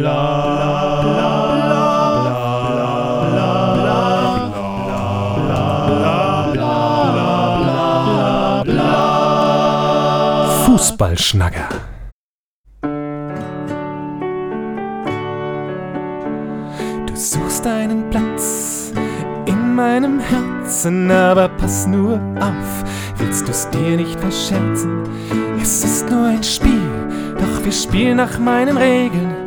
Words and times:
bla 0.00 1.02
bla 1.02 1.42
bla 8.64 9.02
Fußballschnacker 10.64 11.68
Du 17.06 17.14
suchst 17.14 17.66
einen 17.66 18.08
Platz 18.08 18.92
in 19.44 19.74
meinem 19.74 20.18
Herzen, 20.20 21.10
aber 21.10 21.48
pass 21.50 21.86
nur 21.86 22.14
auf, 22.40 22.84
willst 23.18 23.46
du's 23.46 23.68
dir 23.68 23.96
nicht 23.98 24.18
verscherzen? 24.18 25.02
Es 25.60 25.84
ist 25.84 26.08
nur 26.10 26.26
ein 26.28 26.42
Spiel, 26.42 26.90
doch 27.38 27.64
wir 27.64 27.72
spielen 27.72 28.16
nach 28.16 28.38
meinen 28.38 28.76
Regeln. 28.78 29.41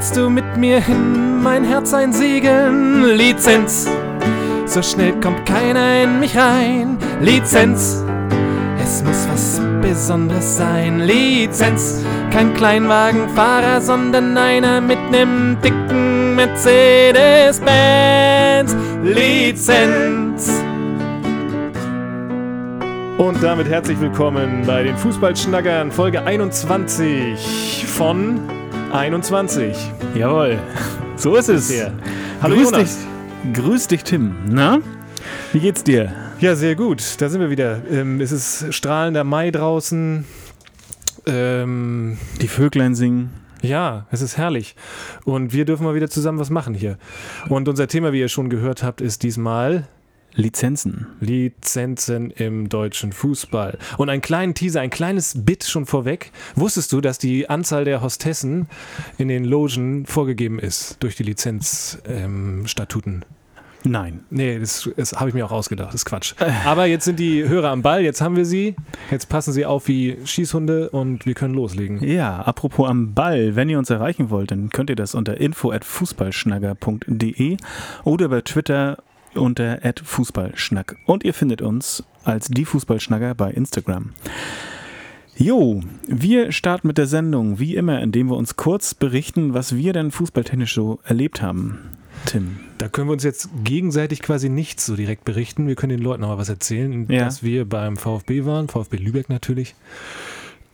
Willst 0.00 0.16
du 0.16 0.30
mit 0.30 0.56
mir 0.56 0.80
hin, 0.80 1.42
mein 1.42 1.62
Herz 1.62 1.92
einsegeln? 1.92 3.04
Lizenz, 3.18 3.86
so 4.64 4.80
schnell 4.80 5.12
kommt 5.20 5.44
keiner 5.44 6.04
in 6.04 6.20
mich 6.20 6.38
rein. 6.38 6.96
Lizenz, 7.20 8.02
es 8.82 9.04
muss 9.04 9.28
was 9.30 9.60
Besonderes 9.82 10.56
sein. 10.56 11.00
Lizenz, 11.00 12.02
kein 12.32 12.54
Kleinwagenfahrer, 12.54 13.82
sondern 13.82 14.38
einer 14.38 14.80
mit 14.80 15.10
nem 15.10 15.58
dicken 15.62 16.34
Mercedes-Benz. 16.34 18.74
Lizenz. 19.02 20.50
Und 23.18 23.42
damit 23.42 23.68
herzlich 23.68 24.00
willkommen 24.00 24.62
bei 24.66 24.82
den 24.82 24.96
Fußballschnackern, 24.96 25.92
Folge 25.92 26.24
21 26.24 27.84
von 27.86 28.59
21. 28.92 29.76
Jawohl, 30.14 30.58
So 31.16 31.36
ist 31.36 31.48
es. 31.48 31.76
Ja. 31.76 31.92
Hallo 32.42 32.56
grüß 32.56 32.70
Jonas. 32.72 32.98
dich, 33.44 33.52
grüß 33.54 33.86
dich, 33.88 34.04
Tim. 34.04 34.34
Na, 34.48 34.80
wie 35.52 35.60
geht's 35.60 35.84
dir? 35.84 36.12
Ja, 36.40 36.56
sehr 36.56 36.74
gut. 36.74 37.02
Da 37.20 37.28
sind 37.28 37.40
wir 37.40 37.50
wieder. 37.50 37.82
Ähm, 37.90 38.20
es 38.20 38.32
ist 38.32 38.72
strahlender 38.74 39.24
Mai 39.24 39.50
draußen. 39.50 40.24
Ähm, 41.26 42.18
Die 42.40 42.48
Vöglein 42.48 42.94
singen. 42.94 43.30
ja, 43.62 44.06
es 44.10 44.22
ist 44.22 44.36
herrlich. 44.38 44.74
Und 45.24 45.52
wir 45.52 45.64
dürfen 45.66 45.84
mal 45.84 45.94
wieder 45.94 46.08
zusammen 46.08 46.38
was 46.38 46.50
machen 46.50 46.74
hier. 46.74 46.96
Und 47.48 47.68
unser 47.68 47.86
Thema, 47.88 48.12
wie 48.12 48.20
ihr 48.20 48.28
schon 48.28 48.48
gehört 48.50 48.82
habt, 48.82 49.00
ist 49.00 49.22
diesmal 49.22 49.86
Lizenzen. 50.34 51.06
Lizenzen 51.20 52.30
im 52.30 52.68
deutschen 52.68 53.12
Fußball. 53.12 53.78
Und 53.98 54.10
einen 54.10 54.22
kleinen 54.22 54.54
Teaser, 54.54 54.80
ein 54.80 54.90
kleines 54.90 55.44
Bit 55.44 55.64
schon 55.64 55.86
vorweg. 55.86 56.30
Wusstest 56.54 56.92
du, 56.92 57.00
dass 57.00 57.18
die 57.18 57.50
Anzahl 57.50 57.84
der 57.84 58.02
Hostessen 58.02 58.68
in 59.18 59.28
den 59.28 59.44
Logen 59.44 60.06
vorgegeben 60.06 60.58
ist 60.58 60.96
durch 61.00 61.16
die 61.16 61.24
Lizenzstatuten? 61.24 63.24
Nein. 63.84 64.24
Nee, 64.30 64.58
das, 64.58 64.90
das 64.96 65.12
habe 65.14 65.28
ich 65.30 65.34
mir 65.34 65.46
auch 65.46 65.52
ausgedacht, 65.52 65.88
das 65.88 65.94
ist 65.96 66.04
Quatsch. 66.04 66.34
Aber 66.64 66.86
jetzt 66.86 67.04
sind 67.04 67.18
die 67.18 67.48
Hörer 67.48 67.70
am 67.70 67.82
Ball, 67.82 68.02
jetzt 68.02 68.20
haben 68.20 68.36
wir 68.36 68.44
sie, 68.44 68.76
jetzt 69.10 69.28
passen 69.28 69.52
sie 69.52 69.64
auf 69.64 69.88
wie 69.88 70.18
Schießhunde 70.24 70.90
und 70.90 71.26
wir 71.26 71.34
können 71.34 71.54
loslegen. 71.54 72.06
Ja, 72.06 72.42
apropos 72.42 72.88
am 72.88 73.14
Ball, 73.14 73.56
wenn 73.56 73.70
ihr 73.70 73.78
uns 73.78 73.90
erreichen 73.90 74.30
wollt, 74.30 74.50
dann 74.50 74.70
könnt 74.70 74.90
ihr 74.90 74.96
das 74.96 75.14
unter 75.14 75.40
info@fußballschnacker.de 75.40 77.56
oder 78.04 78.28
bei 78.28 78.40
Twitter 78.42 78.98
unter 79.34 79.78
@fußballschnack 80.02 80.96
und 81.06 81.24
ihr 81.24 81.34
findet 81.34 81.62
uns 81.62 82.04
als 82.24 82.48
die 82.48 82.64
Fußballschnacker 82.64 83.34
bei 83.34 83.50
Instagram. 83.50 84.10
Jo, 85.36 85.80
wir 86.06 86.52
starten 86.52 86.86
mit 86.86 86.98
der 86.98 87.06
Sendung, 87.06 87.58
wie 87.58 87.74
immer, 87.76 88.00
indem 88.02 88.28
wir 88.28 88.36
uns 88.36 88.56
kurz 88.56 88.94
berichten, 88.94 89.54
was 89.54 89.74
wir 89.74 89.92
denn 89.94 90.10
fußballtechnisch 90.10 90.74
so 90.74 91.00
erlebt 91.04 91.40
haben. 91.40 91.78
Tim. 92.26 92.58
Da 92.76 92.88
können 92.88 93.08
wir 93.08 93.12
uns 93.14 93.24
jetzt 93.24 93.48
gegenseitig 93.64 94.20
quasi 94.20 94.50
nichts 94.50 94.84
so 94.84 94.94
direkt 94.96 95.24
berichten. 95.24 95.66
Wir 95.66 95.76
können 95.76 95.96
den 95.96 96.02
Leuten 96.02 96.24
aber 96.24 96.36
was 96.36 96.50
erzählen, 96.50 97.06
Ja. 97.10 97.24
dass 97.24 97.42
wir 97.42 97.64
beim 97.64 97.96
VfB 97.96 98.44
waren, 98.44 98.68
VfB 98.68 98.98
Lübeck 98.98 99.30
natürlich. 99.30 99.74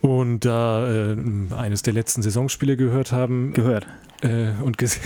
Und 0.03 0.41
da 0.45 1.13
äh, 1.13 1.17
eines 1.57 1.83
der 1.83 1.93
letzten 1.95 2.23
Saisonspiele 2.23 2.77
gehört 2.77 3.13
haben 3.13 3.53
Gehört. 3.55 3.87
äh, 4.23 4.51
und 4.63 4.79
gesehen. 4.79 5.03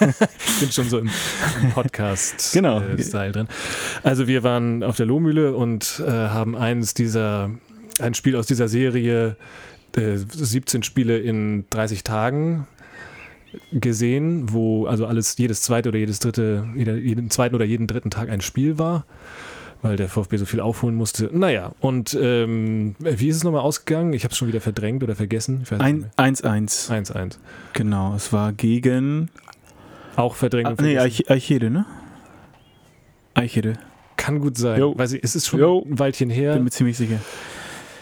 ich 0.46 0.60
bin 0.60 0.72
schon 0.72 0.88
so 0.88 0.98
im, 0.98 1.10
im 1.62 1.70
Podcast 1.72 2.52
Genau. 2.52 2.80
äh, 2.80 3.02
Style 3.02 3.32
drin. 3.32 3.48
Also 4.02 4.28
wir 4.28 4.42
waren 4.42 4.82
auf 4.82 4.96
der 4.96 5.06
Lohmühle 5.06 5.54
und 5.54 6.02
äh, 6.06 6.10
haben 6.10 6.56
eines 6.56 6.94
dieser, 6.94 7.50
ein 8.00 8.14
Spiel 8.14 8.36
aus 8.36 8.46
dieser 8.46 8.68
Serie, 8.68 9.36
äh, 9.96 10.16
17 10.16 10.84
Spiele 10.84 11.18
in 11.18 11.64
30 11.70 12.04
Tagen 12.04 12.66
gesehen, 13.72 14.52
wo 14.52 14.86
also 14.86 15.06
alles 15.06 15.36
jedes 15.36 15.62
zweite 15.62 15.88
oder 15.88 15.98
jedes 15.98 16.20
dritte, 16.20 16.66
jeder, 16.76 16.94
jeden 16.94 17.30
zweiten 17.30 17.54
oder 17.56 17.64
jeden 17.64 17.88
dritten 17.88 18.10
Tag 18.10 18.30
ein 18.30 18.40
Spiel 18.40 18.78
war, 18.78 19.04
weil 19.82 19.96
der 19.96 20.08
VfB 20.08 20.36
so 20.36 20.44
viel 20.46 20.60
aufholen 20.60 20.94
musste. 20.94 21.30
Naja, 21.32 21.72
und 21.80 22.16
ähm, 22.20 22.94
wie 22.98 23.28
ist 23.28 23.36
es 23.36 23.44
nochmal 23.44 23.62
ausgegangen? 23.62 24.12
Ich 24.12 24.24
habe 24.24 24.32
es 24.32 24.38
schon 24.38 24.48
wieder 24.48 24.60
verdrängt 24.60 25.02
oder 25.02 25.16
vergessen. 25.16 25.60
Ich 25.64 25.70
weiß 25.72 25.78
nicht 25.78 25.86
Ein- 25.86 26.00
mehr. 26.00 26.66
1-1. 26.68 26.90
1-1. 26.90 27.38
Genau, 27.72 28.14
es 28.14 28.32
war 28.32 28.52
gegen 28.52 29.30
Auch 30.16 30.34
verdrängt. 30.34 30.68
Ah, 30.68 30.74
nee, 30.82 30.98
Eichede, 30.98 31.70
ne? 31.70 31.86
Eichede, 33.34 33.74
Kann 34.16 34.40
gut 34.40 34.58
sein. 34.58 34.78
Jo. 34.78 34.92
Weil 34.96 35.08
sie, 35.08 35.20
es 35.22 35.34
ist 35.36 35.46
schon 35.46 35.60
Jo. 35.60 35.82
ein 35.88 35.98
Weilchen 35.98 36.30
her. 36.30 36.54
bin 36.54 36.64
mir 36.64 36.70
ziemlich 36.70 36.96
sicher. 36.96 37.18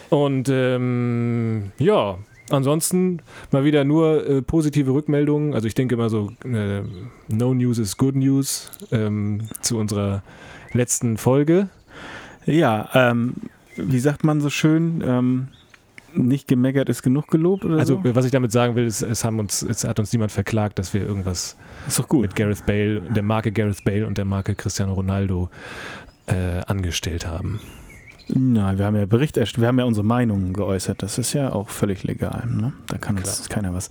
Und 0.09 0.49
ähm, 0.49 1.71
ja, 1.77 2.17
ansonsten 2.51 3.21
mal 3.51 3.63
wieder 3.63 3.83
nur 3.83 4.27
äh, 4.27 4.41
positive 4.41 4.91
Rückmeldungen. 4.91 5.53
Also 5.53 5.67
ich 5.67 5.75
denke 5.75 5.95
immer 5.95 6.09
so, 6.09 6.31
äh, 6.43 6.81
no 7.27 7.53
news 7.53 7.77
is 7.77 7.97
good 7.97 8.15
news 8.15 8.71
ähm, 8.91 9.41
zu 9.61 9.77
unserer 9.77 10.23
letzten 10.73 11.17
Folge. 11.17 11.69
Ja, 12.45 12.89
ähm, 12.93 13.33
wie 13.75 13.99
sagt 13.99 14.23
man 14.23 14.41
so 14.41 14.49
schön, 14.49 15.03
ähm, 15.05 15.47
nicht 16.13 16.47
gemeckert 16.47 16.89
ist 16.89 17.03
genug 17.03 17.27
gelobt 17.27 17.65
oder 17.65 17.77
Also 17.77 18.01
so? 18.03 18.15
was 18.15 18.25
ich 18.25 18.31
damit 18.31 18.51
sagen 18.51 18.75
will, 18.75 18.85
ist, 18.85 19.01
es, 19.01 19.23
haben 19.23 19.39
uns, 19.39 19.61
es 19.61 19.83
hat 19.83 19.99
uns 19.99 20.11
niemand 20.11 20.31
verklagt, 20.31 20.79
dass 20.79 20.93
wir 20.93 21.01
irgendwas 21.01 21.55
mit 22.11 22.35
Gareth 22.35 22.65
Bale, 22.65 23.01
der 23.01 23.23
Marke 23.23 23.51
Gareth 23.51 23.83
Bale 23.83 24.07
und 24.07 24.17
der 24.17 24.25
Marke 24.25 24.55
Cristiano 24.55 24.93
Ronaldo 24.93 25.49
äh, 26.25 26.61
angestellt 26.65 27.27
haben. 27.27 27.59
Nein, 28.33 28.77
wir 28.77 28.85
haben 28.85 28.95
ja 28.95 29.05
Bericht 29.05 29.37
wir 29.37 29.67
haben 29.67 29.79
ja 29.79 29.85
unsere 29.85 30.05
Meinungen 30.05 30.53
geäußert. 30.53 31.01
Das 31.01 31.17
ist 31.17 31.33
ja 31.33 31.51
auch 31.51 31.69
völlig 31.69 32.03
legal. 32.03 32.47
Ne? 32.47 32.73
Da 32.87 32.97
kann 32.97 33.17
uns 33.17 33.49
keiner 33.49 33.73
was. 33.73 33.89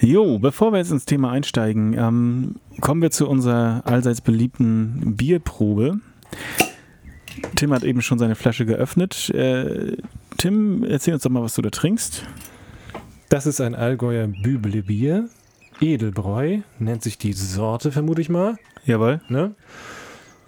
Jo, 0.00 0.38
bevor 0.38 0.72
wir 0.72 0.78
jetzt 0.78 0.92
ins 0.92 1.06
Thema 1.06 1.32
einsteigen, 1.32 1.94
ähm, 1.94 2.56
kommen 2.80 3.02
wir 3.02 3.10
zu 3.10 3.28
unserer 3.28 3.82
allseits 3.84 4.20
beliebten 4.20 5.16
Bierprobe. 5.16 5.98
Tim 7.56 7.72
hat 7.72 7.82
eben 7.82 8.02
schon 8.02 8.18
seine 8.18 8.36
Flasche 8.36 8.64
geöffnet. 8.64 9.30
Äh, 9.30 9.96
Tim, 10.36 10.84
erzähl 10.84 11.14
uns 11.14 11.24
doch 11.24 11.30
mal, 11.30 11.42
was 11.42 11.54
du 11.54 11.62
da 11.62 11.70
trinkst. 11.70 12.24
Das 13.28 13.46
ist 13.46 13.60
ein 13.60 13.74
Allgäuer 13.74 14.28
Bübele-Bier. 14.28 15.28
Edelbräu, 15.80 16.60
nennt 16.78 17.02
sich 17.02 17.18
die 17.18 17.32
Sorte, 17.32 17.92
vermute 17.92 18.20
ich 18.20 18.28
mal. 18.28 18.56
Jawohl. 18.84 19.20
Ne? 19.28 19.54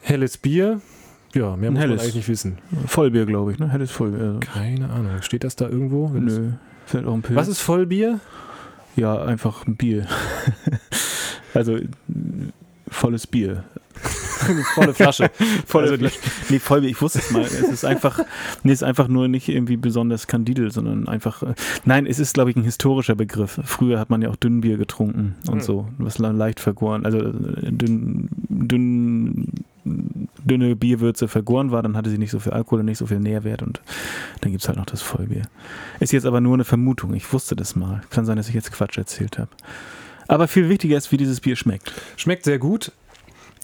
Helles 0.00 0.38
Bier. 0.38 0.80
Ja, 1.34 1.56
mehr 1.56 1.70
Ein 1.70 1.74
muss 1.74 1.80
man 1.80 1.88
helles. 1.90 2.02
eigentlich 2.02 2.14
nicht 2.16 2.28
wissen. 2.28 2.58
Vollbier, 2.86 3.24
glaube 3.26 3.52
ich, 3.52 3.58
ne? 3.58 3.70
Helles 3.70 3.90
Vollbier. 3.90 4.20
Also. 4.20 4.40
Keine 4.40 4.90
Ahnung. 4.90 5.22
Steht 5.22 5.44
das 5.44 5.56
da 5.56 5.68
irgendwo? 5.68 6.08
Nö. 6.08 6.50
Vielleicht 6.86 7.06
auch 7.06 7.14
ein 7.14 7.22
Pilz. 7.22 7.36
Was 7.36 7.48
ist 7.48 7.60
Vollbier? 7.60 8.18
Ja, 8.96 9.22
einfach 9.24 9.66
ein 9.66 9.76
Bier. 9.76 10.06
also 11.54 11.78
volles 12.88 13.26
Bier. 13.26 13.64
Volle 14.74 14.94
Flasche. 14.94 15.30
Volle 15.66 15.90
Also 15.90 15.98
Flasche. 15.98 16.18
Nee, 16.48 16.58
Vollbier, 16.58 16.88
ich 16.90 17.00
wusste 17.02 17.18
es 17.18 17.30
mal. 17.30 17.42
Es 17.42 17.60
ist 17.60 17.84
einfach, 17.84 18.20
nee, 18.62 18.72
es 18.72 18.78
ist 18.80 18.82
einfach 18.88 19.06
nur 19.06 19.28
nicht 19.28 19.48
irgendwie 19.48 19.76
besonders 19.76 20.26
kandidel, 20.26 20.72
sondern 20.72 21.06
einfach. 21.08 21.42
Äh, 21.42 21.54
nein, 21.84 22.06
es 22.06 22.18
ist, 22.18 22.32
glaube 22.34 22.50
ich, 22.50 22.56
ein 22.56 22.64
historischer 22.64 23.14
Begriff. 23.14 23.60
Früher 23.64 24.00
hat 24.00 24.08
man 24.08 24.22
ja 24.22 24.30
auch 24.30 24.36
Dünnbier 24.36 24.78
getrunken 24.78 25.36
und 25.46 25.58
Hm. 25.58 25.60
so. 25.60 25.88
Was 25.98 26.18
le- 26.18 26.32
leicht 26.32 26.58
vergoren. 26.58 27.04
Also 27.04 27.18
äh, 27.18 27.70
dünn, 27.70 28.28
dünn, 28.48 29.46
dünne 29.84 30.76
Bierwürze 30.76 31.28
vergoren 31.28 31.70
war, 31.70 31.82
dann 31.82 31.96
hatte 31.96 32.10
sie 32.10 32.18
nicht 32.18 32.30
so 32.30 32.38
viel 32.38 32.52
Alkohol 32.52 32.80
und 32.80 32.86
nicht 32.86 32.98
so 32.98 33.06
viel 33.06 33.20
Nährwert 33.20 33.62
und 33.62 33.80
dann 34.40 34.50
gibt 34.52 34.62
es 34.62 34.68
halt 34.68 34.78
noch 34.78 34.86
das 34.86 35.02
Vollbier. 35.02 35.42
Ist 36.00 36.12
jetzt 36.12 36.26
aber 36.26 36.40
nur 36.40 36.54
eine 36.54 36.64
Vermutung. 36.64 37.14
Ich 37.14 37.32
wusste 37.32 37.56
das 37.56 37.76
mal. 37.76 38.02
Kann 38.10 38.24
sein, 38.24 38.36
dass 38.36 38.48
ich 38.48 38.54
jetzt 38.54 38.72
Quatsch 38.72 38.98
erzählt 38.98 39.38
habe. 39.38 39.50
Aber 40.28 40.46
viel 40.48 40.68
wichtiger 40.68 40.96
ist, 40.96 41.10
wie 41.12 41.16
dieses 41.16 41.40
Bier 41.40 41.56
schmeckt. 41.56 41.92
Schmeckt 42.16 42.44
sehr 42.44 42.58
gut. 42.58 42.92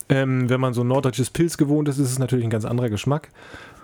Ähm, 0.08 0.48
wenn 0.48 0.60
man 0.60 0.72
so 0.72 0.82
ein 0.82 0.88
norddeutsches 0.88 1.30
Pilz 1.30 1.56
gewohnt 1.56 1.88
ist, 1.88 1.98
ist 1.98 2.10
es 2.10 2.18
natürlich 2.18 2.44
ein 2.44 2.50
ganz 2.50 2.64
anderer 2.64 2.90
Geschmack. 2.90 3.30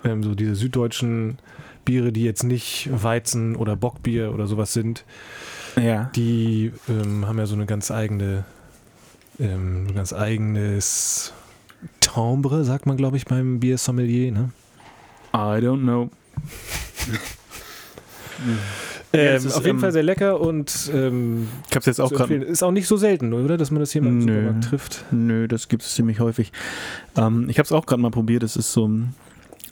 Ähm, 0.05 0.23
so 0.23 0.35
diese 0.35 0.55
süddeutschen 0.55 1.39
Biere, 1.85 2.13
die 2.13 2.23
jetzt 2.23 2.45
nicht 2.45 2.89
Weizen 2.93 3.57
oder 3.57 3.75
Bockbier 3.77 4.33
oder 4.33 4.47
sowas 4.47 4.73
sind, 4.73 5.05
Ja. 5.77 6.11
die 6.15 6.73
ähm, 6.89 7.27
haben 7.27 7.39
ja 7.39 7.47
so 7.47 7.55
eine 7.57 7.67
ganz 7.67 7.91
eigene, 7.91 8.45
ähm, 9.41 9.87
ein 9.89 9.95
ganz 9.95 10.13
eigenes 10.13 11.33
Timbre, 12.15 12.65
sagt 12.65 12.87
man, 12.87 12.97
glaube 12.97 13.17
ich, 13.17 13.25
beim 13.25 13.61
Biersommelier. 13.61 14.33
Ne? 14.33 14.51
I 15.35 15.61
don't 15.61 15.83
know. 15.83 16.11
Ähm, 19.15 19.37
ist, 19.37 19.55
auf 19.55 19.65
jeden 19.65 19.77
ähm, 19.77 19.81
Fall 19.81 19.93
sehr 19.93 20.03
lecker 20.03 20.41
und 20.41 20.91
ähm, 20.95 21.47
ich 21.69 21.77
hab's 21.77 21.85
jetzt 21.85 22.01
auch 22.01 22.11
gerade. 22.11 22.35
Ist 22.37 22.63
auch 22.63 22.71
nicht 22.71 22.87
so 22.87 22.97
selten, 22.97 23.33
oder? 23.35 23.59
Dass 23.59 23.71
man 23.71 23.81
das 23.81 23.93
hier 23.93 24.01
mal 24.01 24.09
im 24.09 24.21
Nö, 24.21 24.35
Supermarkt 24.35 24.65
trifft. 24.65 25.05
Nö, 25.11 25.49
das 25.49 25.69
gibt 25.69 25.83
es 25.83 25.95
ziemlich 25.95 26.21
häufig. 26.21 26.51
Ähm, 27.17 27.47
ich 27.51 27.59
habe 27.59 27.67
es 27.67 27.73
auch 27.73 27.85
gerade 27.85 28.01
mal 28.01 28.11
probiert. 28.11 28.43
Es 28.43 28.57
ist 28.57 28.73
so 28.73 28.91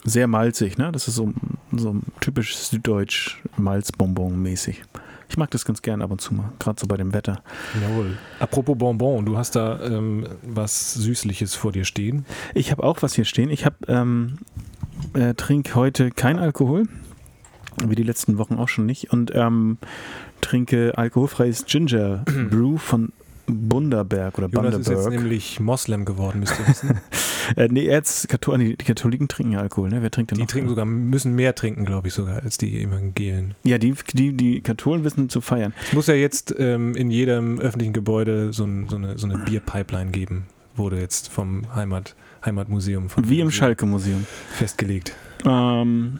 sehr 0.03 0.27
malzig, 0.27 0.77
ne? 0.77 0.91
Das 0.91 1.07
ist 1.07 1.15
so, 1.15 1.33
so 1.71 1.95
typisch 2.19 2.55
süddeutsch 2.55 3.39
Malzbonbon 3.57 4.39
mäßig. 4.39 4.83
Ich 5.31 5.37
mag 5.37 5.49
das 5.49 5.63
ganz 5.63 5.81
gern 5.81 6.01
ab 6.01 6.11
und 6.11 6.19
zu 6.19 6.33
mal, 6.33 6.51
gerade 6.59 6.77
so 6.77 6.87
bei 6.87 6.97
dem 6.97 7.13
Wetter. 7.13 7.41
Jawohl. 7.81 8.17
Apropos 8.41 8.77
Bonbon, 8.77 9.25
du 9.25 9.37
hast 9.37 9.55
da 9.55 9.79
ähm, 9.81 10.27
was 10.43 10.93
Süßliches 10.95 11.55
vor 11.55 11.71
dir 11.71 11.85
stehen. 11.85 12.25
Ich 12.53 12.69
habe 12.69 12.83
auch 12.83 13.01
was 13.01 13.13
hier 13.13 13.23
stehen. 13.23 13.49
Ich 13.49 13.63
habe 13.65 13.77
ähm, 13.87 14.39
äh, 15.13 15.33
trinke 15.33 15.75
heute 15.75 16.11
kein 16.11 16.37
Alkohol, 16.37 16.83
wie 17.81 17.95
die 17.95 18.03
letzten 18.03 18.37
Wochen 18.39 18.55
auch 18.55 18.67
schon 18.67 18.85
nicht, 18.85 19.13
und 19.13 19.31
ähm, 19.33 19.77
trinke 20.41 20.97
alkoholfreies 20.97 21.65
Ginger 21.65 22.25
Brew 22.49 22.75
von 22.75 23.13
Bunderberg 23.47 24.37
oder 24.37 24.49
Bunderberg. 24.49 24.81
ist 24.81 24.89
jetzt 24.89 25.09
nämlich 25.09 25.61
Moslem 25.61 26.03
geworden, 26.03 26.41
müsst 26.41 26.59
ihr 26.59 26.67
wissen. 26.67 26.99
äh, 27.55 27.67
nee, 27.69 27.85
jetzt 27.85 28.27
Kathol 28.29 28.57
die 28.57 28.75
Katholiken 28.75 29.27
trinken 29.27 29.53
ja 29.53 29.59
Alkohol, 29.59 29.89
ne? 29.89 30.01
Wer 30.01 30.11
trinkt 30.11 30.31
denn 30.31 30.37
Die 30.37 30.43
noch? 30.43 30.49
trinken 30.49 30.69
sogar, 30.69 30.85
müssen 30.85 31.33
mehr 31.35 31.55
trinken, 31.55 31.85
glaube 31.85 32.07
ich 32.07 32.13
sogar, 32.13 32.43
als 32.43 32.57
die 32.57 32.81
Evangelien. 32.81 33.55
Ja, 33.63 33.77
die, 33.77 33.93
die, 34.13 34.33
die 34.33 34.61
Katholen 34.61 35.03
wissen 35.03 35.29
zu 35.29 35.41
feiern. 35.41 35.73
Es 35.87 35.93
muss 35.93 36.07
ja 36.07 36.13
jetzt 36.13 36.53
ähm, 36.57 36.95
in 36.95 37.11
jedem 37.11 37.59
öffentlichen 37.59 37.93
Gebäude 37.93 38.53
so, 38.53 38.63
ein, 38.65 38.87
so 38.89 38.95
eine, 38.95 39.17
so 39.17 39.27
eine 39.27 39.37
Bierpipeline 39.39 40.11
geben, 40.11 40.45
wurde 40.75 40.99
jetzt 40.99 41.29
vom 41.29 41.73
Heimat, 41.75 42.15
Heimatmuseum 42.45 43.09
von 43.09 43.29
Wie 43.29 43.39
im 43.39 43.51
Schalke-Museum. 43.51 44.25
Festgelegt. 44.53 45.15
Ähm, 45.45 46.19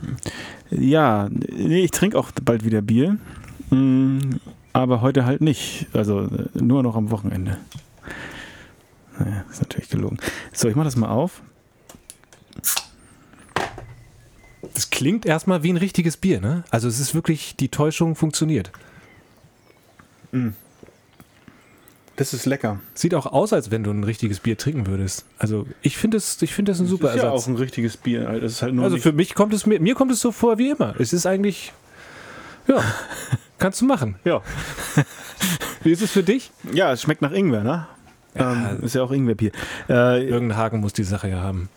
ja, 0.70 1.30
nee, 1.32 1.84
ich 1.84 1.92
trinke 1.92 2.18
auch 2.18 2.32
bald 2.44 2.66
wieder 2.66 2.82
Bier. 2.82 3.18
Mm, 3.70 4.20
aber 4.74 5.02
heute 5.02 5.26
halt 5.26 5.42
nicht. 5.42 5.88
Also 5.94 6.22
äh, 6.22 6.62
nur 6.62 6.84
noch 6.84 6.96
am 6.96 7.12
Wochenende. 7.12 7.58
Naja, 9.26 9.46
ist 9.50 9.62
natürlich 9.62 9.90
gelogen. 9.90 10.18
So, 10.54 10.68
ich 10.68 10.76
mach 10.76 10.86
das 10.86 10.96
mal 10.96 11.10
auf. 11.10 11.42
Das 14.74 14.90
klingt 14.90 15.26
erstmal 15.26 15.64
wie 15.64 15.72
ein 15.72 15.78
richtiges 15.78 16.18
Bier, 16.18 16.40
ne? 16.40 16.64
Also 16.70 16.88
es 16.88 17.00
ist 17.00 17.14
wirklich, 17.14 17.56
die 17.56 17.70
Täuschung 17.70 18.16
funktioniert. 18.16 18.72
Mm. 20.32 20.50
Das 22.16 22.34
ist 22.34 22.46
lecker. 22.46 22.80
Sieht 22.94 23.16
auch 23.16 23.26
aus, 23.26 23.52
als 23.54 23.72
wenn 23.72 23.84
du 23.84 23.92
ein 23.92 24.04
richtiges 24.04 24.40
Bier 24.40 24.58
trinken 24.58 24.86
würdest. 24.86 25.26
Also 25.40 25.66
ich 25.82 25.98
finde 25.98 26.18
es 26.18 26.40
ich 26.42 26.54
find 26.54 26.68
das 26.68 26.80
ein 26.80 26.86
super 26.86 27.08
das 27.08 27.16
ist 27.16 27.24
Ersatz. 27.24 27.46
Ja 27.46 27.52
auch 27.52 27.56
ein 27.56 27.56
richtiges 27.60 27.98
Bier. 27.98 28.28
Halt 28.28 28.44
also 28.44 28.98
für 28.98 29.12
mich 29.12 29.34
kommt 29.34 29.54
es 29.54 29.66
mir, 29.66 29.80
mir 29.80 29.96
kommt 29.96 30.12
es 30.12 30.20
so 30.20 30.32
vor 30.32 30.58
wie 30.58 30.70
immer. 30.70 30.94
Es 31.00 31.14
ist 31.14 31.26
eigentlich, 31.26 31.74
ja, 32.68 32.84
kannst 33.58 33.82
du 33.82 33.86
machen. 33.86 34.16
Ja. 34.24 34.44
Wie 35.84 35.92
ist 35.92 36.04
es 36.04 36.12
für 36.12 36.22
dich? 36.22 36.52
Ja, 36.72 36.92
es 36.92 37.02
schmeckt 37.02 37.24
nach 37.24 37.32
Ingwer, 37.32 37.64
ne? 37.64 37.88
Ja, 38.36 38.72
ähm, 38.72 38.84
ist 38.84 38.96
ja 38.96 39.04
auch 39.04 39.12
Ingwerbier. 39.12 39.52
Äh, 39.90 40.26
Irgendein 40.28 40.58
Haken 40.58 40.80
muss 40.80 40.94
die 40.94 41.04
Sache 41.04 41.30
ja 41.30 41.42
haben. 41.42 41.70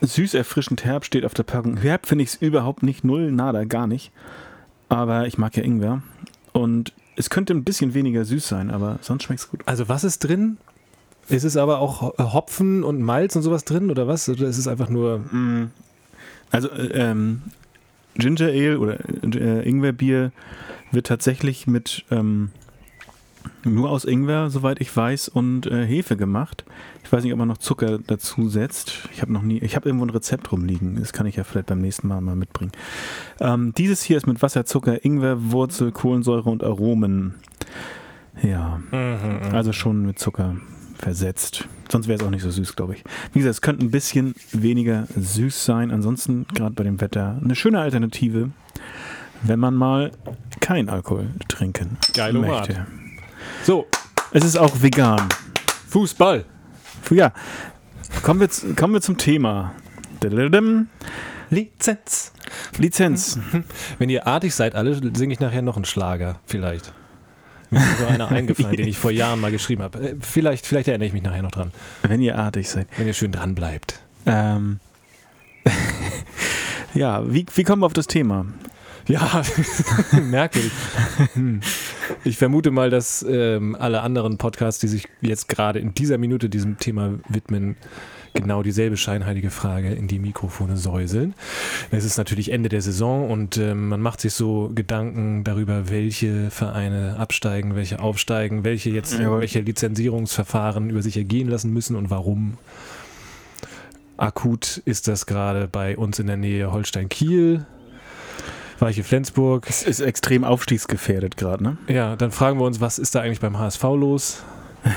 Süß, 0.00 0.34
erfrischend, 0.34 0.84
herb 0.84 1.04
steht 1.04 1.24
auf 1.24 1.34
der 1.34 1.42
Packung. 1.42 1.76
Herb 1.76 2.06
finde 2.06 2.22
ich 2.24 2.30
es 2.30 2.34
überhaupt 2.36 2.82
nicht, 2.82 3.04
null, 3.04 3.32
nada, 3.32 3.64
gar 3.64 3.86
nicht. 3.86 4.12
Aber 4.88 5.26
ich 5.26 5.38
mag 5.38 5.56
ja 5.56 5.62
Ingwer. 5.62 6.02
Und 6.52 6.92
es 7.16 7.30
könnte 7.30 7.52
ein 7.52 7.64
bisschen 7.64 7.94
weniger 7.94 8.24
süß 8.24 8.46
sein, 8.46 8.70
aber 8.70 8.98
sonst 9.02 9.24
schmeckt 9.24 9.40
es 9.40 9.50
gut. 9.50 9.60
Also 9.66 9.88
was 9.88 10.04
ist 10.04 10.20
drin? 10.20 10.56
Ist 11.28 11.44
es 11.44 11.56
aber 11.56 11.80
auch 11.80 12.16
Hopfen 12.18 12.84
und 12.84 13.02
Malz 13.02 13.36
und 13.36 13.42
sowas 13.42 13.64
drin 13.64 13.90
oder 13.90 14.06
was? 14.06 14.28
Oder 14.28 14.46
ist 14.46 14.58
es 14.58 14.68
einfach 14.68 14.88
nur... 14.88 15.18
Mm. 15.18 15.70
Also 16.50 16.70
äh, 16.70 16.86
ähm, 16.94 17.42
Ginger 18.14 18.46
Ale 18.46 18.78
oder 18.78 18.98
äh, 19.22 19.68
Ingwerbier 19.68 20.32
wird 20.90 21.06
tatsächlich 21.06 21.66
mit 21.66 22.04
ähm, 22.10 22.50
nur 23.64 23.90
aus 23.90 24.04
Ingwer, 24.04 24.50
soweit 24.50 24.80
ich 24.80 24.94
weiß, 24.94 25.28
und 25.28 25.66
äh, 25.66 25.86
Hefe 25.86 26.16
gemacht. 26.16 26.64
Ich 27.04 27.12
weiß 27.12 27.24
nicht, 27.24 27.32
ob 27.32 27.38
man 27.38 27.48
noch 27.48 27.58
Zucker 27.58 27.98
dazu 27.98 28.48
setzt. 28.48 29.08
Ich 29.12 29.22
habe 29.22 29.32
noch 29.32 29.42
nie, 29.42 29.58
ich 29.58 29.76
habe 29.76 29.88
irgendwo 29.88 30.06
ein 30.06 30.10
Rezept 30.10 30.52
rumliegen. 30.52 30.96
Das 30.96 31.12
kann 31.12 31.26
ich 31.26 31.36
ja 31.36 31.44
vielleicht 31.44 31.66
beim 31.66 31.80
nächsten 31.80 32.08
Mal 32.08 32.20
mal 32.20 32.36
mitbringen. 32.36 32.72
Ähm, 33.40 33.72
dieses 33.76 34.02
hier 34.02 34.16
ist 34.16 34.26
mit 34.26 34.42
Wasser, 34.42 34.64
Zucker, 34.64 35.04
Ingwer, 35.04 35.50
Wurzel, 35.50 35.92
Kohlensäure 35.92 36.50
und 36.50 36.62
Aromen. 36.62 37.34
Ja, 38.42 38.80
mhm, 38.90 39.52
also 39.52 39.72
schon 39.72 40.06
mit 40.06 40.18
Zucker 40.18 40.56
versetzt. 40.96 41.68
Sonst 41.90 42.08
wäre 42.08 42.18
es 42.18 42.24
auch 42.24 42.30
nicht 42.30 42.42
so 42.42 42.50
süß, 42.50 42.76
glaube 42.76 42.94
ich. 42.94 43.04
Wie 43.32 43.38
gesagt, 43.38 43.54
es 43.54 43.60
könnte 43.62 43.84
ein 43.84 43.90
bisschen 43.90 44.34
weniger 44.52 45.06
süß 45.16 45.64
sein. 45.64 45.90
Ansonsten, 45.90 46.46
gerade 46.54 46.74
bei 46.74 46.84
dem 46.84 47.00
Wetter, 47.00 47.40
eine 47.42 47.56
schöne 47.56 47.80
Alternative, 47.80 48.50
wenn 49.42 49.58
man 49.58 49.74
mal 49.74 50.12
kein 50.60 50.88
Alkohol 50.88 51.28
trinken 51.48 51.96
Geil 52.14 52.32
möchte. 52.32 52.86
So. 53.64 53.86
Es 54.32 54.44
ist 54.44 54.56
auch 54.56 54.82
vegan. 54.82 55.28
Fußball. 55.88 56.44
Ja. 57.10 57.32
Kommen 58.22 58.40
wir, 58.40 58.74
kommen 58.74 58.94
wir 58.94 59.00
zum 59.00 59.16
Thema. 59.16 59.74
Lizenz. 61.50 62.32
Lizenz. 62.76 63.38
Wenn 63.98 64.10
ihr 64.10 64.26
artig 64.26 64.54
seid, 64.54 64.74
alle, 64.74 64.94
singe 65.16 65.32
ich 65.32 65.40
nachher 65.40 65.62
noch 65.62 65.76
einen 65.76 65.84
Schlager. 65.84 66.40
Vielleicht. 66.46 66.92
Mir 67.70 67.80
ist 67.80 67.98
so 67.98 68.06
einer 68.06 68.28
eingefallen, 68.30 68.76
den 68.76 68.88
ich 68.88 68.98
vor 68.98 69.10
Jahren 69.10 69.40
mal 69.40 69.50
geschrieben 69.50 69.82
habe. 69.82 69.98
Äh, 69.98 70.16
vielleicht, 70.20 70.66
vielleicht 70.66 70.88
erinnere 70.88 71.06
ich 71.06 71.12
mich 71.12 71.22
nachher 71.22 71.42
noch 71.42 71.50
dran. 71.50 71.72
Wenn 72.02 72.20
ihr 72.20 72.36
artig 72.36 72.68
seid. 72.68 72.88
Wenn 72.96 73.06
ihr 73.06 73.14
schön 73.14 73.32
dran 73.32 73.54
bleibt. 73.54 74.00
Ähm. 74.26 74.80
ja, 76.94 77.22
wie, 77.30 77.46
wie 77.54 77.64
kommen 77.64 77.82
wir 77.82 77.86
auf 77.86 77.92
das 77.92 78.06
Thema? 78.06 78.46
Ja, 79.06 79.42
merkwürdig. 80.22 80.70
Ich 82.24 82.36
vermute 82.36 82.70
mal, 82.70 82.90
dass 82.90 83.24
ähm, 83.28 83.76
alle 83.78 84.02
anderen 84.02 84.38
Podcasts, 84.38 84.80
die 84.80 84.88
sich 84.88 85.08
jetzt 85.20 85.48
gerade 85.48 85.78
in 85.78 85.94
dieser 85.94 86.18
Minute 86.18 86.48
diesem 86.48 86.78
Thema 86.78 87.18
widmen, 87.28 87.76
genau 88.34 88.62
dieselbe 88.62 88.96
scheinheilige 88.96 89.50
Frage 89.50 89.92
in 89.92 90.06
die 90.08 90.18
Mikrofone 90.18 90.76
säuseln. 90.76 91.34
Es 91.90 92.04
ist 92.04 92.18
natürlich 92.18 92.52
Ende 92.52 92.68
der 92.68 92.82
Saison 92.82 93.30
und 93.30 93.56
ähm, 93.56 93.88
man 93.88 94.00
macht 94.00 94.20
sich 94.20 94.32
so 94.32 94.70
Gedanken 94.74 95.44
darüber, 95.44 95.88
welche 95.88 96.50
Vereine 96.50 97.16
absteigen, 97.18 97.74
welche 97.74 98.00
aufsteigen, 98.00 98.64
welche 98.64 98.90
jetzt 98.90 99.18
ja. 99.18 99.38
welche 99.40 99.60
Lizenzierungsverfahren 99.60 100.90
über 100.90 101.02
sich 101.02 101.16
ergehen 101.16 101.48
lassen 101.48 101.72
müssen 101.72 101.96
und 101.96 102.10
warum. 102.10 102.58
Akut 104.16 104.82
ist 104.84 105.06
das 105.06 105.26
gerade 105.26 105.68
bei 105.68 105.96
uns 105.96 106.18
in 106.18 106.26
der 106.26 106.36
Nähe 106.36 106.72
Holstein-Kiel 106.72 107.66
Weiche 108.78 109.02
Flensburg. 109.02 109.66
Es 109.68 109.82
ist 109.82 110.00
extrem 110.00 110.44
aufstiegsgefährdet 110.44 111.36
gerade, 111.36 111.62
ne? 111.62 111.76
Ja, 111.88 112.16
dann 112.16 112.30
fragen 112.30 112.58
wir 112.58 112.64
uns, 112.64 112.80
was 112.80 112.98
ist 112.98 113.14
da 113.14 113.20
eigentlich 113.20 113.40
beim 113.40 113.58
HSV 113.58 113.82
los? 113.82 114.42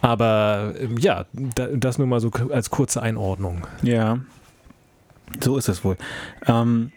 Aber 0.00 0.74
ähm, 0.78 0.96
ja, 0.96 1.26
das 1.32 1.98
nur 1.98 2.06
mal 2.06 2.20
so 2.20 2.30
als 2.52 2.70
kurze 2.70 3.02
Einordnung. 3.02 3.66
Ja, 3.82 4.20
so 5.40 5.56
ist 5.56 5.68
es 5.68 5.84
wohl. 5.84 5.96
Ähm, 6.46 6.92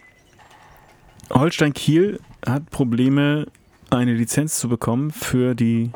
Holstein 1.32 1.74
Kiel 1.74 2.20
hat 2.46 2.70
Probleme, 2.70 3.48
eine 3.90 4.14
Lizenz 4.14 4.60
zu 4.60 4.70
bekommen 4.70 5.12
für 5.12 5.56
die 5.56 5.92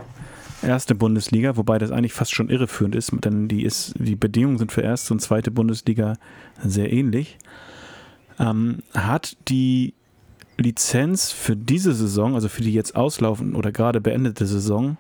erste 0.62 0.96
Bundesliga, 0.96 1.58
wobei 1.58 1.78
das 1.78 1.92
eigentlich 1.92 2.14
fast 2.14 2.34
schon 2.34 2.50
irreführend 2.50 2.96
ist, 2.96 3.12
denn 3.24 3.48
die, 3.48 3.64
ist, 3.64 3.94
die 3.98 4.16
Bedingungen 4.16 4.58
sind 4.58 4.72
für 4.72 4.82
erste 4.82 5.14
und 5.14 5.20
zweite 5.20 5.52
Bundesliga 5.52 6.16
sehr 6.64 6.92
ähnlich 6.92 7.38
ähm, 8.40 8.80
hat 8.94 9.38
die 9.48 9.94
Lizenz 10.58 11.32
für 11.32 11.56
diese 11.56 11.94
Saison, 11.94 12.36
also 12.36 12.48
für 12.48 12.62
die 12.62 12.74
jetzt 12.74 12.96
auslaufen 12.96 13.56
oder 13.56 13.72
gerade 13.72 14.02
beendete 14.02 14.46
Saison, 14.46 14.98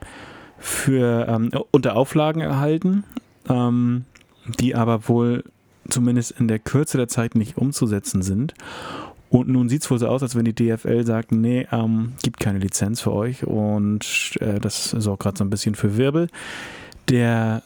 für 0.57 1.27
ähm, 1.27 1.51
unter 1.71 1.95
Auflagen 1.95 2.41
erhalten, 2.41 3.03
ähm, 3.49 4.05
die 4.59 4.75
aber 4.75 5.07
wohl 5.07 5.43
zumindest 5.89 6.31
in 6.31 6.47
der 6.47 6.59
Kürze 6.59 6.97
der 6.97 7.07
Zeit 7.07 7.35
nicht 7.35 7.57
umzusetzen 7.57 8.21
sind. 8.21 8.53
Und 9.29 9.47
nun 9.49 9.69
sieht 9.69 9.83
es 9.83 9.91
wohl 9.91 9.99
so 9.99 10.07
aus, 10.07 10.23
als 10.23 10.35
wenn 10.35 10.45
die 10.45 10.53
DFL 10.53 11.05
sagt, 11.05 11.31
nee, 11.31 11.67
ähm, 11.71 12.13
gibt 12.23 12.39
keine 12.39 12.59
Lizenz 12.59 13.01
für 13.01 13.11
euch 13.11 13.45
und 13.45 14.37
äh, 14.39 14.59
das 14.59 14.91
sorgt 14.91 15.23
gerade 15.23 15.37
so 15.37 15.43
ein 15.43 15.49
bisschen 15.49 15.75
für 15.75 15.97
Wirbel. 15.97 16.27
Der 17.09 17.61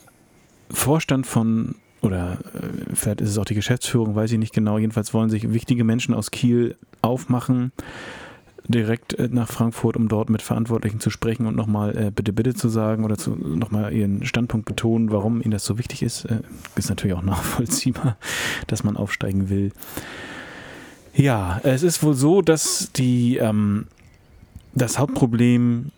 Vorstand 0.71 1.27
von 1.27 1.75
oder 2.01 2.37
äh, 2.53 2.93
vielleicht 2.93 3.21
ist 3.21 3.29
es 3.29 3.37
auch 3.37 3.45
die 3.45 3.55
Geschäftsführung, 3.55 4.15
weiß 4.15 4.31
ich 4.31 4.39
nicht 4.39 4.53
genau. 4.53 4.77
Jedenfalls 4.77 5.13
wollen 5.13 5.29
sich 5.29 5.51
wichtige 5.51 5.83
Menschen 5.83 6.13
aus 6.13 6.31
Kiel 6.31 6.75
aufmachen, 7.01 7.71
direkt 8.67 9.13
äh, 9.13 9.29
nach 9.31 9.49
Frankfurt, 9.49 9.97
um 9.97 10.07
dort 10.07 10.29
mit 10.29 10.41
Verantwortlichen 10.41 10.99
zu 10.99 11.09
sprechen 11.09 11.45
und 11.45 11.55
nochmal 11.55 11.97
äh, 11.97 12.11
bitte, 12.11 12.33
bitte 12.33 12.53
zu 12.53 12.69
sagen 12.69 13.03
oder 13.03 13.17
zu, 13.17 13.31
nochmal 13.31 13.93
ihren 13.93 14.25
Standpunkt 14.25 14.65
betonen, 14.65 15.11
warum 15.11 15.41
ihnen 15.41 15.51
das 15.51 15.65
so 15.65 15.77
wichtig 15.77 16.03
ist. 16.03 16.25
Äh, 16.25 16.41
ist 16.75 16.89
natürlich 16.89 17.15
auch 17.15 17.23
nachvollziehbar, 17.23 18.17
dass 18.67 18.83
man 18.83 18.97
aufsteigen 18.97 19.49
will. 19.49 19.71
Ja, 21.13 21.59
es 21.63 21.83
ist 21.83 22.01
wohl 22.03 22.13
so, 22.13 22.41
dass 22.41 22.91
die, 22.95 23.37
ähm, 23.37 23.87
das 24.73 24.99
Hauptproblem 24.99 25.91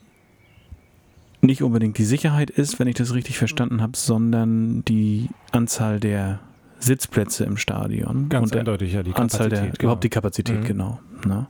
nicht 1.41 1.63
unbedingt 1.63 1.97
die 1.97 2.05
Sicherheit 2.05 2.49
ist, 2.49 2.79
wenn 2.79 2.87
ich 2.87 2.95
das 2.95 3.13
richtig 3.13 3.37
verstanden 3.37 3.81
habe, 3.81 3.97
sondern 3.97 4.85
die 4.85 5.29
Anzahl 5.51 5.99
der 5.99 6.39
Sitzplätze 6.79 7.43
im 7.43 7.57
Stadion. 7.57 8.29
Ganz 8.29 8.51
und 8.51 8.57
eindeutig, 8.57 8.93
ja, 8.93 9.03
die 9.03 9.13
Anzahl 9.13 9.49
der, 9.49 9.61
genau. 9.61 9.73
überhaupt 9.79 10.03
die 10.03 10.09
Kapazität, 10.09 10.61
mhm. 10.61 10.65
genau. 10.65 10.99
Ne? 11.25 11.47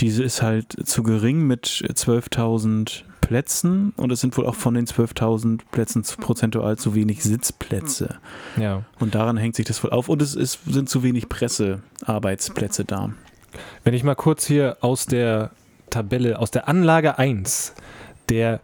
Diese 0.00 0.22
ist 0.22 0.42
halt 0.42 0.76
zu 0.86 1.02
gering 1.02 1.46
mit 1.46 1.66
12.000 1.66 3.02
Plätzen 3.20 3.92
und 3.96 4.12
es 4.12 4.20
sind 4.20 4.36
wohl 4.36 4.46
auch 4.46 4.54
von 4.54 4.74
den 4.74 4.86
12.000 4.86 5.60
Plätzen 5.70 6.02
prozentual 6.20 6.76
zu 6.76 6.94
wenig 6.94 7.22
Sitzplätze. 7.22 8.16
Ja. 8.56 8.84
Und 8.98 9.14
daran 9.14 9.36
hängt 9.36 9.56
sich 9.56 9.66
das 9.66 9.82
wohl 9.82 9.90
auf 9.90 10.08
und 10.08 10.22
es 10.22 10.34
ist, 10.34 10.60
sind 10.66 10.88
zu 10.88 11.02
wenig 11.02 11.28
Pressearbeitsplätze 11.28 12.84
da. 12.84 13.10
Wenn 13.84 13.94
ich 13.94 14.04
mal 14.04 14.14
kurz 14.14 14.46
hier 14.46 14.76
aus 14.80 15.06
der 15.06 15.50
Tabelle, 15.90 16.38
aus 16.38 16.50
der 16.50 16.68
Anlage 16.68 17.18
1 17.18 17.74
der 18.28 18.60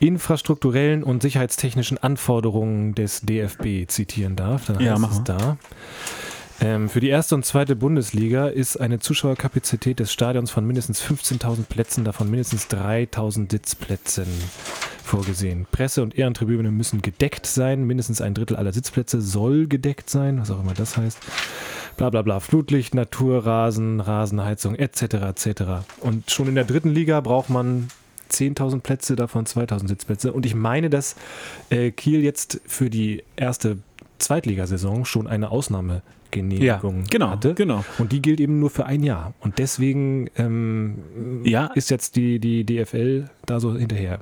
infrastrukturellen 0.00 1.02
und 1.02 1.22
sicherheitstechnischen 1.22 1.98
Anforderungen 1.98 2.94
des 2.94 3.20
DFB 3.22 3.88
zitieren 3.88 4.36
darf, 4.36 4.66
dann 4.66 4.80
ja, 4.80 5.00
heißt 5.00 5.12
es 5.12 5.24
da. 5.24 5.56
Ähm, 6.60 6.88
für 6.88 7.00
die 7.00 7.08
erste 7.08 7.36
und 7.36 7.44
zweite 7.44 7.76
Bundesliga 7.76 8.48
ist 8.48 8.76
eine 8.78 8.98
Zuschauerkapazität 8.98 10.00
des 10.00 10.12
Stadions 10.12 10.50
von 10.50 10.66
mindestens 10.66 11.00
15.000 11.02 11.64
Plätzen, 11.68 12.04
davon 12.04 12.30
mindestens 12.30 12.66
3.000 12.66 13.50
Sitzplätzen 13.50 14.26
vorgesehen. 15.04 15.66
Presse- 15.70 16.02
und 16.02 16.18
Ehrentribüne 16.18 16.70
müssen 16.72 17.00
gedeckt 17.00 17.46
sein, 17.46 17.84
mindestens 17.84 18.20
ein 18.20 18.34
Drittel 18.34 18.56
aller 18.56 18.72
Sitzplätze 18.72 19.20
soll 19.20 19.68
gedeckt 19.68 20.10
sein, 20.10 20.40
was 20.40 20.50
auch 20.50 20.60
immer 20.60 20.74
das 20.74 20.96
heißt. 20.96 21.18
Bla 21.96 22.10
bla 22.10 22.22
bla, 22.22 22.40
Flutlicht, 22.40 22.94
Naturrasen, 22.94 24.00
Rasenheizung 24.00 24.74
etc. 24.74 25.02
etc. 25.02 25.62
Und 26.00 26.30
schon 26.30 26.48
in 26.48 26.56
der 26.56 26.64
dritten 26.64 26.90
Liga 26.90 27.20
braucht 27.20 27.50
man 27.50 27.88
10.000 28.30 28.80
Plätze, 28.80 29.16
davon 29.16 29.44
2.000 29.44 29.88
Sitzplätze. 29.88 30.32
Und 30.32 30.46
ich 30.46 30.54
meine, 30.54 30.90
dass 30.90 31.16
äh, 31.70 31.90
Kiel 31.90 32.22
jetzt 32.22 32.60
für 32.66 32.90
die 32.90 33.24
erste 33.36 33.78
Zweitligasaison 34.18 35.04
schon 35.04 35.26
eine 35.26 35.50
Ausnahmegenehmigung 35.50 37.00
ja, 37.00 37.06
genau, 37.10 37.30
hatte. 37.30 37.54
Genau. 37.54 37.84
Und 37.98 38.12
die 38.12 38.20
gilt 38.20 38.40
eben 38.40 38.58
nur 38.58 38.70
für 38.70 38.86
ein 38.86 39.02
Jahr. 39.02 39.34
Und 39.40 39.58
deswegen 39.58 40.28
ähm, 40.36 40.98
ja. 41.44 41.66
ist 41.74 41.90
jetzt 41.90 42.16
die, 42.16 42.38
die 42.38 42.64
DFL 42.64 43.30
da 43.46 43.60
so 43.60 43.76
hinterher. 43.76 44.18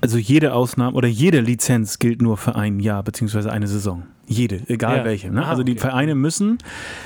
Also 0.00 0.16
jede 0.16 0.54
Ausnahme 0.54 0.96
oder 0.96 1.08
jede 1.08 1.40
Lizenz 1.40 1.98
gilt 1.98 2.22
nur 2.22 2.38
für 2.38 2.54
ein 2.56 2.80
Jahr 2.80 3.02
beziehungsweise 3.02 3.52
eine 3.52 3.68
Saison. 3.68 4.04
Jede, 4.26 4.62
egal 4.68 4.98
ja. 4.98 5.04
welche. 5.04 5.30
Ne? 5.30 5.44
Ah, 5.44 5.50
also 5.50 5.62
die 5.62 5.72
okay. 5.72 5.80
Vereine 5.80 6.14
müssen 6.14 6.58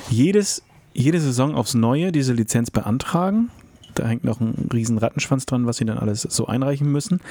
jedes, 0.09 0.63
jede 0.93 1.19
Saison 1.19 1.55
aufs 1.55 1.73
Neue 1.73 2.11
diese 2.13 2.33
Lizenz 2.33 2.71
beantragen. 2.71 3.49
Da 3.95 4.07
hängt 4.07 4.23
noch 4.23 4.39
ein 4.39 4.69
riesen 4.73 4.97
Rattenschwanz 4.97 5.45
dran, 5.45 5.65
was 5.65 5.77
sie 5.77 5.85
dann 5.85 5.97
alles 5.97 6.21
so 6.21 6.47
einreichen 6.47 6.91
müssen. 6.91 7.21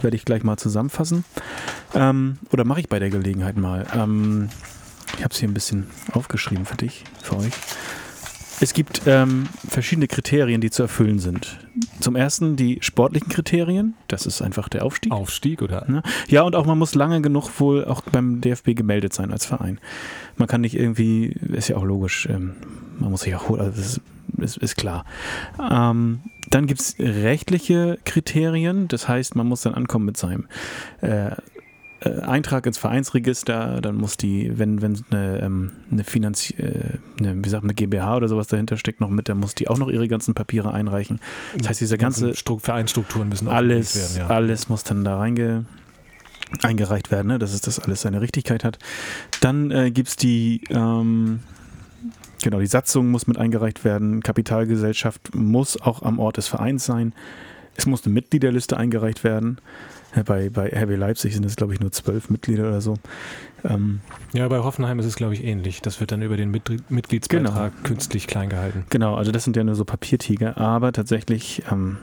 Werde 0.00 0.16
ich 0.16 0.24
gleich 0.24 0.44
mal 0.44 0.56
zusammenfassen. 0.56 1.24
Ähm, 1.94 2.38
oder 2.52 2.64
mache 2.64 2.80
ich 2.80 2.88
bei 2.88 2.98
der 2.98 3.10
Gelegenheit 3.10 3.56
mal. 3.56 3.86
Ähm, 3.94 4.48
ich 5.16 5.24
habe 5.24 5.32
es 5.32 5.40
hier 5.40 5.48
ein 5.48 5.54
bisschen 5.54 5.86
aufgeschrieben 6.12 6.66
für 6.66 6.76
dich, 6.76 7.04
für 7.22 7.36
euch. 7.38 7.52
Es 8.60 8.74
gibt 8.74 9.02
ähm, 9.06 9.48
verschiedene 9.68 10.08
Kriterien, 10.08 10.60
die 10.60 10.70
zu 10.70 10.82
erfüllen 10.82 11.20
sind. 11.20 11.58
Zum 12.00 12.16
ersten 12.16 12.56
die 12.56 12.78
sportlichen 12.80 13.28
Kriterien, 13.28 13.94
das 14.08 14.26
ist 14.26 14.42
einfach 14.42 14.68
der 14.68 14.84
Aufstieg. 14.84 15.12
Aufstieg, 15.12 15.62
oder? 15.62 15.84
Ne? 15.88 16.02
Ja, 16.26 16.42
und 16.42 16.56
auch 16.56 16.66
man 16.66 16.76
muss 16.76 16.96
lange 16.96 17.22
genug 17.22 17.60
wohl 17.60 17.84
auch 17.84 18.00
beim 18.00 18.40
DFB 18.40 18.74
gemeldet 18.74 19.12
sein 19.12 19.30
als 19.30 19.46
Verein. 19.46 19.78
Man 20.36 20.48
kann 20.48 20.62
nicht 20.62 20.74
irgendwie, 20.74 21.26
ist 21.26 21.68
ja 21.68 21.76
auch 21.76 21.84
logisch, 21.84 22.26
ähm, 22.28 22.54
man 22.98 23.12
muss 23.12 23.20
sich 23.20 23.34
auch 23.36 23.48
holen, 23.48 23.60
also 23.60 23.80
das 23.80 24.00
ist, 24.36 24.56
ist, 24.58 24.76
klar. 24.76 25.04
Ähm, 25.58 26.20
dann 26.50 26.66
gibt 26.66 26.80
es 26.80 26.96
rechtliche 26.98 27.98
Kriterien, 28.04 28.88
das 28.88 29.08
heißt, 29.08 29.36
man 29.36 29.46
muss 29.46 29.62
dann 29.62 29.74
ankommen 29.74 30.06
mit 30.06 30.16
seinem 30.16 30.46
äh, 31.00 31.32
äh, 32.00 32.20
Eintrag 32.20 32.64
ins 32.66 32.78
Vereinsregister, 32.78 33.80
dann 33.80 33.96
muss 33.96 34.16
die, 34.16 34.56
wenn, 34.56 34.80
wenn 34.82 35.02
eine, 35.10 35.40
ähm, 35.40 35.72
eine 35.90 36.04
Finanz, 36.04 36.50
äh, 36.50 36.98
eine, 37.18 37.44
wie 37.44 37.48
sagt 37.48 37.64
eine 37.64 37.74
GmbH 37.74 38.16
oder 38.16 38.28
sowas 38.28 38.46
dahinter 38.46 38.76
steckt 38.76 39.00
noch 39.00 39.10
mit, 39.10 39.28
dann 39.28 39.38
muss 39.38 39.56
die 39.56 39.68
auch 39.68 39.78
noch 39.78 39.88
ihre 39.88 40.06
ganzen 40.06 40.34
Papiere 40.34 40.72
einreichen. 40.72 41.20
Das 41.56 41.70
heißt, 41.70 41.80
diese 41.80 41.98
ganze 41.98 42.34
Vereinsstrukturen 42.34 43.28
müssen 43.28 43.48
alles, 43.48 43.96
werden, 43.96 44.28
ja. 44.28 44.34
alles 44.34 44.68
muss 44.68 44.84
dann 44.84 45.04
da 45.04 45.18
reinge, 45.18 45.64
eingereicht 46.62 47.10
werden, 47.10 47.26
ne? 47.26 47.38
dass 47.40 47.52
es 47.52 47.62
das 47.62 47.80
alles 47.80 48.02
seine 48.02 48.20
Richtigkeit 48.20 48.62
hat. 48.62 48.78
Dann 49.40 49.72
äh, 49.72 49.90
gibt 49.90 50.08
es 50.08 50.16
die 50.16 50.62
ähm, 50.70 51.40
Genau, 52.42 52.60
die 52.60 52.66
Satzung 52.66 53.10
muss 53.10 53.26
mit 53.26 53.38
eingereicht 53.38 53.84
werden. 53.84 54.22
Kapitalgesellschaft 54.22 55.34
muss 55.34 55.80
auch 55.80 56.02
am 56.02 56.18
Ort 56.18 56.36
des 56.36 56.48
Vereins 56.48 56.84
sein. 56.84 57.12
Es 57.76 57.86
muss 57.86 58.04
eine 58.04 58.14
Mitgliederliste 58.14 58.76
eingereicht 58.76 59.24
werden. 59.24 59.58
Bei, 60.24 60.48
bei 60.48 60.72
RB 60.72 60.96
Leipzig 60.96 61.34
sind 61.34 61.44
es, 61.44 61.54
glaube 61.54 61.74
ich, 61.74 61.80
nur 61.80 61.92
zwölf 61.92 62.30
Mitglieder 62.30 62.68
oder 62.68 62.80
so. 62.80 62.94
Ähm, 63.62 64.00
ja, 64.32 64.48
bei 64.48 64.58
Hoffenheim 64.58 64.98
ist 64.98 65.06
es, 65.06 65.16
glaube 65.16 65.34
ich, 65.34 65.44
ähnlich. 65.44 65.82
Das 65.82 66.00
wird 66.00 66.12
dann 66.12 66.22
über 66.22 66.36
den 66.36 66.50
Mit 66.50 66.90
Mitgliedsbeitrag 66.90 67.72
genau. 67.72 67.84
künstlich 67.84 68.26
klein 68.26 68.48
gehalten. 68.48 68.84
Genau, 68.88 69.16
also 69.16 69.32
das 69.32 69.44
sind 69.44 69.56
ja 69.56 69.64
nur 69.64 69.74
so 69.74 69.84
Papiertiger, 69.84 70.56
aber 70.56 70.92
tatsächlich 70.92 71.62
ähm, 71.70 71.98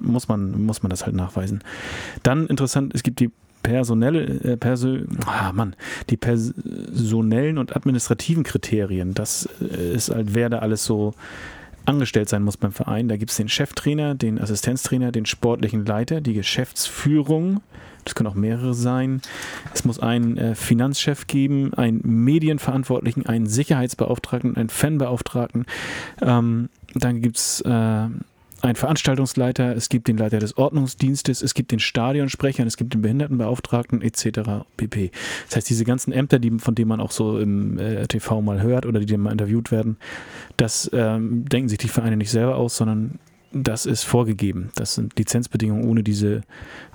muss, 0.00 0.28
man, 0.28 0.62
muss 0.62 0.82
man 0.82 0.90
das 0.90 1.04
halt 1.04 1.16
nachweisen. 1.16 1.62
Dann 2.22 2.46
interessant, 2.46 2.94
es 2.94 3.02
gibt 3.02 3.20
die 3.20 3.30
personelle, 3.62 4.24
äh, 4.24 4.56
perso 4.56 4.98
ah, 5.26 5.52
Mann, 5.52 5.76
die 6.08 6.16
personellen 6.16 7.58
und 7.58 7.76
administrativen 7.76 8.42
Kriterien. 8.42 9.14
Das 9.14 9.48
äh, 9.60 9.94
ist 9.94 10.10
halt, 10.10 10.34
wer 10.34 10.48
da 10.48 10.58
alles 10.60 10.84
so 10.84 11.14
angestellt 11.86 12.28
sein 12.28 12.42
muss 12.42 12.56
beim 12.56 12.72
Verein. 12.72 13.08
Da 13.08 13.16
gibt 13.16 13.30
es 13.30 13.36
den 13.36 13.48
Cheftrainer, 13.48 14.14
den 14.14 14.40
Assistenztrainer, 14.40 15.12
den 15.12 15.26
sportlichen 15.26 15.84
Leiter, 15.84 16.20
die 16.20 16.34
Geschäftsführung. 16.34 17.60
Das 18.04 18.14
können 18.14 18.28
auch 18.28 18.34
mehrere 18.34 18.74
sein. 18.74 19.20
Es 19.74 19.84
muss 19.84 19.98
einen 19.98 20.38
äh, 20.38 20.54
Finanzchef 20.54 21.26
geben, 21.26 21.74
einen 21.74 22.00
Medienverantwortlichen, 22.02 23.26
einen 23.26 23.46
Sicherheitsbeauftragten, 23.46 24.56
einen 24.56 24.70
Fanbeauftragten. 24.70 25.66
Ähm, 26.22 26.70
dann 26.94 27.20
gibt 27.20 27.36
es 27.36 27.60
äh, 27.60 28.06
einen 28.62 28.76
Veranstaltungsleiter, 28.76 29.74
es 29.74 29.88
gibt 29.88 30.08
den 30.08 30.16
Leiter 30.16 30.38
des 30.38 30.56
Ordnungsdienstes, 30.56 31.42
es 31.42 31.54
gibt 31.54 31.72
den 31.72 31.78
Stadionsprecher, 31.78 32.66
es 32.66 32.76
gibt 32.76 32.94
den 32.94 33.02
Behindertenbeauftragten 33.02 34.02
etc. 34.02 34.64
pp. 34.76 35.10
Das 35.46 35.56
heißt, 35.56 35.70
diese 35.70 35.84
ganzen 35.84 36.12
Ämter, 36.12 36.38
die, 36.38 36.50
von 36.58 36.74
denen 36.74 36.88
man 36.88 37.00
auch 37.00 37.10
so 37.10 37.38
im 37.38 37.78
äh, 37.78 38.06
TV 38.06 38.42
mal 38.42 38.62
hört 38.62 38.86
oder 38.86 39.00
die 39.00 39.16
mal 39.16 39.32
interviewt 39.32 39.70
werden, 39.70 39.96
das 40.56 40.90
ähm, 40.92 41.44
denken 41.48 41.68
sich 41.68 41.78
die 41.78 41.88
Vereine 41.88 42.16
nicht 42.16 42.30
selber 42.30 42.56
aus, 42.56 42.76
sondern 42.76 43.18
das 43.52 43.86
ist 43.86 44.04
vorgegeben. 44.04 44.70
Das 44.76 44.94
sind 44.94 45.18
Lizenzbedingungen. 45.18 45.84
Ohne 45.84 46.02
diese 46.02 46.42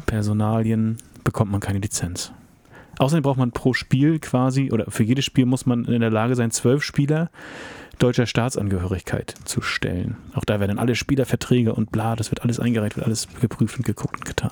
Personalien 0.05 0.97
bekommt 1.23 1.51
man 1.51 1.59
keine 1.59 1.79
Lizenz. 1.79 2.31
Außerdem 2.97 3.23
braucht 3.23 3.37
man 3.37 3.51
pro 3.51 3.73
Spiel 3.73 4.19
quasi, 4.19 4.71
oder 4.71 4.85
für 4.89 5.03
jedes 5.03 5.25
Spiel 5.25 5.45
muss 5.45 5.65
man 5.65 5.85
in 5.85 5.99
der 5.99 6.11
Lage 6.11 6.35
sein, 6.35 6.51
zwölf 6.51 6.81
Spieler 6.83 7.29
deutscher 7.99 8.25
Staatsangehörigkeit 8.25 9.35
zu 9.45 9.61
stellen. 9.61 10.17
Auch 10.33 10.45
da 10.45 10.59
werden 10.59 10.79
alle 10.79 10.95
Spielerverträge 10.95 11.73
und 11.73 11.91
bla, 11.91 12.15
das 12.15 12.31
wird 12.31 12.41
alles 12.41 12.59
eingereicht, 12.59 12.97
wird 12.97 13.05
alles 13.05 13.27
geprüft 13.39 13.77
und 13.77 13.85
geguckt 13.85 14.17
und 14.17 14.25
getan. 14.25 14.51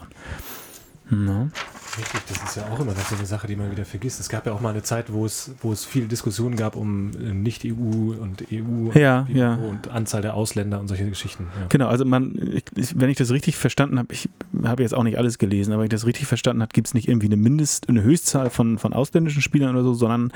No. 1.10 1.50
Richtig, 1.96 2.22
das 2.28 2.44
ist 2.44 2.58
ja 2.58 2.64
auch 2.72 2.80
immer 2.80 2.94
noch 2.94 3.08
so 3.08 3.16
eine 3.16 3.26
Sache, 3.26 3.46
die 3.46 3.56
man 3.56 3.70
wieder 3.70 3.86
vergisst. 3.86 4.20
Es 4.20 4.28
gab 4.28 4.48
ja 4.48 4.54
auch 4.54 4.62
mal 4.62 4.72
eine 4.72 4.82
Zeit, 4.82 5.14
wo 5.14 5.28
es, 5.28 5.52
wo 5.62 5.72
es 5.72 5.86
viele 5.86 6.08
Diskussionen 6.08 6.56
gab 6.56 6.76
um 6.76 7.12
äh, 7.12 7.34
Nicht-EU 7.34 8.16
und 8.20 8.46
EU 8.52 8.98
ja, 8.98 9.28
und, 9.30 9.36
ja. 9.36 9.54
und 9.56 9.90
Anzahl 9.90 10.24
der 10.24 10.34
Ausländer 10.34 10.80
und 10.80 10.88
solche 10.88 11.08
Geschichten. 11.08 11.50
Ja. 11.60 11.68
Genau, 11.70 11.88
also 11.88 12.04
man, 12.04 12.62
ich, 12.76 13.00
wenn 13.00 13.10
ich 13.10 13.18
das 13.18 13.30
richtig 13.30 13.58
verstanden 13.58 14.00
habe, 14.00 14.12
ich 14.12 14.28
habe 14.64 14.82
jetzt 14.82 14.96
auch 14.96 15.04
nicht 15.04 15.20
alles 15.20 15.38
gelesen, 15.38 15.72
aber 15.72 15.82
wenn 15.82 15.88
ich 15.88 15.92
das 15.92 16.08
richtig 16.08 16.26
verstanden 16.26 16.64
habe, 16.64 16.72
gibt 16.74 16.88
es 16.88 16.96
nicht 16.96 17.08
irgendwie 17.08 17.28
eine 17.28 17.38
Mindest-, 17.38 17.90
eine 17.90 18.02
Höchstzahl 18.02 18.50
von, 18.50 18.80
von 18.80 18.94
ausländischen 18.94 19.44
Spielern 19.44 19.76
oder 19.76 19.84
so, 19.84 19.94
sondern 19.94 20.32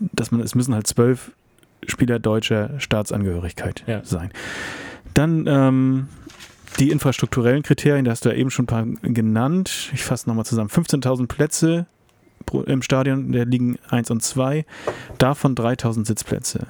dass 0.00 0.32
man, 0.32 0.40
es 0.40 0.56
müssen 0.56 0.74
halt 0.74 0.88
zwölf 0.88 1.30
Spieler 1.86 2.18
deutscher 2.18 2.78
Staatsangehörigkeit 2.78 3.84
ja. 3.86 4.04
sein. 4.04 4.30
Dann 5.14 5.46
ähm, 5.46 6.08
die 6.78 6.90
infrastrukturellen 6.90 7.62
Kriterien, 7.62 8.04
da 8.04 8.12
hast 8.12 8.24
du 8.24 8.30
ja 8.30 8.36
eben 8.36 8.50
schon 8.50 8.64
ein 8.64 8.66
paar 8.66 8.86
genannt. 9.02 9.90
Ich 9.92 10.04
fasse 10.04 10.28
nochmal 10.28 10.44
zusammen. 10.44 10.70
15.000 10.70 11.26
Plätze 11.26 11.86
im 12.66 12.82
Stadion, 12.82 13.32
der 13.32 13.44
liegen 13.44 13.78
1 13.90 14.10
und 14.10 14.22
2, 14.22 14.64
davon 15.18 15.54
3.000 15.54 16.06
Sitzplätze. 16.06 16.66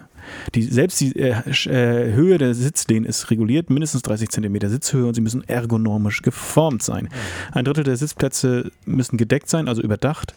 Die, 0.55 0.63
selbst 0.63 1.01
die 1.01 1.17
äh, 1.17 1.31
äh, 1.31 2.13
Höhe 2.13 2.39
der 2.39 2.55
Sitzlehnen 2.55 3.05
ist 3.05 3.31
reguliert, 3.31 3.71
mindestens 3.71 4.03
30 4.03 4.31
cm 4.31 4.69
Sitzhöhe 4.69 5.07
und 5.07 5.15
sie 5.15 5.21
müssen 5.21 5.47
ergonomisch 5.49 6.23
geformt 6.23 6.83
sein. 6.83 7.09
Ein 7.53 7.65
Drittel 7.65 7.85
der 7.85 7.97
Sitzplätze 7.97 8.71
müssen 8.85 9.17
gedeckt 9.17 9.49
sein, 9.49 9.69
also 9.69 9.83
überdacht. 9.83 10.35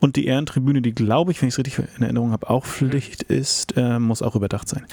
Und 0.00 0.16
die 0.16 0.26
Ehrentribüne, 0.26 0.82
die 0.82 0.92
glaube 0.92 1.30
ich, 1.30 1.40
wenn 1.40 1.48
ich 1.48 1.54
es 1.54 1.58
richtig 1.58 1.84
in 1.96 2.02
Erinnerung 2.02 2.32
habe, 2.32 2.50
auch 2.50 2.66
Pflicht 2.66 3.22
ist, 3.22 3.76
äh, 3.76 3.98
muss 3.98 4.22
auch 4.22 4.34
überdacht 4.34 4.68
sein. 4.68 4.84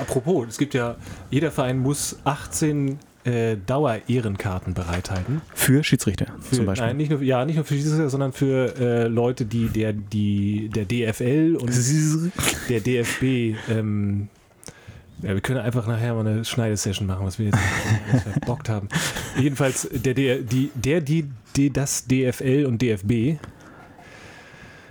Apropos, 0.00 0.46
es 0.48 0.58
gibt 0.58 0.74
ja, 0.74 0.96
jeder 1.30 1.50
Verein 1.50 1.78
muss 1.78 2.18
18 2.24 2.98
äh, 3.24 3.56
Dauer-Ehrenkarten 3.66 4.74
bereithalten. 4.74 5.42
Für 5.54 5.84
Schiedsrichter 5.84 6.26
für, 6.40 6.56
zum 6.56 6.66
Beispiel? 6.66 6.86
Nein, 6.86 6.96
nicht 6.96 7.10
nur, 7.10 7.22
ja, 7.22 7.44
nicht 7.44 7.56
nur 7.56 7.64
für 7.64 7.74
Schiedsrichter, 7.74 8.08
sondern 8.08 8.32
für 8.32 8.74
äh, 8.78 9.08
Leute, 9.08 9.44
die 9.44 9.68
der, 9.68 9.92
die 9.92 10.70
der 10.74 10.84
DFL 10.84 11.56
und 11.60 11.70
der 12.68 12.80
DFB 12.80 13.56
ähm, 13.70 14.28
ja, 15.22 15.34
wir 15.34 15.40
können 15.40 15.60
einfach 15.60 15.86
nachher 15.86 16.14
mal 16.14 16.26
eine 16.26 16.44
Schneidesession 16.44 17.06
machen, 17.06 17.26
was 17.26 17.38
wir 17.38 17.46
jetzt 17.46 17.58
was 18.12 18.24
wir 18.24 18.32
Bock 18.46 18.68
haben. 18.68 18.88
Jedenfalls, 19.38 19.88
der, 19.92 20.14
der, 20.14 20.38
die, 20.38 20.70
der, 20.74 21.00
die, 21.00 21.26
die, 21.56 21.70
das 21.70 22.06
DFL 22.06 22.64
und 22.66 22.80
DFB 22.80 23.38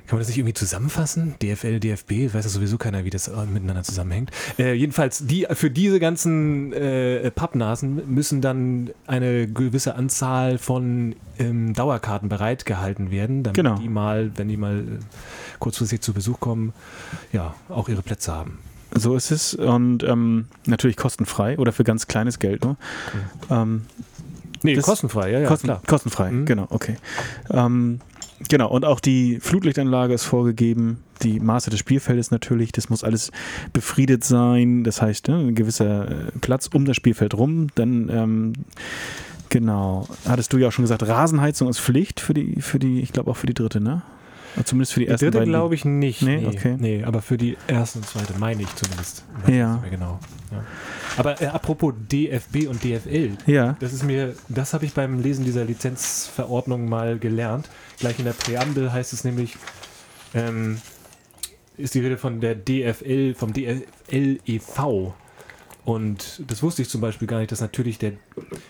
Kann 0.09 0.17
man 0.17 0.21
das 0.21 0.29
nicht 0.29 0.39
irgendwie 0.39 0.55
zusammenfassen? 0.55 1.35
DFL, 1.39 1.79
DFB, 1.79 2.33
weiß 2.33 2.43
ja 2.43 2.49
sowieso 2.49 2.79
keiner, 2.79 3.05
wie 3.05 3.11
das 3.11 3.27
äh, 3.27 3.45
miteinander 3.45 3.83
zusammenhängt. 3.83 4.31
Äh, 4.57 4.73
jedenfalls, 4.73 5.23
die, 5.27 5.45
für 5.51 5.69
diese 5.69 5.99
ganzen 5.99 6.73
äh, 6.73 7.29
Pappnasen 7.29 8.01
müssen 8.11 8.41
dann 8.41 8.89
eine 9.05 9.47
gewisse 9.47 9.93
Anzahl 9.93 10.57
von 10.57 11.15
ähm, 11.37 11.75
Dauerkarten 11.75 12.27
bereitgehalten 12.27 13.11
werden, 13.11 13.43
damit 13.43 13.55
Genau. 13.55 13.75
die 13.75 13.87
mal, 13.87 14.31
wenn 14.35 14.47
die 14.47 14.57
mal 14.57 14.79
äh, 14.79 14.83
kurzfristig 15.59 16.01
zu 16.01 16.11
Besuch 16.13 16.39
kommen, 16.39 16.73
ja, 17.31 17.53
auch 17.69 17.87
ihre 17.87 18.01
Plätze 18.01 18.31
haben. 18.33 18.57
So 18.95 19.15
ist 19.15 19.29
es 19.29 19.53
und 19.53 20.01
ähm, 20.01 20.47
natürlich 20.65 20.97
kostenfrei 20.97 21.59
oder 21.59 21.71
für 21.71 21.83
ganz 21.83 22.07
kleines 22.07 22.39
Geld 22.39 22.63
nur. 22.65 22.77
Ähm, 23.51 23.85
Nee, 24.61 24.75
kostenfrei, 24.75 25.31
ja, 25.31 25.39
ja, 25.39 25.47
Kosten, 25.47 25.67
klar. 25.67 25.81
Kostenfrei, 25.87 26.31
Mhm. 26.31 26.45
genau, 26.45 26.67
okay. 26.69 26.97
Ähm, 27.49 28.01
genau, 28.47 28.69
und 28.69 28.85
auch 28.85 28.99
die 28.99 29.39
Flutlichtanlage 29.39 30.13
ist 30.13 30.23
vorgegeben, 30.23 31.03
die 31.21 31.39
Maße 31.39 31.69
des 31.69 31.79
Spielfeldes 31.79 32.31
natürlich, 32.31 32.71
das 32.71 32.89
muss 32.89 33.03
alles 33.03 33.31
befriedet 33.73 34.23
sein, 34.23 34.83
das 34.83 35.01
heißt, 35.01 35.27
ne, 35.27 35.37
ein 35.37 35.55
gewisser 35.55 36.09
äh, 36.09 36.31
Platz 36.39 36.69
um 36.73 36.85
das 36.85 36.95
Spielfeld 36.95 37.33
rum, 37.33 37.67
dann 37.75 38.09
ähm, 38.09 38.53
genau, 39.49 40.07
hattest 40.27 40.53
du 40.53 40.57
ja 40.57 40.69
auch 40.69 40.71
schon 40.71 40.83
gesagt, 40.83 41.07
Rasenheizung 41.07 41.67
ist 41.67 41.79
Pflicht 41.79 42.19
für 42.19 42.33
die, 42.33 42.61
für 42.61 42.79
die, 42.79 43.01
ich 43.01 43.11
glaube 43.11 43.31
auch 43.31 43.37
für 43.37 43.47
die 43.47 43.53
dritte, 43.53 43.81
ne? 43.81 44.01
Oder 44.55 44.65
Zumindest 44.65 44.93
für 44.93 44.99
die 44.99 45.05
Die 45.05 45.11
ersten 45.11 45.31
dritte 45.31 45.45
glaube 45.45 45.75
ich 45.75 45.85
nicht. 45.85 46.21
Nee, 46.21 46.45
okay. 46.45 46.75
nee, 46.77 47.03
aber 47.03 47.21
für 47.21 47.37
die 47.37 47.57
erste 47.67 47.99
und 47.99 48.05
zweite 48.05 48.37
meine 48.37 48.63
ich 48.63 48.75
zumindest. 48.75 49.23
Weiß 49.43 49.55
Ja. 49.55 49.83
genau. 49.89 50.19
Ja. 50.51 50.63
Aber 51.17 51.41
äh, 51.41 51.47
apropos 51.47 51.93
DFB 52.11 52.67
und 52.67 52.83
DFL, 52.83 53.37
Ja, 53.45 53.75
das 53.79 53.93
ist 53.93 54.03
mir, 54.03 54.35
das 54.47 54.73
habe 54.73 54.85
ich 54.85 54.93
beim 54.93 55.21
Lesen 55.21 55.45
dieser 55.45 55.65
Lizenzverordnung 55.65 56.87
mal 56.87 57.19
gelernt. 57.19 57.69
Gleich 57.99 58.19
in 58.19 58.25
der 58.25 58.33
Präambel 58.33 58.91
heißt 58.91 59.13
es 59.13 59.23
nämlich, 59.23 59.57
ähm, 60.33 60.79
ist 61.77 61.95
die 61.95 61.99
Rede 61.99 62.17
von 62.17 62.41
der 62.41 62.55
DFL, 62.55 63.33
vom 63.35 63.53
DFL 63.53 64.39
e.V. 64.45 65.13
Und 65.85 66.43
das 66.47 66.61
wusste 66.61 66.81
ich 66.81 66.89
zum 66.89 67.01
Beispiel 67.01 67.27
gar 67.27 67.39
nicht, 67.39 67.51
dass 67.51 67.61
natürlich 67.61 67.97
der, 67.97 68.13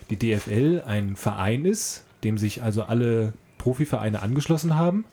die 0.09 0.17
DFL 0.17 0.83
ein 0.85 1.15
Verein 1.15 1.65
ist, 1.65 2.05
dem 2.23 2.37
sich 2.37 2.63
also 2.63 2.83
alle 2.83 3.33
Profivereine 3.57 4.21
angeschlossen 4.21 4.75
haben. 4.75 5.05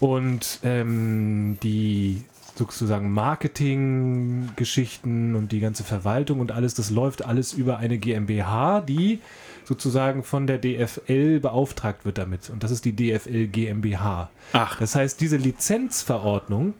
Und 0.00 0.60
ähm, 0.64 1.58
die 1.62 2.22
sozusagen 2.56 3.12
Marketinggeschichten 3.12 5.34
und 5.34 5.52
die 5.52 5.60
ganze 5.60 5.84
Verwaltung 5.84 6.40
und 6.40 6.52
alles, 6.52 6.74
das 6.74 6.90
läuft 6.90 7.24
alles 7.24 7.52
über 7.52 7.78
eine 7.78 7.98
GmbH, 7.98 8.80
die 8.80 9.20
sozusagen 9.64 10.22
von 10.22 10.46
der 10.46 10.58
DFL 10.58 11.40
beauftragt 11.40 12.04
wird 12.04 12.18
damit. 12.18 12.50
Und 12.50 12.62
das 12.62 12.70
ist 12.70 12.84
die 12.84 12.94
DFL 12.94 13.46
GmbH. 13.48 14.30
ach, 14.52 14.78
Das 14.78 14.94
heißt, 14.94 15.20
diese 15.20 15.36
Lizenzverordnung 15.36 16.74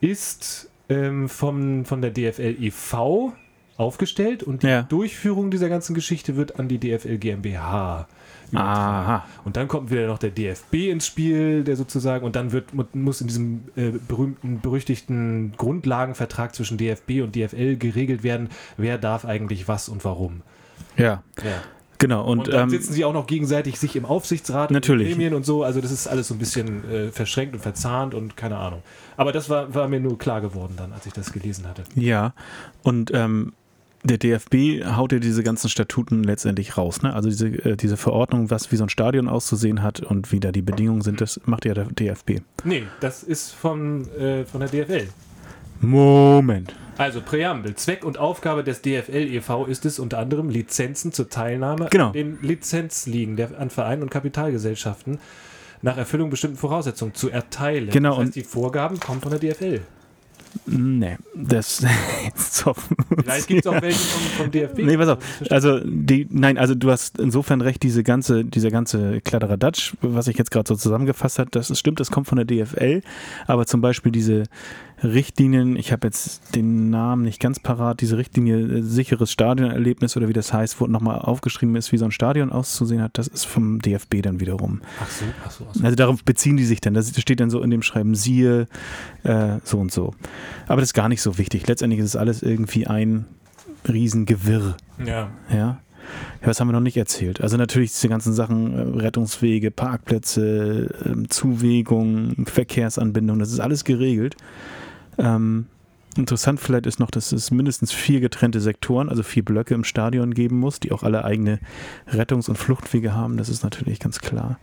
ist 0.00 0.68
ähm, 0.88 1.28
vom, 1.28 1.84
von 1.84 2.02
der 2.02 2.10
DFL 2.10 2.56
e.V. 2.60 3.32
aufgestellt 3.76 4.42
und 4.42 4.62
die 4.62 4.66
Ja. 4.68 4.82
Durchführung 4.82 5.50
dieser 5.50 5.68
ganzen 5.68 5.94
Geschichte 5.94 6.36
wird 6.36 6.58
an 6.60 6.68
die 6.68 6.78
DFL 6.78 7.18
GmbH 7.18 8.00
übertragen. 8.00 8.06
Aha, 8.58 9.24
Und 9.44 9.56
dann 9.56 9.68
kommt 9.68 9.90
wieder 9.90 10.06
noch 10.06 10.18
der 10.18 10.30
DFB 10.30 10.74
ins 10.90 11.06
Spiel, 11.06 11.64
der 11.64 11.76
sozusagen, 11.76 12.24
und 12.24 12.36
dann 12.36 12.52
wird, 12.52 12.74
mu- 12.74 12.84
muss 12.94 13.20
in 13.20 13.26
diesem 13.28 13.60
äh, 13.76 13.90
berühmten, 14.08 14.60
berüchtigten 14.60 15.52
Grundlagenvertrag 15.56 16.54
zwischen 16.54 16.78
DFB 16.78 17.22
und 17.22 17.34
DFL 17.36 17.76
geregelt 17.76 18.22
werden, 18.22 18.48
wer 18.76 18.98
darf 18.98 19.24
eigentlich 19.24 19.68
was 19.68 19.88
und 19.88 20.04
warum. 20.04 20.42
ja, 20.96 21.22
Ja. 21.42 21.62
genau. 21.98 22.24
Und, 22.24 22.40
Und, 22.40 22.48
dann 22.48 22.62
ähm, 22.64 22.70
sitzen 22.70 22.92
sie 22.92 23.04
auch 23.04 23.12
noch 23.12 23.26
gegenseitig 23.26 23.78
sich 23.78 23.94
im 23.96 24.04
Aufsichtsrat, 24.04 24.70
Natürlich. 24.70 25.06
in 25.06 25.08
den 25.10 25.18
Gremien 25.18 25.34
und 25.34 25.44
so. 25.46 25.62
Also 25.64 25.80
das 25.80 25.90
ist 25.90 26.06
alles 26.06 26.28
so 26.28 26.34
ein 26.34 26.38
bisschen 26.38 26.90
äh, 26.90 27.08
verschränkt 27.12 27.54
und 27.54 27.60
verzahnt 27.60 28.14
und 28.14 28.36
keine 28.36 28.56
Ahnung. 28.56 28.82
Aber 29.16 29.32
das 29.32 29.48
war, 29.50 29.74
war 29.74 29.86
mir 29.88 30.00
nur 30.00 30.18
klar 30.18 30.40
geworden 30.40 30.74
dann, 30.76 30.92
als 30.92 31.06
ich 31.06 31.12
das 31.12 31.32
gelesen 31.32 31.68
hatte. 31.68 31.82
Ja, 31.94 32.32
und 32.82 33.10
ähm, 33.14 33.52
der 34.02 34.18
DFB 34.18 34.84
haut 34.96 35.12
ja 35.12 35.18
diese 35.18 35.42
ganzen 35.42 35.68
Statuten 35.68 36.24
letztendlich 36.24 36.76
raus. 36.78 37.02
Ne? 37.02 37.12
Also 37.14 37.28
diese, 37.28 37.48
äh, 37.48 37.76
diese 37.76 37.96
Verordnung, 37.96 38.50
was 38.50 38.72
wie 38.72 38.76
so 38.76 38.84
ein 38.84 38.88
Stadion 38.88 39.28
auszusehen 39.28 39.82
hat 39.82 40.00
und 40.00 40.32
wie 40.32 40.40
da 40.40 40.52
die 40.52 40.62
Bedingungen 40.62 41.02
sind, 41.02 41.20
das 41.20 41.40
macht 41.44 41.64
ja 41.66 41.74
der 41.74 41.84
DFB. 41.84 42.40
Nee, 42.64 42.84
das 43.00 43.22
ist 43.22 43.52
von, 43.52 44.08
äh, 44.18 44.44
von 44.46 44.60
der 44.60 44.70
DFL. 44.70 45.08
Moment. 45.80 46.74
Also 46.98 47.20
Präambel. 47.22 47.74
Zweck 47.74 48.04
und 48.04 48.18
Aufgabe 48.18 48.62
des 48.62 48.82
DFL 48.82 49.28
e.V. 49.34 49.64
ist 49.66 49.86
es 49.86 49.98
unter 49.98 50.18
anderem, 50.18 50.50
Lizenzen 50.50 51.12
zur 51.12 51.30
Teilnahme 51.30 51.88
Genau. 51.90 52.08
an 52.08 52.12
den 52.12 52.38
Lizenzligen 52.42 53.36
der, 53.36 53.58
an 53.58 53.70
Vereinen 53.70 54.02
und 54.02 54.10
Kapitalgesellschaften 54.10 55.18
nach 55.82 55.96
Erfüllung 55.96 56.28
bestimmten 56.28 56.58
Voraussetzungen 56.58 57.14
zu 57.14 57.30
erteilen. 57.30 57.88
Genau, 57.90 58.10
Das 58.10 58.18
heißt, 58.18 58.26
und- 58.26 58.34
die 58.36 58.42
Vorgaben 58.44 59.00
kommen 59.00 59.22
von 59.22 59.30
der 59.30 59.40
DFL. 59.40 59.80
Nee, 60.66 61.16
das. 61.34 61.84
so. 62.36 62.74
Vielleicht 63.22 63.46
gibt 63.48 63.66
es 63.66 63.66
auch 63.66 63.80
welche 63.80 63.98
vom, 63.98 64.22
vom 64.44 64.50
DFB. 64.50 64.78
Nee, 64.78 64.96
pass 64.96 65.08
auf. 65.08 65.18
Also, 65.50 65.80
die, 65.84 66.26
nein, 66.30 66.58
also 66.58 66.74
du 66.74 66.90
hast 66.90 67.18
insofern 67.18 67.60
recht, 67.60 67.82
diese 67.82 68.02
ganze, 68.02 68.44
dieser 68.44 68.70
ganze 68.70 69.20
Kladderadatsch, 69.20 69.94
was 70.00 70.28
ich 70.28 70.38
jetzt 70.38 70.50
gerade 70.50 70.68
so 70.68 70.76
zusammengefasst 70.76 71.38
habe, 71.38 71.50
das 71.50 71.70
ist, 71.70 71.78
stimmt, 71.78 72.00
das 72.00 72.10
kommt 72.10 72.26
von 72.26 72.36
der 72.36 72.44
DFL, 72.44 73.02
aber 73.46 73.66
zum 73.66 73.80
Beispiel 73.80 74.12
diese 74.12 74.44
Richtlinien, 75.02 75.76
ich 75.76 75.92
habe 75.92 76.06
jetzt 76.06 76.54
den 76.54 76.90
Namen 76.90 77.22
nicht 77.22 77.40
ganz 77.40 77.58
parat, 77.58 78.00
diese 78.00 78.18
Richtlinie 78.18 78.58
äh, 78.58 78.82
sicheres 78.82 79.32
Stadionerlebnis 79.32 80.16
oder 80.16 80.28
wie 80.28 80.32
das 80.32 80.52
heißt, 80.52 80.80
wo 80.80 80.86
nochmal 80.86 81.18
aufgeschrieben 81.20 81.76
ist, 81.76 81.92
wie 81.92 81.98
so 81.98 82.04
ein 82.04 82.10
Stadion 82.10 82.52
auszusehen 82.52 83.02
hat, 83.02 83.16
das 83.16 83.26
ist 83.26 83.44
vom 83.44 83.80
DFB 83.80 84.22
dann 84.22 84.40
wiederum. 84.40 84.80
Ach 85.00 85.10
so, 85.10 85.24
ach 85.44 85.50
so, 85.50 85.66
ach 85.68 85.74
so. 85.74 85.84
Also 85.84 85.96
darauf 85.96 86.22
beziehen 86.24 86.56
die 86.56 86.64
sich 86.64 86.80
dann. 86.80 86.94
Das 86.94 87.18
steht 87.18 87.40
dann 87.40 87.50
so 87.50 87.62
in 87.62 87.70
dem 87.70 87.82
Schreiben, 87.82 88.14
siehe, 88.14 88.68
äh, 89.22 89.58
so 89.64 89.78
und 89.78 89.90
so. 89.90 90.14
Aber 90.66 90.80
das 90.80 90.90
ist 90.90 90.94
gar 90.94 91.08
nicht 91.08 91.22
so 91.22 91.38
wichtig. 91.38 91.66
Letztendlich 91.66 92.00
ist 92.00 92.06
es 92.06 92.16
alles 92.16 92.42
irgendwie 92.42 92.86
ein 92.86 93.26
Riesengewirr. 93.88 94.76
Ja. 94.98 95.30
Ja. 95.50 95.56
ja. 95.56 95.80
Was 96.42 96.60
haben 96.60 96.68
wir 96.68 96.72
noch 96.72 96.80
nicht 96.80 96.96
erzählt? 96.96 97.40
Also 97.40 97.56
natürlich 97.56 97.92
diese 97.92 98.08
ganzen 98.08 98.32
Sachen, 98.32 98.74
äh, 98.74 99.00
Rettungswege, 99.00 99.70
Parkplätze, 99.70 100.94
ähm, 101.04 101.30
Zuwegung, 101.30 102.46
Verkehrsanbindung, 102.46 103.38
das 103.38 103.52
ist 103.52 103.60
alles 103.60 103.84
geregelt. 103.84 104.36
Ähm, 105.20 105.66
interessant 106.16 106.58
vielleicht 106.60 106.86
ist 106.86 106.98
noch, 106.98 107.10
dass 107.10 107.30
es 107.32 107.50
mindestens 107.50 107.92
vier 107.92 108.20
getrennte 108.20 108.60
Sektoren, 108.60 109.08
also 109.08 109.22
vier 109.22 109.44
Blöcke 109.44 109.74
im 109.74 109.84
Stadion 109.84 110.34
geben 110.34 110.58
muss, 110.58 110.80
die 110.80 110.92
auch 110.92 111.02
alle 111.02 111.24
eigene 111.24 111.60
Rettungs- 112.08 112.48
und 112.48 112.56
Fluchtwege 112.56 113.14
haben. 113.14 113.36
Das 113.36 113.48
ist 113.48 113.62
natürlich 113.62 114.00
ganz 114.00 114.20
klar. 114.20 114.58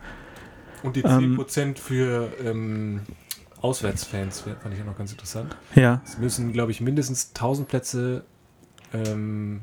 Und 0.84 0.96
die 0.96 1.02
Ähm, 1.02 1.38
10% 1.40 1.78
für 1.80 2.32
ähm, 2.44 3.02
Auswärtsfans 3.62 4.46
wär- 4.46 4.56
fand 4.58 4.74
ich 4.76 4.82
auch 4.82 4.86
noch 4.86 4.98
ganz 4.98 5.12
interessant. 5.12 5.56
Ja, 5.76 6.02
Es 6.06 6.18
müssen, 6.18 6.54
glaube 6.54 6.72
ich, 6.72 6.82
mindestens 6.82 7.30
1000 7.34 7.68
Plätze, 7.68 8.24
ähm, 8.94 9.62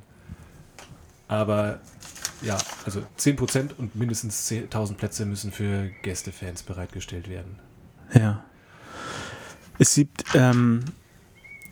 aber 1.29 1.81
ja, 2.43 2.59
also 2.85 3.03
10% 3.19 3.71
und 3.79 3.95
mindestens 3.97 4.47
10 4.47 4.65
1000 4.65 4.99
Plätze 4.99 5.25
müssen 5.27 5.53
für 5.53 5.91
Gästefans 6.03 6.63
bereitgestellt 6.63 7.29
werden. 7.29 7.59
Ja. 8.15 8.45
Es 9.79 9.95
gibt, 9.95 10.25
ähm, 10.35 10.85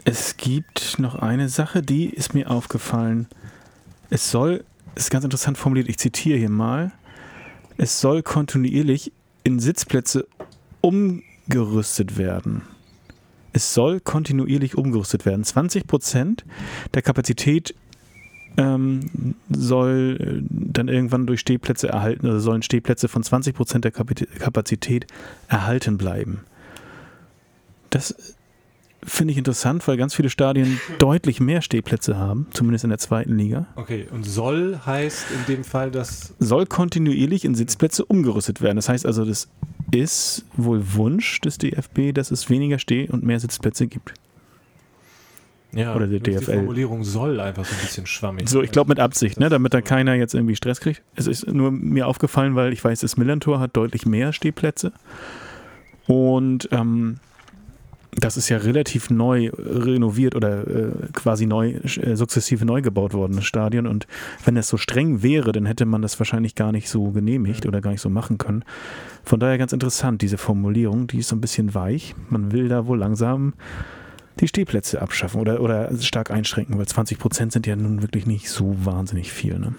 es 0.05 0.37
gibt 0.37 0.99
noch 0.99 1.17
eine 1.17 1.49
Sache, 1.49 1.83
die 1.83 2.07
ist 2.07 2.35
mir 2.35 2.51
aufgefallen. 2.51 3.29
Es 4.11 4.31
soll, 4.31 4.65
ist 4.95 5.11
ganz 5.11 5.25
interessant 5.25 5.57
formuliert, 5.57 5.89
ich 5.89 5.99
zitiere 5.99 6.39
hier 6.39 6.51
mal, 6.51 6.93
es 7.77 8.01
soll 8.01 8.23
kontinuierlich 8.23 9.13
in 9.45 9.61
Sitzplätze 9.61 10.27
umgerüstet 10.81 12.19
werden. 12.19 12.63
Es 13.53 13.75
soll 13.75 14.01
kontinuierlich 14.01 14.77
umgerüstet 14.77 15.27
werden. 15.27 15.45
20 15.45 15.87
Prozent 15.87 16.45
der 16.95 17.03
Kapazität 17.03 17.75
ähm, 18.57 19.35
soll 19.49 20.19
äh, 20.21 20.47
dann 20.51 20.89
irgendwann 20.89 21.27
durch 21.27 21.41
Stehplätze 21.41 21.89
erhalten, 21.89 22.27
also 22.27 22.41
sollen 22.41 22.63
Stehplätze 22.63 23.09
von 23.09 23.23
20 23.23 23.55
Prozent 23.55 23.85
der 23.85 23.93
Kapit- 23.93 24.29
Kapazität 24.39 25.07
erhalten 25.49 25.99
bleiben. 25.99 26.41
Das 27.93 28.15
finde 29.05 29.33
ich 29.33 29.39
interessant, 29.39 29.87
weil 29.87 29.97
ganz 29.97 30.15
viele 30.15 30.31
Stadien 30.31 30.81
deutlich 30.99 31.41
mehr 31.41 31.61
Stehplätze 31.61 32.17
haben, 32.17 32.47
zumindest 32.53 32.85
in 32.85 32.91
der 32.91 32.99
zweiten 32.99 33.37
Liga. 33.37 33.67
Okay, 33.77 34.07
und 34.11 34.25
soll 34.25 34.81
heißt 34.87 35.27
in 35.31 35.55
dem 35.55 35.65
Fall, 35.65 35.91
dass 35.91 36.35
Soll 36.39 36.67
kontinuierlich 36.67 37.45
in 37.45 37.55
Sitzplätze 37.55 38.05
umgerüstet 38.05 38.63
werden. 38.63 38.77
Das 38.77 38.89
heißt 38.89 39.05
also, 39.05 39.25
das 39.25 39.49
ist 39.91 40.45
wohl 40.57 40.95
Wunsch 40.95 41.41
des 41.41 41.59
DFB, 41.59 42.15
dass 42.15 42.31
es 42.31 42.49
weniger 42.49 42.79
Steh- 42.79 43.09
und 43.11 43.25
mehr 43.25 43.41
Sitzplätze 43.41 43.89
gibt. 43.89 44.15
ja, 45.73 45.95
Oder 45.95 46.07
der 46.07 46.21
DFL. 46.21 46.39
Die 46.39 46.45
Formulierung 46.45 47.05
soll 47.05 47.41
einfach 47.41 47.65
so 47.65 47.75
ein 47.75 47.81
bisschen 47.83 48.07
schwammig. 48.07 48.49
So, 48.49 48.63
ich 48.63 48.71
glaube 48.71 48.89
mit 48.89 49.01
Absicht, 49.01 49.39
ne, 49.39 49.51
damit 49.51 49.75
da 49.75 49.83
keiner 49.83 50.15
jetzt 50.15 50.35
irgendwie 50.35 50.57
Stress 50.57 50.81
kriegt. 50.81 51.03
Es 51.17 51.27
ist 51.27 51.47
nur 51.47 51.71
mir 51.71 52.07
aufgefallen, 52.07 52.55
weil 52.55 52.73
ich 52.73 52.83
weiß, 52.83 53.01
das 53.01 53.17
Millantor 53.19 53.61
hat 53.61 53.77
deutlich 53.77 54.07
mehr 54.07 54.33
Stehplätze. 54.33 54.93
Und 56.07 56.69
ähm, 56.73 57.19
das 58.15 58.37
ist 58.37 58.51
ja 58.51 58.59
relativ 58.59 59.09
neu 59.09 59.51
renoviert 59.57 60.35
oder 60.35 60.67
äh, 60.67 60.93
quasi 61.15 61.47
neu, 61.47 61.71
äh, 61.71 62.15
sukzessive 62.15 62.65
neu 62.65 62.83
gebaut 62.83 63.15
worden, 63.15 63.37
das 63.37 63.47
Stadion. 63.47 63.87
Und 63.87 64.07
wenn 64.45 64.55
das 64.55 64.69
so 64.69 64.77
streng 64.77 65.23
wäre, 65.23 65.53
dann 65.53 65.65
hätte 65.65 65.87
man 65.87 66.03
das 66.03 66.21
wahrscheinlich 66.21 66.55
gar 66.55 66.73
nicht 66.73 66.91
so 66.91 67.11
genehmigt 67.11 67.65
oder 67.65 67.81
gar 67.81 67.91
nicht 67.91 68.03
so 68.03 68.11
machen 68.11 68.37
können. 68.37 68.65
Von 69.25 69.41
daher 69.41 69.57
ganz 69.57 69.73
interessant, 69.73 70.21
diese 70.21 70.37
Formulierung, 70.37 71.07
die 71.07 71.19
ist 71.19 71.29
so 71.29 71.37
ein 71.37 71.41
bisschen 71.41 71.75
weich. 71.75 72.15
Man 72.29 72.53
will 72.53 72.69
da 72.69 72.87
wohl 72.87 72.99
langsam 72.99 73.55
die 74.41 74.49
Stehplätze 74.49 75.01
abschaffen 75.01 75.41
oder, 75.41 75.61
oder 75.61 75.91
stark 76.01 76.31
einschränken, 76.31 76.77
weil 76.79 76.87
20 76.87 77.19
Prozent 77.19 77.53
sind 77.53 77.67
ja 77.67 77.77
nun 77.77 78.03
wirklich 78.03 78.27
nicht 78.27 78.51
so 78.51 78.77
wahnsinnig 78.85 79.33
viel. 79.33 79.59
Ne? 79.59 79.75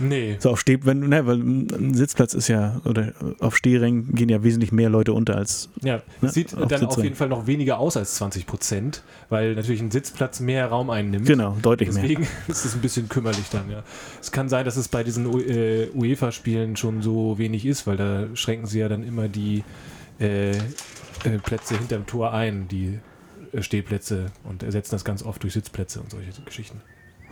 Nee. 0.00 0.36
So 0.38 0.50
auf 0.50 0.60
Steh, 0.60 0.78
wenn, 0.82 1.00
ne, 1.00 1.26
weil 1.26 1.36
ein 1.36 1.94
Sitzplatz 1.94 2.34
ist 2.34 2.48
ja, 2.48 2.80
oder 2.84 3.12
auf 3.38 3.56
Stehrängen 3.56 4.14
gehen 4.14 4.28
ja 4.28 4.42
wesentlich 4.42 4.72
mehr 4.72 4.88
Leute 4.88 5.12
unter 5.12 5.36
als. 5.36 5.68
Ja, 5.82 6.02
ne, 6.20 6.28
sieht 6.30 6.52
dann 6.52 6.62
Sitzrängen. 6.68 6.86
auf 6.86 7.02
jeden 7.04 7.16
Fall 7.16 7.28
noch 7.28 7.46
weniger 7.46 7.78
aus 7.78 7.96
als 7.96 8.14
20 8.16 8.46
Prozent, 8.46 9.02
weil 9.28 9.54
natürlich 9.54 9.80
ein 9.80 9.90
Sitzplatz 9.90 10.40
mehr 10.40 10.66
Raum 10.66 10.90
einnimmt. 10.90 11.26
Genau, 11.26 11.56
deutlich 11.60 11.90
Deswegen 11.90 12.20
mehr. 12.20 12.28
Deswegen 12.28 12.48
ist 12.52 12.64
es 12.64 12.74
ein 12.74 12.80
bisschen 12.80 13.08
kümmerlich 13.08 13.48
dann, 13.50 13.70
ja. 13.70 13.82
Es 14.20 14.32
kann 14.32 14.48
sein, 14.48 14.64
dass 14.64 14.76
es 14.76 14.88
bei 14.88 15.04
diesen 15.04 15.26
äh, 15.26 15.88
UEFA-Spielen 15.94 16.76
schon 16.76 17.02
so 17.02 17.38
wenig 17.38 17.66
ist, 17.66 17.86
weil 17.86 17.96
da 17.96 18.26
schränken 18.34 18.66
sie 18.66 18.80
ja 18.80 18.88
dann 18.88 19.02
immer 19.02 19.28
die 19.28 19.64
äh, 20.18 20.50
äh, 20.50 21.38
Plätze 21.42 21.76
hinterm 21.76 22.06
Tor 22.06 22.32
ein, 22.32 22.68
die 22.68 22.98
äh, 23.52 23.62
Stehplätze 23.62 24.26
und 24.44 24.62
ersetzen 24.62 24.92
das 24.92 25.04
ganz 25.04 25.22
oft 25.22 25.42
durch 25.42 25.52
Sitzplätze 25.54 26.00
und 26.00 26.10
solche 26.10 26.30
Geschichten. 26.42 26.80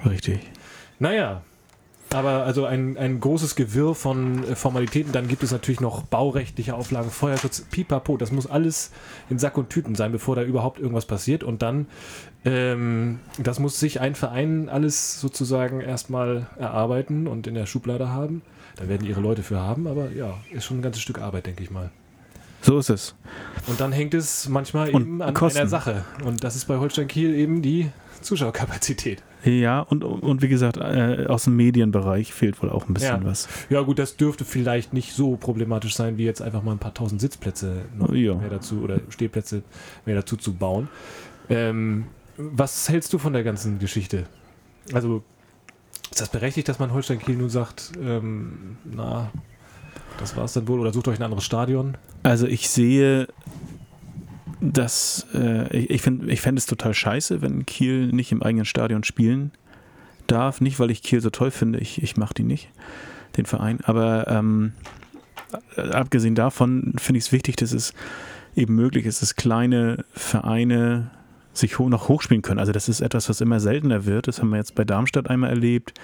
Richtig. 0.04 0.40
Naja, 0.98 1.42
aber 2.14 2.44
also 2.44 2.64
ein, 2.64 2.96
ein 2.96 3.20
großes 3.20 3.54
Gewirr 3.54 3.94
von 3.94 4.44
äh, 4.44 4.56
Formalitäten. 4.56 5.12
Dann 5.12 5.28
gibt 5.28 5.42
es 5.42 5.52
natürlich 5.52 5.80
noch 5.80 6.02
baurechtliche 6.02 6.74
Auflagen, 6.74 7.10
Feuerschutz, 7.10 7.60
pipapo. 7.70 8.16
Das 8.16 8.32
muss 8.32 8.46
alles 8.46 8.90
in 9.28 9.38
Sack 9.38 9.58
und 9.58 9.70
Tüten 9.70 9.94
sein, 9.94 10.12
bevor 10.12 10.36
da 10.36 10.42
überhaupt 10.42 10.78
irgendwas 10.78 11.06
passiert. 11.06 11.44
Und 11.44 11.62
dann, 11.62 11.86
ähm, 12.44 13.20
das 13.38 13.58
muss 13.58 13.78
sich 13.78 14.00
ein 14.00 14.14
Verein 14.14 14.68
alles 14.68 15.20
sozusagen 15.20 15.80
erstmal 15.80 16.46
erarbeiten 16.58 17.26
und 17.26 17.46
in 17.46 17.54
der 17.54 17.66
Schublade 17.66 18.08
haben. 18.08 18.42
Da 18.76 18.88
werden 18.88 19.06
ihre 19.06 19.20
Leute 19.20 19.42
für 19.42 19.58
haben, 19.58 19.86
aber 19.86 20.10
ja, 20.12 20.38
ist 20.50 20.64
schon 20.64 20.78
ein 20.78 20.82
ganzes 20.82 21.02
Stück 21.02 21.18
Arbeit, 21.18 21.46
denke 21.46 21.62
ich 21.62 21.70
mal. 21.70 21.90
So 22.62 22.78
ist 22.78 22.90
es. 22.90 23.14
Und 23.66 23.80
dann 23.80 23.92
hängt 23.92 24.14
es 24.14 24.48
manchmal 24.48 24.90
und 24.90 25.02
eben 25.02 25.22
an 25.22 25.34
Kosten. 25.34 25.58
einer 25.58 25.68
Sache. 25.68 26.04
Und 26.24 26.42
das 26.42 26.56
ist 26.56 26.66
bei 26.66 26.78
Holstein 26.78 27.08
Kiel 27.08 27.34
eben 27.34 27.62
die 27.62 27.90
Zuschauerkapazität. 28.20 29.22
Ja, 29.44 29.80
und, 29.80 30.02
und 30.02 30.42
wie 30.42 30.48
gesagt, 30.48 30.78
äh, 30.78 31.26
aus 31.28 31.44
dem 31.44 31.56
Medienbereich 31.56 32.32
fehlt 32.32 32.60
wohl 32.62 32.70
auch 32.70 32.88
ein 32.88 32.94
bisschen 32.94 33.22
ja. 33.22 33.24
was. 33.24 33.48
Ja, 33.70 33.82
gut, 33.82 33.98
das 33.98 34.16
dürfte 34.16 34.44
vielleicht 34.44 34.92
nicht 34.92 35.12
so 35.12 35.36
problematisch 35.36 35.94
sein, 35.94 36.18
wie 36.18 36.24
jetzt 36.24 36.42
einfach 36.42 36.62
mal 36.62 36.72
ein 36.72 36.78
paar 36.78 36.94
tausend 36.94 37.20
Sitzplätze 37.20 37.84
noch 37.96 38.12
ja. 38.12 38.34
mehr 38.34 38.50
dazu 38.50 38.80
oder 38.80 39.00
Stehplätze 39.10 39.62
mehr 40.06 40.16
dazu 40.16 40.36
zu 40.36 40.54
bauen. 40.54 40.88
Ähm, 41.48 42.06
was 42.36 42.88
hältst 42.88 43.12
du 43.12 43.18
von 43.18 43.32
der 43.32 43.44
ganzen 43.44 43.78
Geschichte? 43.78 44.24
Also, 44.92 45.22
ist 46.10 46.20
das 46.20 46.30
berechtigt, 46.30 46.68
dass 46.68 46.78
man 46.78 46.92
Holstein 46.92 47.18
Kiel 47.18 47.36
nun 47.36 47.50
sagt, 47.50 47.92
ähm, 48.02 48.76
na, 48.84 49.30
das 50.18 50.36
war 50.36 50.44
es 50.44 50.52
dann 50.52 50.66
wohl, 50.66 50.80
oder 50.80 50.92
sucht 50.92 51.08
euch 51.08 51.18
ein 51.18 51.22
anderes 51.22 51.44
Stadion? 51.44 51.96
Also, 52.22 52.46
ich 52.46 52.68
sehe 52.68 53.28
das, 54.60 55.26
äh, 55.34 55.76
ich, 55.76 55.90
ich, 55.90 56.02
find, 56.02 56.28
ich 56.28 56.40
fände 56.40 56.58
es 56.58 56.66
total 56.66 56.94
scheiße, 56.94 57.42
wenn 57.42 57.66
Kiel 57.66 58.08
nicht 58.08 58.32
im 58.32 58.42
eigenen 58.42 58.64
Stadion 58.64 59.04
spielen 59.04 59.52
darf. 60.26 60.60
Nicht, 60.60 60.80
weil 60.80 60.90
ich 60.90 61.02
Kiel 61.02 61.20
so 61.20 61.30
toll 61.30 61.50
finde, 61.50 61.78
ich, 61.78 62.02
ich 62.02 62.16
mache 62.16 62.34
die 62.34 62.42
nicht, 62.42 62.70
den 63.36 63.46
Verein. 63.46 63.78
Aber 63.84 64.26
ähm, 64.28 64.72
abgesehen 65.76 66.34
davon 66.34 66.94
finde 66.98 67.18
ich 67.18 67.26
es 67.26 67.32
wichtig, 67.32 67.56
dass 67.56 67.72
es 67.72 67.94
eben 68.56 68.74
möglich 68.74 69.06
ist, 69.06 69.22
dass 69.22 69.36
kleine 69.36 70.04
Vereine 70.12 71.10
sich 71.52 71.78
noch 71.78 72.08
hochspielen 72.08 72.42
können. 72.42 72.60
Also 72.60 72.72
das 72.72 72.88
ist 72.88 73.00
etwas, 73.00 73.28
was 73.28 73.40
immer 73.40 73.60
seltener 73.60 74.06
wird. 74.06 74.28
Das 74.28 74.40
haben 74.40 74.50
wir 74.50 74.58
jetzt 74.58 74.74
bei 74.74 74.84
Darmstadt 74.84 75.30
einmal 75.30 75.50
erlebt 75.50 75.94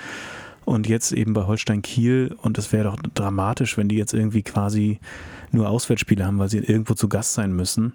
und 0.65 0.89
jetzt 0.89 1.13
eben 1.13 1.33
bei 1.33 1.43
Holstein 1.43 1.83
Kiel. 1.83 2.35
Und 2.41 2.59
das 2.59 2.73
wäre 2.73 2.85
doch 2.85 2.97
dramatisch, 3.15 3.77
wenn 3.77 3.89
die 3.89 3.97
jetzt 3.97 4.15
irgendwie 4.15 4.43
quasi 4.43 5.01
nur 5.53 5.69
Auswärtsspiele 5.69 6.25
haben, 6.25 6.39
weil 6.39 6.49
sie 6.49 6.59
irgendwo 6.59 6.95
zu 6.95 7.09
Gast 7.09 7.35
sein 7.35 7.53
müssen 7.53 7.93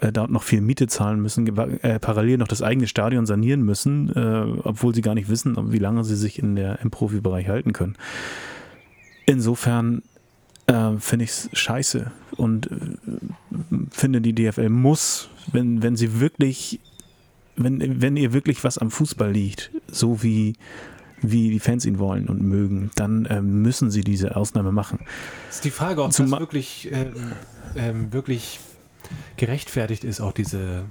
äh, 0.00 0.12
dort 0.12 0.30
noch 0.30 0.42
viel 0.42 0.60
Miete 0.60 0.86
zahlen 0.86 1.20
müssen, 1.20 1.46
äh, 1.56 1.98
parallel 1.98 2.38
noch 2.38 2.48
das 2.48 2.62
eigene 2.62 2.86
Stadion 2.86 3.26
sanieren 3.26 3.62
müssen, 3.62 4.10
äh, 4.14 4.60
obwohl 4.62 4.94
sie 4.94 5.02
gar 5.02 5.14
nicht 5.14 5.28
wissen, 5.28 5.72
wie 5.72 5.78
lange 5.78 6.04
sie 6.04 6.16
sich 6.16 6.38
in 6.38 6.56
der, 6.56 6.80
im 6.80 6.90
Profibereich 6.90 7.48
halten 7.48 7.72
können. 7.72 7.96
Insofern 9.26 10.02
äh, 10.66 10.96
finde 10.98 11.24
ich 11.24 11.30
es 11.30 11.50
scheiße 11.52 12.10
und 12.36 12.70
äh, 12.70 12.78
finde, 13.90 14.20
die 14.20 14.34
DFL 14.34 14.68
muss, 14.68 15.28
wenn, 15.52 15.82
wenn 15.82 15.96
sie 15.96 16.20
wirklich, 16.20 16.80
wenn, 17.56 18.00
wenn 18.00 18.16
ihr 18.16 18.32
wirklich 18.32 18.64
was 18.64 18.78
am 18.78 18.90
Fußball 18.90 19.30
liegt, 19.30 19.70
so 19.88 20.22
wie 20.22 20.54
wie 21.26 21.50
die 21.50 21.60
Fans 21.60 21.86
ihn 21.86 21.98
wollen 21.98 22.28
und 22.28 22.42
mögen, 22.42 22.90
dann 22.96 23.24
äh, 23.26 23.40
müssen 23.40 23.90
sie 23.90 24.02
diese 24.02 24.36
Ausnahme 24.36 24.72
machen. 24.72 24.98
Das 25.46 25.56
ist 25.56 25.64
die 25.64 25.70
Frage, 25.70 26.02
ob 26.02 26.12
Zum 26.12 26.30
das 26.30 26.40
wirklich, 26.40 26.90
ähm, 26.92 27.14
ähm, 27.76 28.12
wirklich 28.12 28.60
gerechtfertigt 29.36 30.04
ist, 30.04 30.20
auch 30.20 30.32
diese, 30.32 30.84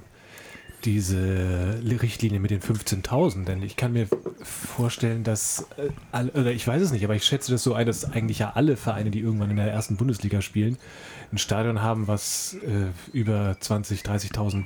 diese 0.86 1.80
Richtlinie 2.02 2.40
mit 2.40 2.52
den 2.52 2.62
15.000. 2.62 3.46
Denn 3.46 3.62
ich 3.62 3.76
kann 3.76 3.94
mir 3.94 4.08
vorstellen, 4.42 5.24
dass, 5.24 5.68
äh, 6.12 6.24
oder 6.38 6.52
ich 6.52 6.68
weiß 6.68 6.82
es 6.82 6.92
nicht, 6.92 7.04
aber 7.04 7.16
ich 7.16 7.24
schätze 7.24 7.52
das 7.52 7.64
so 7.64 7.74
ein, 7.74 7.86
dass 7.86 8.06
eigentlich 8.06 8.40
ja 8.40 8.52
alle 8.56 8.78
Vereine, 8.78 9.12
die 9.12 9.20
irgendwann 9.20 9.50
in 9.50 9.58
der 9.58 9.72
ersten 9.72 9.98
Bundesliga 9.98 10.42
spielen, 10.42 10.78
ein 11.32 11.38
Stadion 11.38 11.82
haben, 11.82 12.08
was 12.08 12.56
äh, 12.56 12.88
über 13.16 13.58
20.000, 13.62 14.06
30.000 14.06 14.66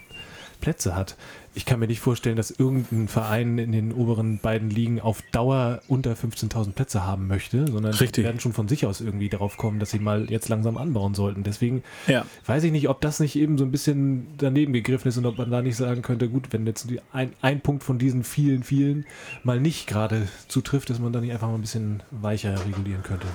Plätze 0.60 0.96
hat 0.96 1.16
ich 1.58 1.66
kann 1.66 1.80
mir 1.80 1.88
nicht 1.88 2.02
vorstellen, 2.02 2.36
dass 2.36 2.52
irgendein 2.52 3.08
Verein 3.08 3.58
in 3.58 3.72
den 3.72 3.92
oberen 3.92 4.38
beiden 4.38 4.70
Ligen 4.70 5.02
auf 5.02 5.24
Dauer 5.32 5.82
unter 5.88 6.14
15.000 6.14 6.74
Plätze 6.74 7.04
haben 7.04 7.26
möchte, 7.26 7.66
sondern 7.66 7.96
Richtig. 7.96 8.24
werden 8.24 8.40
schon 8.40 8.54
von 8.54 8.68
sich 8.68 8.86
aus 8.86 9.02
irgendwie 9.02 9.28
darauf 9.28 9.58
kommen, 9.58 9.80
dass 9.80 9.90
sie 9.90 9.98
mal 9.98 10.30
jetzt 10.30 10.50
langsam 10.50 10.78
anbauen 10.78 11.16
sollten. 11.16 11.42
Deswegen 11.42 11.82
ja. 12.06 12.28
weiß 12.46 12.64
ich 12.64 12.72
nicht, 12.72 12.90
ob 12.90 13.02
das 13.02 13.20
nicht 13.20 13.36
eben 13.36 13.58
so 13.58 13.64
ein 13.64 13.72
bisschen 13.72 14.28
daneben 14.38 14.72
gegriffen 14.72 15.08
ist 15.08 15.18
und 15.18 15.26
ob 15.26 15.40
man 15.40 15.50
da 15.50 15.64
nicht 15.64 15.78
sagen 15.78 16.04
könnte, 16.04 16.30
gut, 16.30 16.54
wenn 16.54 16.68
jetzt 16.68 16.88
ein, 17.12 17.34
ein 17.42 17.60
Punkt 17.62 17.84
von 17.84 17.98
diesen 17.98 18.24
vielen, 18.24 18.62
vielen 18.62 19.08
mal 19.44 19.60
nicht 19.60 19.88
gerade 19.88 20.28
zutrifft, 20.48 20.92
dass 20.92 21.00
man 21.00 21.12
da 21.12 21.22
nicht 21.22 21.34
einfach 21.34 21.48
mal 21.48 21.56
ein 21.56 21.62
bisschen 21.62 22.04
weicher 22.12 22.54
regulieren 22.68 23.02
könnte. 23.02 23.26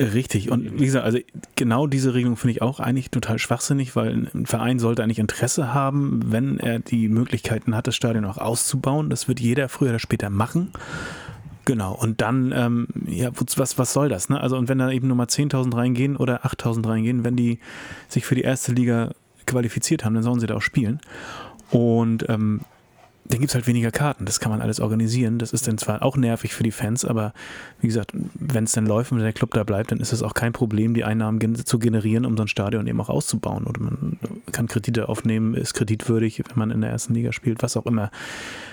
Richtig. 0.00 0.50
Und 0.50 0.80
wie 0.80 0.86
gesagt, 0.86 1.04
also 1.04 1.18
genau 1.56 1.86
diese 1.86 2.14
Regelung 2.14 2.38
finde 2.38 2.52
ich 2.52 2.62
auch 2.62 2.80
eigentlich 2.80 3.10
total 3.10 3.38
schwachsinnig, 3.38 3.94
weil 3.96 4.28
ein 4.34 4.46
Verein 4.46 4.78
sollte 4.78 5.02
eigentlich 5.02 5.18
Interesse 5.18 5.74
haben, 5.74 6.22
wenn 6.32 6.58
er 6.58 6.78
die 6.78 7.08
Möglichkeiten 7.08 7.76
hat, 7.76 7.86
das 7.86 7.96
Stadion 7.96 8.24
auch 8.24 8.38
auszubauen. 8.38 9.10
Das 9.10 9.28
wird 9.28 9.40
jeder 9.40 9.68
früher 9.68 9.90
oder 9.90 9.98
später 9.98 10.30
machen. 10.30 10.72
Genau, 11.66 11.94
und 11.94 12.22
dann, 12.22 12.52
ähm, 12.56 12.88
ja, 13.06 13.30
was, 13.56 13.76
was 13.76 13.92
soll 13.92 14.08
das? 14.08 14.30
Ne? 14.30 14.40
Also, 14.40 14.56
und 14.56 14.70
wenn 14.70 14.78
da 14.78 14.90
eben 14.90 15.06
nur 15.06 15.18
mal 15.18 15.26
10.000 15.26 15.76
reingehen 15.76 16.16
oder 16.16 16.46
8.000 16.46 16.88
reingehen, 16.88 17.22
wenn 17.22 17.36
die 17.36 17.58
sich 18.08 18.24
für 18.24 18.34
die 18.34 18.40
erste 18.40 18.72
Liga 18.72 19.10
qualifiziert 19.46 20.04
haben, 20.04 20.14
dann 20.14 20.22
sollen 20.22 20.40
sie 20.40 20.46
da 20.46 20.54
auch 20.56 20.62
spielen. 20.62 21.00
Und 21.70 22.26
ähm, 22.30 22.62
dann 23.30 23.38
gibt 23.38 23.50
es 23.50 23.54
halt 23.54 23.66
weniger 23.68 23.92
Karten. 23.92 24.24
Das 24.24 24.40
kann 24.40 24.50
man 24.50 24.60
alles 24.60 24.80
organisieren. 24.80 25.38
Das 25.38 25.52
ist 25.52 25.68
dann 25.68 25.78
zwar 25.78 26.02
auch 26.02 26.16
nervig 26.16 26.52
für 26.52 26.64
die 26.64 26.72
Fans, 26.72 27.04
aber 27.04 27.32
wie 27.80 27.86
gesagt, 27.86 28.12
wenn 28.34 28.64
es 28.64 28.72
dann 28.72 28.86
läuft 28.86 29.12
und 29.12 29.20
der 29.20 29.32
Club 29.32 29.54
da 29.54 29.62
bleibt, 29.62 29.92
dann 29.92 30.00
ist 30.00 30.12
es 30.12 30.22
auch 30.22 30.34
kein 30.34 30.52
Problem, 30.52 30.94
die 30.94 31.04
Einnahmen 31.04 31.54
zu 31.64 31.78
generieren, 31.78 32.26
um 32.26 32.36
so 32.36 32.42
ein 32.42 32.48
Stadion 32.48 32.88
eben 32.88 33.00
auch 33.00 33.08
auszubauen. 33.08 33.64
Oder 33.64 33.80
man 33.80 34.18
kann 34.50 34.66
Kredite 34.66 35.08
aufnehmen, 35.08 35.54
ist 35.54 35.74
kreditwürdig, 35.74 36.42
wenn 36.48 36.58
man 36.58 36.70
in 36.72 36.80
der 36.80 36.90
ersten 36.90 37.14
Liga 37.14 37.32
spielt, 37.32 37.62
was 37.62 37.76
auch 37.76 37.86
immer. 37.86 38.10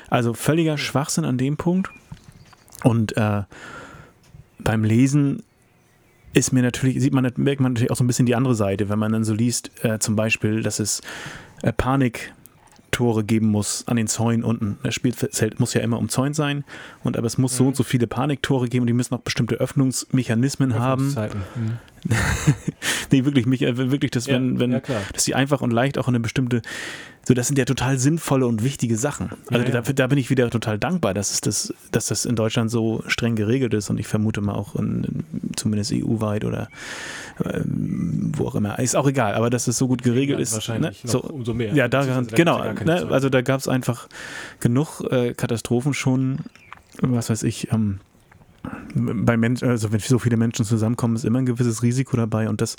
Also 0.10 0.34
völliger 0.34 0.78
Schwachsinn 0.78 1.26
an 1.26 1.38
dem 1.38 1.58
Punkt. 1.58 1.92
Und 2.84 3.16
äh, 3.16 3.44
beim 4.60 4.84
Lesen 4.84 5.44
ist 6.34 6.52
mir 6.52 6.64
natürlich, 6.64 7.00
sieht 7.00 7.14
man, 7.14 7.32
merkt 7.36 7.62
man 7.62 7.74
natürlich 7.74 7.92
auch 7.92 7.96
so 7.96 8.04
ein 8.04 8.08
bisschen 8.08 8.26
die 8.26 8.36
andere 8.36 8.56
Seite, 8.56 8.90
wenn 8.90 9.00
man 9.00 9.12
dann 9.12 9.24
so 9.24 9.34
liest, 9.34 9.72
äh, 9.84 10.00
zum 10.00 10.16
Beispiel, 10.16 10.64
dass 10.64 10.80
es 10.80 11.02
äh, 11.62 11.72
Panik 11.72 12.34
Tore 12.92 13.24
geben 13.24 13.48
muss 13.48 13.88
an 13.88 13.98
den 13.98 14.08
Zäunen 14.08 14.44
unten. 14.44 14.78
Das 14.84 14.96
Spielfeld 14.96 15.60
muss 15.60 15.74
ja 15.74 15.82
immer 15.82 16.00
umzäunt 16.00 16.36
sein, 16.36 16.64
und 17.04 17.18
aber 17.18 17.28
es 17.28 17.38
muss 17.38 17.54
mhm. 17.54 17.58
so 17.58 17.68
und 17.68 17.76
so 17.76 17.84
viele 17.84 18.08
Paniktore 18.08 18.68
geben 18.68 18.82
und 18.82 18.88
die 18.88 18.94
müssen 18.94 19.16
auch 19.16 19.22
bestimmte 19.22 19.56
Öffnungsmechanismen 19.56 20.76
haben. 20.76 21.14
Mhm. 21.56 21.80
nee, 23.12 23.26
wirklich, 23.26 23.46
mich, 23.46 23.62
wirklich, 23.62 24.12
dass, 24.12 24.28
ja, 24.28 24.36
wenn, 24.36 24.60
wenn, 24.60 24.72
ja, 24.72 24.82
dass 25.14 25.26
sie 25.26 25.36
einfach 25.36 25.62
und 25.62 25.72
leicht 25.72 25.98
auch 25.98 26.08
eine 26.08 26.20
bestimmte, 26.20 26.62
so, 27.28 27.34
das 27.34 27.48
sind 27.48 27.60
ja 27.60 27.66
total 27.66 28.00
sinnvolle 28.00 28.48
und 28.48 28.64
wichtige 28.64 28.96
Sachen. 28.96 29.32
Also 29.52 29.66
ja, 29.66 29.82
da, 29.82 29.82
da, 29.82 30.08
bin 30.08 30.18
ich 30.18 30.30
wieder 30.30 30.50
total 30.50 30.80
dankbar, 30.80 31.14
dass, 31.14 31.42
das, 31.42 31.74
dass 31.92 32.08
das 32.08 32.24
in 32.24 32.38
Deutschland 32.38 32.72
so 32.72 33.04
streng 33.08 33.36
geregelt 33.36 33.74
ist 33.74 33.90
und 33.90 34.00
ich 34.00 34.08
vermute 34.08 34.40
mal 34.40 34.54
auch 34.54 34.78
in, 34.78 35.26
zumindest 35.58 35.92
EU-weit 35.92 36.46
oder 36.46 36.70
äh, 37.44 37.60
wo 37.66 38.48
auch 38.48 38.56
immer. 38.56 38.80
Ist 38.80 38.96
auch 38.96 39.10
egal, 39.10 39.34
aber 39.34 39.50
dass 39.50 39.68
es 39.68 39.78
so 39.78 39.90
gut 39.90 40.04
geregelt 40.04 40.40
ist. 40.40 40.54
Wahrscheinlich 40.54 41.04
ne? 41.04 41.10
so, 41.10 41.20
umso 41.20 41.54
mehr. 41.54 41.74
Ja, 41.74 41.90
da, 41.90 42.22
genau. 42.22 42.64
Ne? 42.64 43.08
Also 43.10 43.28
da 43.28 43.42
gab 43.42 43.60
es 43.60 43.68
einfach 43.68 44.08
genug 44.62 45.02
äh, 45.12 45.34
Katastrophen 45.34 45.94
schon, 45.94 46.38
was 47.02 47.30
weiß 47.30 47.44
ich, 47.44 47.74
ähm, 47.74 48.00
bei 48.96 49.38
Menschen, 49.38 49.70
also 49.70 49.92
wenn 49.92 50.00
so 50.00 50.20
viele 50.20 50.38
Menschen 50.38 50.66
zusammenkommen, 50.66 51.16
ist 51.16 51.26
immer 51.26 51.40
ein 51.40 51.46
gewisses 51.46 51.84
Risiko 51.84 52.18
dabei 52.18 52.50
und 52.50 52.62
das, 52.62 52.76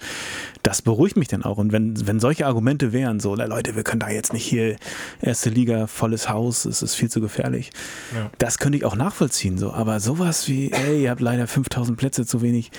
das 0.62 0.83
beruhigt 0.83 1.16
mich 1.16 1.29
dann 1.29 1.44
auch. 1.44 1.59
Und 1.59 1.72
wenn, 1.72 2.07
wenn 2.07 2.20
solche 2.20 2.46
Argumente 2.46 2.92
wären, 2.92 3.20
so, 3.20 3.35
Leute, 3.35 3.77
wir 3.77 3.83
können 3.83 4.01
da 4.01 4.09
jetzt 4.09 4.33
nicht 4.33 4.44
hier 4.44 4.77
erste 5.20 5.51
Liga, 5.51 5.87
volles 5.87 6.29
Haus, 6.29 6.64
es 6.64 6.83
ist 6.83 6.94
viel 6.94 7.11
zu 7.11 7.20
gefährlich, 7.20 7.70
ja. 8.14 8.31
das 8.38 8.59
könnte 8.59 8.79
ich 8.79 8.85
auch 8.85 8.96
nachvollziehen, 8.96 9.59
so. 9.59 9.72
Aber 9.72 10.01
sowas 10.01 10.48
wie, 10.48 10.72
ey, 10.72 11.03
ihr 11.03 11.11
habt 11.11 11.20
leider 11.20 11.46
5000 11.46 11.96
Plätze 11.98 12.27
zu 12.27 12.42
wenig, 12.42 12.70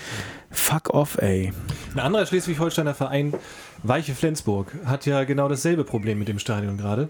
fuck 0.51 0.89
off, 0.93 1.17
ey. 1.17 1.53
Ein 1.93 1.99
anderer 1.99 2.25
Schleswig-Holsteiner 2.25 2.93
Verein, 2.93 3.33
Weiche 3.83 4.13
Flensburg, 4.13 4.73
hat 4.85 5.05
ja 5.05 5.23
genau 5.23 5.47
dasselbe 5.47 5.83
Problem 5.83 6.19
mit 6.19 6.27
dem 6.27 6.39
Stadion 6.39 6.77
gerade. 6.77 7.09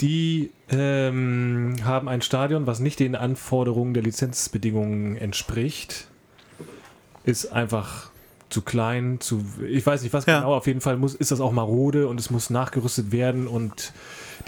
Die 0.00 0.50
ähm, 0.70 1.76
haben 1.84 2.08
ein 2.08 2.22
Stadion, 2.22 2.66
was 2.66 2.80
nicht 2.80 3.00
den 3.00 3.14
Anforderungen 3.14 3.94
der 3.94 4.02
Lizenzbedingungen 4.02 5.16
entspricht. 5.16 6.08
Ist 7.24 7.52
einfach 7.52 8.10
zu 8.50 8.62
klein, 8.62 9.18
zu. 9.20 9.44
Ich 9.68 9.84
weiß 9.84 10.02
nicht, 10.02 10.12
was 10.12 10.26
ja. 10.26 10.40
genau. 10.40 10.54
Auf 10.54 10.66
jeden 10.66 10.80
Fall 10.80 10.96
muss, 10.96 11.14
ist 11.14 11.30
das 11.30 11.40
auch 11.40 11.52
marode 11.52 12.08
und 12.08 12.20
es 12.20 12.30
muss 12.30 12.50
nachgerüstet 12.50 13.12
werden. 13.12 13.46
Und 13.46 13.92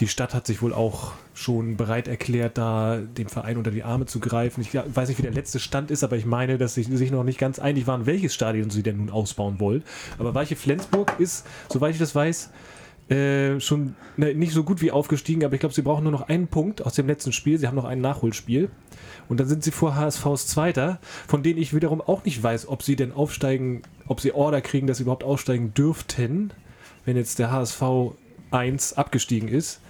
die 0.01 0.09
Stadt 0.09 0.35
hat 0.35 0.47
sich 0.47 0.63
wohl 0.63 0.73
auch 0.73 1.13
schon 1.35 1.77
bereit 1.77 2.07
erklärt, 2.09 2.57
da 2.57 2.99
dem 2.99 3.29
Verein 3.29 3.57
unter 3.57 3.71
die 3.71 3.83
Arme 3.83 4.07
zu 4.07 4.21
greifen. 4.21 4.61
Ich 4.61 4.75
weiß 4.75 5.09
nicht, 5.09 5.19
wie 5.19 5.23
der 5.23 5.33
letzte 5.33 5.59
Stand 5.59 5.91
ist, 5.91 6.05
aber 6.05 6.17
ich 6.17 6.25
meine, 6.25 6.57
dass 6.57 6.75
sie 6.75 6.83
sich 6.83 7.11
noch 7.11 7.25
nicht 7.25 7.39
ganz 7.39 7.59
einig 7.59 7.87
waren, 7.87 8.07
welches 8.07 8.35
Stadion 8.35 8.71
sie 8.71 8.83
denn 8.83 8.99
nun 8.99 9.11
ausbauen 9.11 9.59
wollen. 9.59 9.83
Aber 10.19 10.35
Weiche 10.35 10.57
Flensburg 10.57 11.15
ist, 11.19 11.47
soweit 11.69 11.93
ich 11.93 11.99
das 11.99 12.15
weiß, 12.15 12.51
äh, 13.09 13.61
schon 13.61 13.95
ne, 14.17 14.35
nicht 14.35 14.53
so 14.53 14.65
gut 14.65 14.83
wie 14.83 14.91
aufgestiegen, 14.91 15.45
aber 15.45 15.55
ich 15.55 15.61
glaube, 15.61 15.75
sie 15.75 15.83
brauchen 15.83 16.03
nur 16.03 16.13
noch 16.13 16.29
einen 16.29 16.49
Punkt 16.49 16.85
aus 16.85 16.95
dem 16.95 17.07
letzten 17.07 17.33
Spiel. 17.33 17.59
Sie 17.59 17.67
haben 17.67 17.77
noch 17.77 17.85
ein 17.85 18.01
Nachholspiel. 18.01 18.69
Und 19.29 19.41
dann 19.41 19.47
sind 19.47 19.63
sie 19.63 19.71
vor 19.71 19.95
HSVs 19.95 20.47
Zweiter, 20.47 20.99
von 21.27 21.43
denen 21.43 21.61
ich 21.61 21.75
wiederum 21.75 22.01
auch 22.01 22.25
nicht 22.25 22.43
weiß, 22.43 22.69
ob 22.69 22.83
sie 22.83 22.97
denn 22.97 23.13
aufsteigen, 23.13 23.83
ob 24.07 24.21
sie 24.21 24.33
Order 24.33 24.61
kriegen, 24.61 24.87
dass 24.87 24.99
sie 24.99 25.05
überhaupt 25.05 25.25
aufsteigen 25.25 25.75
dürften, 25.75 26.53
wenn 27.05 27.17
jetzt 27.17 27.39
der 27.39 27.53
HSV 27.53 27.83
1 28.51 28.95
abgestiegen 28.95 29.49
ist. 29.49 29.81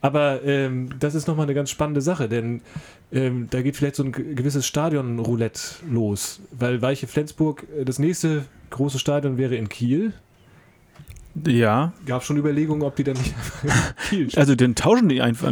Aber 0.00 0.42
ähm, 0.44 0.90
das 0.98 1.14
ist 1.14 1.28
nochmal 1.28 1.46
eine 1.46 1.54
ganz 1.54 1.70
spannende 1.70 2.00
Sache, 2.00 2.28
denn 2.28 2.60
ähm, 3.12 3.48
da 3.50 3.62
geht 3.62 3.76
vielleicht 3.76 3.96
so 3.96 4.04
ein 4.04 4.12
gewisses 4.12 4.66
Stadion-Roulette 4.66 5.60
los, 5.88 6.40
weil 6.50 6.82
Weiche 6.82 7.06
Flensburg, 7.06 7.66
äh, 7.78 7.84
das 7.84 7.98
nächste 7.98 8.44
große 8.70 8.98
Stadion 8.98 9.38
wäre 9.38 9.56
in 9.56 9.68
Kiel. 9.68 10.12
Ja. 11.46 11.92
Gab 12.06 12.24
schon 12.24 12.36
Überlegungen, 12.36 12.82
ob 12.82 12.96
die 12.96 13.04
dann 13.04 13.16
nicht 13.16 13.34
Kiel 14.08 14.28
Also 14.36 14.54
den 14.54 14.74
tauschen 14.74 15.08
die 15.08 15.22
einfach. 15.22 15.50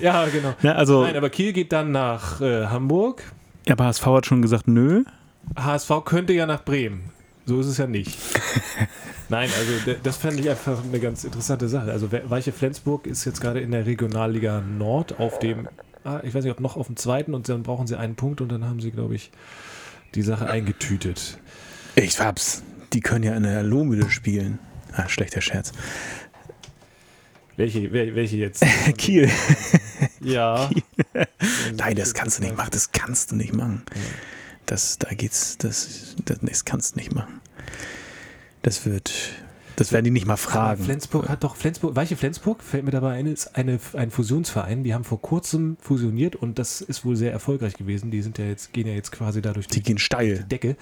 ja, 0.00 0.26
genau. 0.26 0.54
Ja, 0.62 0.72
also 0.72 1.04
Nein, 1.04 1.16
aber 1.16 1.30
Kiel 1.30 1.52
geht 1.52 1.72
dann 1.72 1.92
nach 1.92 2.40
äh, 2.40 2.66
Hamburg. 2.66 3.22
Ja, 3.66 3.74
aber 3.74 3.84
HSV 3.84 4.06
hat 4.06 4.26
schon 4.26 4.42
gesagt, 4.42 4.66
nö. 4.66 5.04
HSV 5.56 5.90
könnte 6.04 6.32
ja 6.32 6.46
nach 6.46 6.64
Bremen. 6.64 7.10
So 7.46 7.60
ist 7.60 7.66
es 7.66 7.78
ja 7.78 7.86
nicht. 7.86 8.18
Nein, 9.28 9.48
also 9.58 9.94
das 10.02 10.16
fände 10.16 10.40
ich 10.40 10.50
einfach 10.50 10.82
eine 10.82 11.00
ganz 11.00 11.24
interessante 11.24 11.68
Sache. 11.68 11.90
Also 11.90 12.10
Weiche 12.12 12.52
Flensburg 12.52 13.06
ist 13.06 13.24
jetzt 13.24 13.40
gerade 13.40 13.60
in 13.60 13.70
der 13.70 13.86
Regionalliga 13.86 14.60
Nord 14.60 15.18
auf 15.18 15.38
dem, 15.38 15.68
ah, 16.04 16.20
ich 16.22 16.34
weiß 16.34 16.44
nicht, 16.44 16.52
ob 16.52 16.60
noch 16.60 16.76
auf 16.76 16.86
dem 16.86 16.96
zweiten 16.96 17.34
und 17.34 17.48
dann 17.48 17.62
brauchen 17.62 17.86
sie 17.86 17.98
einen 17.98 18.14
Punkt 18.14 18.40
und 18.40 18.50
dann 18.50 18.64
haben 18.64 18.80
sie, 18.80 18.90
glaube 18.90 19.14
ich, 19.14 19.30
die 20.14 20.22
Sache 20.22 20.48
eingetütet. 20.48 21.38
Ich 21.96 22.20
hab's. 22.20 22.62
Die 22.92 23.00
können 23.00 23.24
ja 23.24 23.34
in 23.34 23.42
der 23.44 23.62
Lohmühle 23.62 24.10
spielen. 24.10 24.58
Ah, 24.94 25.08
schlechter 25.08 25.40
Scherz. 25.40 25.72
Welche, 27.56 27.92
welche 27.92 28.36
jetzt? 28.36 28.64
Kiel. 28.98 29.30
ja. 30.20 30.68
Kiel. 30.72 30.82
Nein, 31.76 31.96
das 31.96 32.14
kannst 32.14 32.38
du 32.38 32.42
nicht 32.42 32.56
machen. 32.56 32.70
Das 32.72 32.92
kannst 32.92 33.30
du 33.30 33.36
nicht 33.36 33.54
machen. 33.54 33.82
Das, 34.66 34.98
da 34.98 35.10
geht's, 35.10 35.58
das, 35.58 36.16
das, 36.24 36.38
das 36.40 36.64
kannst 36.64 36.94
du 36.94 37.00
nicht 37.00 37.14
machen. 37.14 37.40
Das 38.62 38.86
wird, 38.86 39.12
das 39.76 39.92
werden 39.92 40.04
die 40.04 40.10
nicht 40.10 40.26
mal 40.26 40.36
fragen. 40.36 40.80
Aber 40.80 40.84
Flensburg 40.84 41.28
hat 41.28 41.44
doch, 41.44 41.56
Flensburg, 41.56 41.96
Weiche 41.96 42.16
Flensburg 42.16 42.62
fällt 42.62 42.84
mir 42.84 42.90
dabei 42.90 43.14
ein, 43.14 43.26
ist 43.26 43.56
eine, 43.56 43.80
ein 43.94 44.10
Fusionsverein. 44.10 44.84
Die 44.84 44.94
haben 44.94 45.04
vor 45.04 45.20
kurzem 45.20 45.76
fusioniert 45.80 46.36
und 46.36 46.58
das 46.58 46.80
ist 46.80 47.04
wohl 47.04 47.16
sehr 47.16 47.32
erfolgreich 47.32 47.74
gewesen. 47.74 48.10
Die 48.10 48.22
sind 48.22 48.38
ja 48.38 48.44
jetzt, 48.44 48.72
gehen 48.72 48.86
ja 48.86 48.94
jetzt 48.94 49.12
quasi 49.12 49.42
dadurch 49.42 49.66
die, 49.66 49.80
die 49.80 49.82
gehen 49.82 49.98
steil. 49.98 50.38
die 50.38 50.48
Decke. 50.48 50.76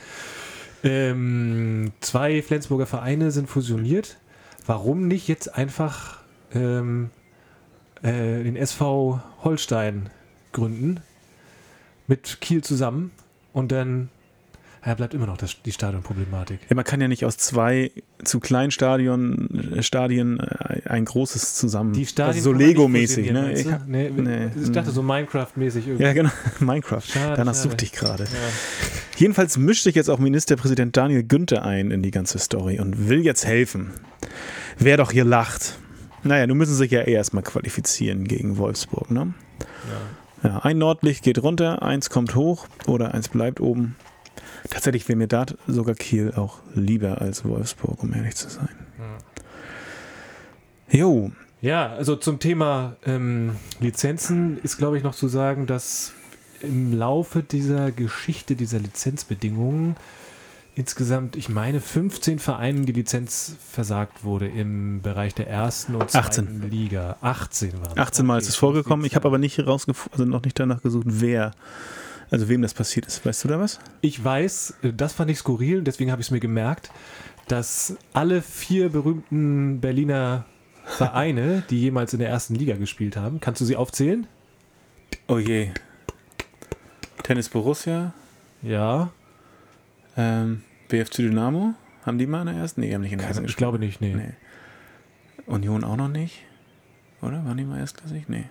Ähm, 0.82 1.92
zwei 2.00 2.42
Flensburger 2.42 2.86
Vereine 2.86 3.30
sind 3.30 3.48
fusioniert. 3.48 4.18
Warum 4.66 5.08
nicht 5.08 5.28
jetzt 5.28 5.54
einfach 5.54 6.20
ähm, 6.54 7.10
äh, 8.02 8.42
den 8.42 8.56
SV 8.56 9.20
Holstein 9.42 10.10
gründen 10.52 11.00
mit 12.06 12.40
Kiel 12.40 12.62
zusammen 12.62 13.12
und 13.52 13.72
dann 13.72 14.08
ja, 14.84 14.94
bleibt 14.94 15.12
immer 15.12 15.26
noch 15.26 15.36
das, 15.36 15.60
die 15.62 15.72
Stadionproblematik. 15.72 16.60
Ja, 16.70 16.74
man 16.74 16.84
kann 16.84 17.00
ja 17.02 17.08
nicht 17.08 17.26
aus 17.26 17.36
zwei 17.36 17.90
zu 18.24 18.40
kleinen 18.40 18.70
Stadion, 18.70 19.74
äh, 19.76 19.82
Stadien 19.82 20.40
äh, 20.40 20.88
ein 20.88 21.04
großes 21.04 21.54
zusammen. 21.54 21.92
Die 21.92 22.06
Stadien 22.06 22.36
also 22.36 22.52
so 22.52 22.58
Lego-mäßig, 22.58 23.30
ne? 23.30 23.52
Ich, 23.52 23.66
nee, 23.86 24.10
nee, 24.10 24.50
ich 24.60 24.72
dachte 24.72 24.90
so 24.90 25.02
Minecraft-mäßig 25.02 25.86
irgendwie. 25.86 26.02
Ja, 26.02 26.12
genau, 26.14 26.30
Minecraft. 26.60 27.02
Schade, 27.02 27.36
Danach 27.36 27.54
schade. 27.54 27.68
suchte 27.68 27.84
ich 27.84 27.92
gerade. 27.92 28.24
Ja. 28.24 28.30
Jedenfalls 29.16 29.58
mischt 29.58 29.82
sich 29.82 29.94
jetzt 29.94 30.08
auch 30.08 30.18
Ministerpräsident 30.18 30.96
Daniel 30.96 31.24
Günther 31.24 31.62
ein 31.62 31.90
in 31.90 32.02
die 32.02 32.10
ganze 32.10 32.38
Story 32.38 32.80
und 32.80 33.08
will 33.08 33.22
jetzt 33.22 33.46
helfen. 33.46 33.90
Wer 34.78 34.96
doch 34.96 35.12
hier 35.12 35.24
lacht. 35.24 35.74
Naja, 36.22 36.46
nun 36.46 36.56
müssen 36.56 36.74
sich 36.74 36.90
ja 36.90 37.02
eh 37.02 37.12
erstmal 37.12 37.42
qualifizieren 37.42 38.24
gegen 38.24 38.56
Wolfsburg, 38.56 39.10
ne? 39.10 39.34
Ja. 40.42 40.48
ja. 40.48 40.58
Ein 40.60 40.78
Nordlicht 40.78 41.22
geht 41.22 41.42
runter, 41.42 41.82
eins 41.82 42.08
kommt 42.08 42.34
hoch 42.34 42.66
oder 42.86 43.12
eins 43.12 43.28
bleibt 43.28 43.60
oben. 43.60 43.96
Tatsächlich 44.68 45.08
wäre 45.08 45.16
mir 45.16 45.28
da 45.28 45.46
sogar 45.66 45.94
Kiel 45.94 46.32
auch 46.36 46.58
lieber 46.74 47.20
als 47.20 47.44
Wolfsburg, 47.44 48.02
um 48.02 48.12
ehrlich 48.14 48.36
zu 48.36 48.48
sein. 48.48 48.68
Jo. 50.90 51.30
Ja, 51.62 51.92
also 51.92 52.16
zum 52.16 52.38
Thema 52.38 52.96
ähm, 53.04 53.56
Lizenzen 53.80 54.58
ist, 54.62 54.78
glaube 54.78 54.96
ich, 54.96 55.04
noch 55.04 55.14
zu 55.14 55.28
sagen, 55.28 55.66
dass 55.66 56.12
im 56.62 56.96
Laufe 56.96 57.42
dieser 57.42 57.90
Geschichte, 57.90 58.56
dieser 58.56 58.78
Lizenzbedingungen, 58.78 59.96
insgesamt, 60.74 61.36
ich 61.36 61.48
meine, 61.48 61.80
15 61.80 62.38
Vereinen 62.38 62.86
die 62.86 62.92
Lizenz 62.92 63.56
versagt 63.70 64.24
wurde 64.24 64.48
im 64.48 65.02
Bereich 65.02 65.34
der 65.34 65.48
ersten 65.48 65.94
und 65.94 66.10
zweiten 66.10 66.26
18. 66.26 66.70
Liga. 66.70 67.16
18 67.20 67.72
waren 67.82 67.98
18 67.98 68.26
Mal 68.26 68.38
ist 68.38 68.48
es 68.48 68.56
vorgekommen. 68.56 69.04
Ich 69.04 69.14
habe 69.14 69.28
aber 69.28 69.38
nicht 69.38 69.58
herausgefunden, 69.58 70.12
also 70.12 70.24
noch 70.24 70.42
nicht 70.42 70.58
danach 70.58 70.82
gesucht, 70.82 71.06
wer 71.08 71.52
also 72.30 72.48
wem 72.48 72.62
das 72.62 72.74
passiert 72.74 73.06
ist. 73.06 73.24
Weißt 73.24 73.44
du 73.44 73.48
da 73.48 73.58
was? 73.58 73.80
Ich 74.00 74.22
weiß, 74.22 74.74
äh, 74.82 74.92
das 74.92 75.12
fand 75.12 75.30
ich 75.30 75.38
skurril, 75.38 75.82
deswegen 75.82 76.10
habe 76.10 76.20
ich 76.20 76.28
es 76.28 76.30
mir 76.30 76.40
gemerkt, 76.40 76.90
dass 77.48 77.96
alle 78.12 78.42
vier 78.42 78.90
berühmten 78.90 79.80
Berliner 79.80 80.44
Vereine, 80.84 81.62
die 81.70 81.80
jemals 81.80 82.12
in 82.12 82.18
der 82.18 82.28
ersten 82.28 82.54
Liga 82.54 82.76
gespielt 82.76 83.16
haben, 83.16 83.40
kannst 83.40 83.60
du 83.60 83.64
sie 83.64 83.76
aufzählen? 83.76 84.26
Oh 85.28 85.38
je. 85.38 85.70
Tennis 87.22 87.48
Borussia. 87.48 88.12
Ja. 88.62 89.10
Ähm, 90.16 90.62
BFC 90.88 91.16
Dynamo. 91.18 91.74
Haben 92.04 92.18
die 92.18 92.26
mal 92.26 92.40
in 92.40 92.46
der 92.46 92.56
ersten? 92.56 92.80
Nee, 92.80 92.94
haben 92.94 93.02
nicht 93.02 93.12
in 93.12 93.18
der 93.18 93.28
ersten 93.28 93.44
Ich 93.44 93.56
glaube 93.56 93.78
nicht, 93.78 94.00
nee. 94.00 94.14
nee. 94.14 94.32
Union 95.46 95.84
auch 95.84 95.96
noch 95.96 96.08
nicht? 96.08 96.42
Oder? 97.22 97.44
Waren 97.44 97.56
die 97.56 97.64
mal 97.64 97.78
erstklassig? 97.78 98.28
Nee. 98.28 98.46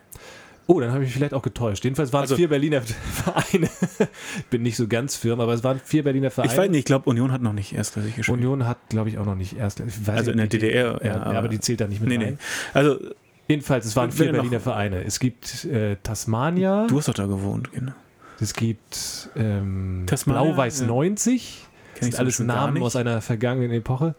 Oh, 0.72 0.80
dann 0.80 0.92
habe 0.92 1.04
ich 1.04 1.08
mich 1.08 1.16
vielleicht 1.16 1.34
auch 1.34 1.42
getäuscht. 1.42 1.84
Jedenfalls 1.84 2.14
waren 2.14 2.26
es 2.26 2.30
also, 2.30 2.36
vier 2.36 2.48
Berliner 2.48 2.84
Vereine. 2.84 3.70
ich 4.38 4.46
bin 4.52 4.62
nicht 4.62 4.78
so 4.78 4.88
ganz 4.88 5.16
firm, 5.16 5.40
aber 5.40 5.52
es 5.54 5.64
waren 5.64 5.80
vier 5.84 6.04
Berliner 6.04 6.30
Vereine. 6.30 6.54
Ich 6.54 6.58
weiß 6.60 6.70
nicht, 6.70 6.80
ich 6.80 6.86
glaube, 6.86 7.10
Union 7.10 7.32
hat 7.32 7.42
noch 7.42 7.54
nicht 7.54 7.74
erstklassig 7.74 8.16
gespielt. 8.16 8.38
Union 8.38 8.68
hat, 8.68 8.78
glaube 8.90 9.10
ich, 9.10 9.18
auch 9.18 9.26
noch 9.26 9.34
nicht 9.34 9.58
erstklassig. 9.58 10.08
Also 10.08 10.30
in 10.30 10.38
der 10.38 10.46
DDR, 10.46 11.04
ja, 11.04 11.22
aber, 11.22 11.38
aber, 11.38 11.48
die 11.48 11.60
zählt 11.60 11.82
da 11.82 11.88
nicht 11.88 12.02
mit 12.02 12.10
nee, 12.10 12.24
rein. 12.24 12.34
Nee. 12.34 12.38
Also 12.76 13.00
Jedenfalls, 13.48 13.84
es 13.88 13.96
waren 13.96 14.12
vier 14.12 14.32
Berliner 14.32 14.60
Vereine. 14.60 15.04
Es 15.04 15.20
gibt 15.20 15.66
äh, 15.66 15.96
Tasmania. 16.04 16.86
Du 16.86 16.98
hast 16.98 17.08
doch 17.08 17.16
da 17.16 17.26
gewohnt, 17.26 17.72
genau. 17.72 17.94
Es 18.40 18.54
gibt 18.54 19.32
ähm, 19.36 20.06
Blau-Weiß 20.06 20.82
ja. 20.82 20.86
90. 20.86 21.66
Das 21.96 22.06
sind 22.06 22.20
alles 22.20 22.38
Namen 22.38 22.84
aus 22.84 22.96
einer 22.96 23.22
vergangenen 23.22 23.72
Epoche. 23.72 24.14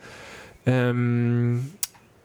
Ähm, 0.67 1.71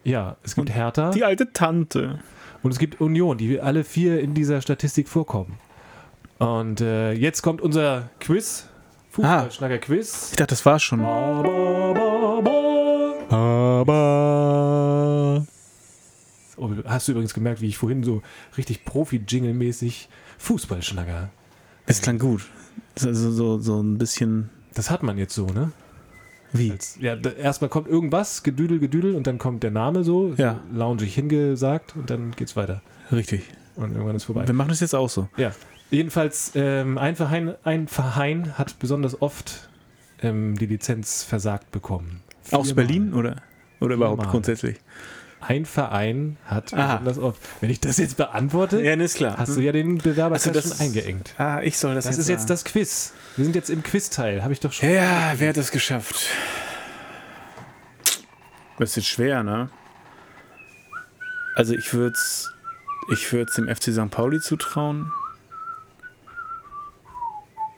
ja, 0.04 0.36
es 0.42 0.56
gibt 0.56 0.68
Und 0.68 0.76
Hertha. 0.76 1.12
Die 1.12 1.24
alte 1.24 1.54
Tante. 1.54 2.18
Und 2.66 2.72
es 2.72 2.80
gibt 2.80 3.00
Union, 3.00 3.38
die 3.38 3.62
alle 3.62 3.84
vier 3.84 4.20
in 4.20 4.34
dieser 4.34 4.60
Statistik 4.60 5.08
vorkommen. 5.08 5.60
Und 6.40 6.82
äh, 6.82 7.12
jetzt 7.12 7.44
kommt 7.44 7.62
unser 7.62 8.10
Quiz. 8.20 8.68
Fußballschnacker-Quiz. 9.12 10.14
Ah, 10.14 10.30
ich 10.32 10.38
dachte, 10.38 10.50
das 10.50 10.66
war 10.66 10.80
schon. 10.80 11.00
Ba, 11.00 11.44
ba, 13.30 13.84
ba, 13.84 15.46
oh, 16.58 16.72
hast 16.88 17.08
du 17.08 17.12
übrigens 17.12 17.36
gemerkt, 17.36 17.62
wie 17.62 17.68
ich 17.68 17.78
vorhin 17.78 18.04
so 18.04 18.24
richtig 18.58 18.84
Profi-Jingle-mäßig 18.84 20.10
Fußballschnacker. 20.40 21.30
Es 21.86 22.02
klang 22.02 22.18
gut. 22.18 22.48
Das 22.96 23.04
ist 23.04 23.10
also 23.10 23.32
so, 23.32 23.60
so 23.60 23.80
ein 23.80 24.00
bisschen. 24.00 24.50
Das 24.74 24.90
hat 24.90 25.04
man 25.04 25.20
jetzt 25.20 25.36
so, 25.36 25.46
ne? 25.46 25.72
Wie? 26.58 26.72
Als, 26.72 26.98
ja, 27.00 27.16
erstmal 27.16 27.70
kommt 27.70 27.88
irgendwas, 27.88 28.44
Gedüdel, 28.44 28.80
Gedüdel, 28.80 29.16
und 29.16 29.28
dann 29.28 29.38
kommt 29.38 29.64
der 29.64 29.72
Name 29.72 30.04
so, 30.04 30.34
ja. 30.38 30.60
so 30.72 30.78
loungig 30.78 31.14
hingesagt, 31.16 31.96
und 31.96 32.10
dann 32.10 32.32
geht's 32.32 32.56
weiter. 32.56 32.82
Richtig. 33.12 33.44
Und 33.76 33.92
irgendwann 33.92 34.16
ist 34.16 34.24
vorbei. 34.24 34.48
Wir 34.48 34.54
machen 34.54 34.70
das 34.70 34.80
jetzt 34.80 34.96
auch 34.96 35.10
so. 35.10 35.28
Ja. 35.38 35.52
Jedenfalls, 35.92 36.52
ähm, 36.56 36.98
ein, 36.98 37.16
Verein, 37.16 37.56
ein 37.64 37.88
Verein 37.88 38.58
hat 38.58 38.80
besonders 38.80 39.22
oft 39.22 39.70
ähm, 40.22 40.58
die 40.58 40.66
Lizenz 40.66 41.24
versagt 41.24 41.72
bekommen. 41.72 42.22
Aus. 42.52 42.74
Berlin 42.74 43.14
oder, 43.14 43.38
oder 43.80 43.96
überhaupt 43.96 44.20
Viermal. 44.20 44.32
grundsätzlich? 44.32 44.78
Ein 45.48 45.66
Verein 45.66 46.38
hat 46.46 46.74
Aha. 46.74 46.98
besonders 46.98 47.20
oft. 47.20 47.42
Wenn 47.62 47.70
ich 47.70 47.80
das 47.80 47.98
jetzt 47.98 48.18
beantworte, 48.18 48.82
Ja, 48.82 48.94
ist 48.96 49.18
klar. 49.18 49.38
hast 49.38 49.56
du 49.56 49.62
ja 49.62 49.72
den 49.72 49.98
Bewerber 50.00 50.36
Also 50.36 50.52
das- 50.52 50.78
schon 50.78 50.88
eingeengt. 50.88 51.34
ah, 51.38 51.62
ich 51.62 51.78
soll 51.78 51.94
das, 51.96 52.06
Das 52.06 52.18
ist 52.18 52.30
jetzt 52.30 52.50
das 52.50 52.64
Quiz. 52.66 53.14
Wir 53.36 53.46
sind 53.46 53.56
jetzt 53.56 53.70
im 53.70 53.84
Quizteil, 53.84 54.44
habe 54.44 54.54
ich 54.54 54.60
doch 54.60 54.72
schon. 54.74 54.90
Ja, 54.90 55.34
wer 55.38 55.50
hat 55.50 55.58
das 55.58 55.72
geschafft? 55.72 56.16
Das 58.80 58.90
ist 58.92 58.96
jetzt 58.98 59.08
schwer, 59.08 59.44
ne? 59.44 59.70
Also 61.56 61.74
ich 61.74 61.94
würde 61.94 62.14
es 62.16 62.52
ich 63.12 63.32
würd's 63.32 63.54
dem 63.56 63.68
FC 63.68 63.94
St. 63.94 64.10
Pauli 64.10 64.40
zutrauen. 64.40 65.12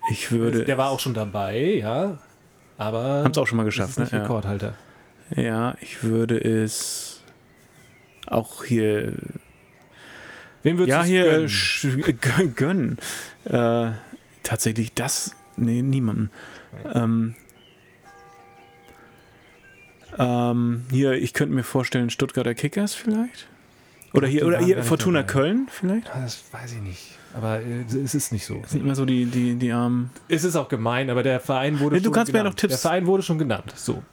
Ich 0.10 0.32
würde... 0.32 0.64
Der 0.64 0.78
war 0.78 0.90
auch 0.90 1.00
schon 1.02 1.14
dabei, 1.14 1.58
ja. 1.82 2.18
Aber 2.78 3.24
Haben 3.24 3.32
es 3.32 3.38
auch 3.38 3.46
schon 3.48 3.58
mal 3.58 3.66
das 3.66 3.74
geschafft, 3.74 3.92
ist 3.92 4.00
nicht 4.00 4.12
ne? 4.14 4.20
Ja. 4.20 4.24
Rekordhalter. 4.24 4.74
ja, 5.36 5.76
ich 5.82 6.04
würde 6.04 6.40
es 6.40 7.17
auch 8.32 8.64
hier... 8.64 9.14
Wem 10.64 10.78
würdest 10.78 10.90
Ja, 10.98 11.04
hier 11.04 11.48
gönnen? 12.20 12.56
gönnen. 12.56 12.98
Äh, 13.46 13.92
tatsächlich 14.44 14.94
das... 14.94 15.36
Nee, 15.56 15.82
niemanden. 15.82 16.30
Ähm, 16.94 17.36
ähm, 20.18 20.84
hier, 20.92 21.14
ich 21.14 21.34
könnte 21.34 21.54
mir 21.56 21.64
vorstellen, 21.64 22.10
Stuttgarter 22.10 22.54
Kickers 22.56 22.94
vielleicht? 22.94 23.48
Oder 24.14 24.28
hier, 24.28 24.46
oder 24.48 24.60
hier 24.60 24.82
Fortuna 24.84 25.22
dabei. 25.22 25.32
Köln 25.34 25.68
vielleicht? 25.70 26.08
Das 26.10 26.44
weiß 26.52 26.74
ich 26.74 26.82
nicht. 26.82 27.18
Aber 27.34 27.60
äh, 27.60 27.82
es 28.04 28.16
ist 28.16 28.32
nicht 28.32 28.46
so. 28.46 28.60
Das 28.62 28.72
sind 28.72 28.82
immer 28.82 28.96
so 28.96 29.06
die, 29.06 29.26
die, 29.26 29.56
die 29.56 29.72
armen. 29.72 30.12
Es 30.28 30.44
ist 30.44 30.56
auch 30.56 30.70
gemein, 30.70 31.10
aber 31.10 31.24
der 31.24 31.40
Verein 31.40 31.80
wurde 31.80 31.98
Ja, 31.98 32.00
du 32.02 32.06
schon 32.06 32.14
kannst 32.14 32.32
mir 32.32 32.40
ja 32.40 32.44
genannt. 32.44 32.56
noch 32.56 32.60
Tipps- 32.60 32.72
Der 32.74 32.78
Verein 32.80 33.06
wurde 33.06 33.24
schon 33.24 33.38
genannt. 33.38 33.74
So. 33.76 34.04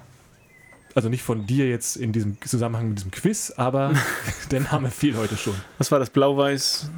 Also 0.95 1.09
nicht 1.09 1.23
von 1.23 1.47
dir 1.47 1.69
jetzt 1.69 1.97
in 1.97 2.13
diesem 2.13 2.41
Zusammenhang 2.41 2.89
mit 2.91 2.99
diesem 2.99 3.11
Quiz, 3.11 3.53
aber 3.57 3.93
der 4.51 4.61
Name 4.61 4.91
fiel 4.91 5.17
heute 5.17 5.37
schon. 5.37 5.55
Was 5.79 5.91
war 5.91 5.99
das? 5.99 6.11
Blau-Weiß 6.11 6.91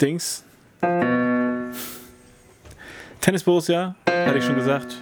Dings? 0.00 0.44
Tennis 3.20 3.42
Borussia, 3.42 3.96
hatte 4.06 4.38
ich 4.38 4.44
schon 4.44 4.54
gesagt. 4.54 4.96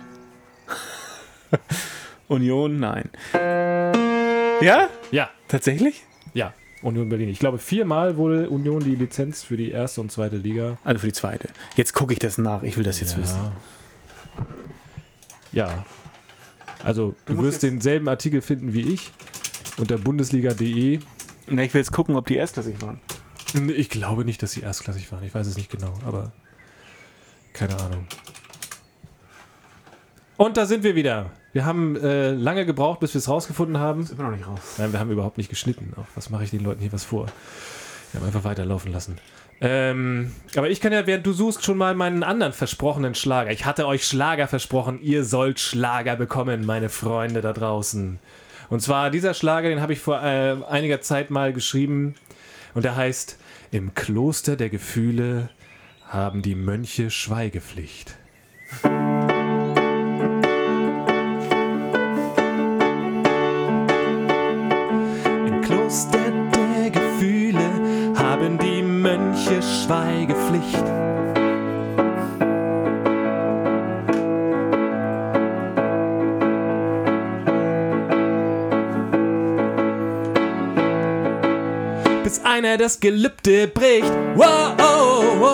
Union, 2.29 2.81
nein. 2.81 3.11
Ja? 4.61 4.89
Ja, 5.13 5.31
Tatsächlich? 5.49 6.03
ja. 6.35 6.53
Union 6.83 7.09
Berlin. 7.09 7.29
Ich 7.31 7.39
glaube, 7.39 7.59
viermal 7.59 8.17
wurde 8.17 8.51
Union 8.51 8.81
die 8.81 8.95
Lizenz 8.95 9.43
für 9.43 9.57
die 9.57 9.71
erste 9.71 10.01
und 10.01 10.13
zweite 10.13 10.37
Liga. 10.37 10.77
Also 10.85 11.01
für 11.01 11.07
die 11.07 11.13
zweite. 11.13 11.49
Jetzt 11.75 11.95
gucke 11.95 12.13
ich 12.13 12.19
das 12.19 12.39
nach. 12.39 12.63
Ich 12.63 12.77
will 12.77 12.85
das 12.85 13.01
jetzt 13.01 13.17
wissen. 13.21 13.39
Ja. 15.53 15.85
Also, 16.87 17.17
du, 17.25 17.35
musst 17.35 17.47
wirst 17.47 17.63
denselben 17.65 18.09
Artikel 18.09 18.41
finden 18.41 18.73
wie 18.73 18.93
ich 18.93 19.11
unter 19.77 19.99
bundesliga.de. 19.99 21.01
Na, 21.49 21.63
ich 21.65 21.75
will 21.75 21.81
jetzt 21.81 21.91
gucken, 21.91 22.15
ob 22.15 22.27
die 22.27 22.37
erstklassig 22.37 22.81
waren. 22.81 23.01
Ich 23.77 23.91
glaube 23.91 24.25
nicht, 24.25 24.41
dass 24.41 24.53
sie 24.53 24.61
erstklassig 24.61 25.11
waren. 25.11 25.25
Ich 25.25 25.35
weiß 25.35 25.49
es 25.49 25.57
nicht 25.57 25.69
genau, 25.69 25.95
aber 26.07 26.31
keine 27.55 27.77
Ahnung. 27.81 28.07
Und 30.37 30.57
da 30.57 30.65
sind 30.65 30.85
wir 30.85 30.95
wieder. 30.95 31.31
Wir 31.53 31.65
haben 31.65 31.97
äh, 31.97 32.31
lange 32.31 32.65
gebraucht, 32.65 33.01
bis 33.01 33.15
wir 33.15 33.19
es 33.19 33.29
rausgefunden 33.29 33.79
haben. 33.79 34.09
immer 34.09 34.23
noch 34.23 34.37
nicht 34.37 34.47
raus. 34.47 34.61
Nein, 34.79 34.93
wir 34.93 35.01
haben 35.01 35.11
überhaupt 35.11 35.39
nicht 35.39 35.49
geschnitten. 35.49 35.93
Auch 35.97 36.07
was 36.15 36.31
mache 36.31 36.45
ich 36.45 36.51
den 36.51 36.63
Leuten 36.63 36.83
hier 36.83 36.93
was 36.93 37.03
vor? 37.03 37.27
Wir 38.13 38.21
haben 38.21 38.29
einfach 38.29 38.45
weiterlaufen 38.45 38.93
lassen. 38.93 39.19
Ähm, 39.61 40.33
aber 40.55 40.69
ich 40.69 40.81
kann 40.81 40.93
ja, 40.93 41.07
während 41.07 41.27
du 41.27 41.33
suchst, 41.33 41.65
schon 41.65 41.79
mal 41.79 41.95
meinen 41.95 42.23
anderen 42.23 42.53
versprochenen 42.53 43.15
Schlager. 43.15 43.51
Ich 43.51 43.65
hatte 43.65 43.87
euch 43.87 44.05
Schlager 44.05 44.49
versprochen. 44.49 45.01
Ihr 45.01 45.25
sollt 45.25 45.61
Schlager 45.61 46.17
bekommen, 46.17 46.67
meine 46.67 46.89
Freunde 46.89 47.41
da 47.41 47.53
draußen. 47.53 48.19
Und 48.69 48.81
zwar 48.81 49.11
dieser 49.11 49.33
Schlager, 49.33 49.69
den 49.69 49.81
habe 49.81 49.93
ich 49.93 50.01
vor 50.01 50.23
äh, 50.23 50.57
einiger 50.69 51.01
Zeit 51.01 51.31
mal 51.31 51.53
geschrieben. 51.53 52.15
Und 52.75 52.85
der 52.85 52.97
heißt: 52.97 53.39
Im 53.71 53.95
Kloster 53.95 54.57
der 54.57 54.69
Gefühle 54.69 55.49
haben 56.07 56.43
die 56.43 56.55
Mönche 56.55 57.11
Schweigepflicht. 57.11 58.17
Schweigepflicht. 69.87 70.85
Bis 82.25 82.41
einer 82.45 82.79
das 82.79 82.99
Gelübde 82.99 83.69
bricht. 83.69 84.13
Wow, 84.35 84.75
oh, 84.81 85.23
oh, 85.41 85.47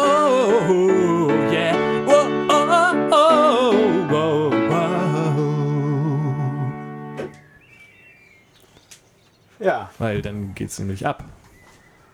oh, 0.67 1.31
yeah. 1.53 1.75
Wow, 2.07 2.27
oh, 2.49 2.67
oh, 2.71 2.95
oh, 3.11 3.75
wow, 4.09 4.51
wow. 4.71 5.43
Ja. 9.61 9.91
Weil 9.99 10.23
dann 10.23 10.55
geht's 10.55 10.79
nämlich 10.79 11.07
ab. 11.07 11.23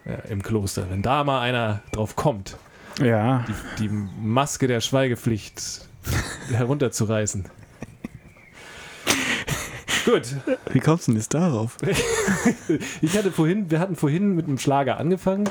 Ja, 0.05 0.15
Im 0.31 0.43
Kloster. 0.43 0.87
Wenn 0.91 1.03
da 1.03 1.25
mal 1.25 1.41
einer 1.41 1.83
drauf 1.93 2.17
kommt, 2.17 2.57
Ja. 3.01 3.45
die 3.79 3.89
Maske 3.89 4.67
der 4.67 4.81
Schweigepflicht 4.81 5.61
herunterzureißen. 6.51 7.45
Gut. 10.05 10.23
Wie 10.73 10.81
kommst 10.81 11.07
du 11.07 11.13
denn 11.13 11.21
jetzt 11.21 11.35
darauf? 11.35 11.77
Ich 13.03 13.17
hatte 13.17 13.31
vorhin, 13.31 13.71
wir 13.71 13.79
hatten 13.81 13.97
vorhin 13.97 14.35
mit 14.35 14.47
einem 14.47 14.59
Schlager 14.59 14.99
angefangen. 14.99 15.49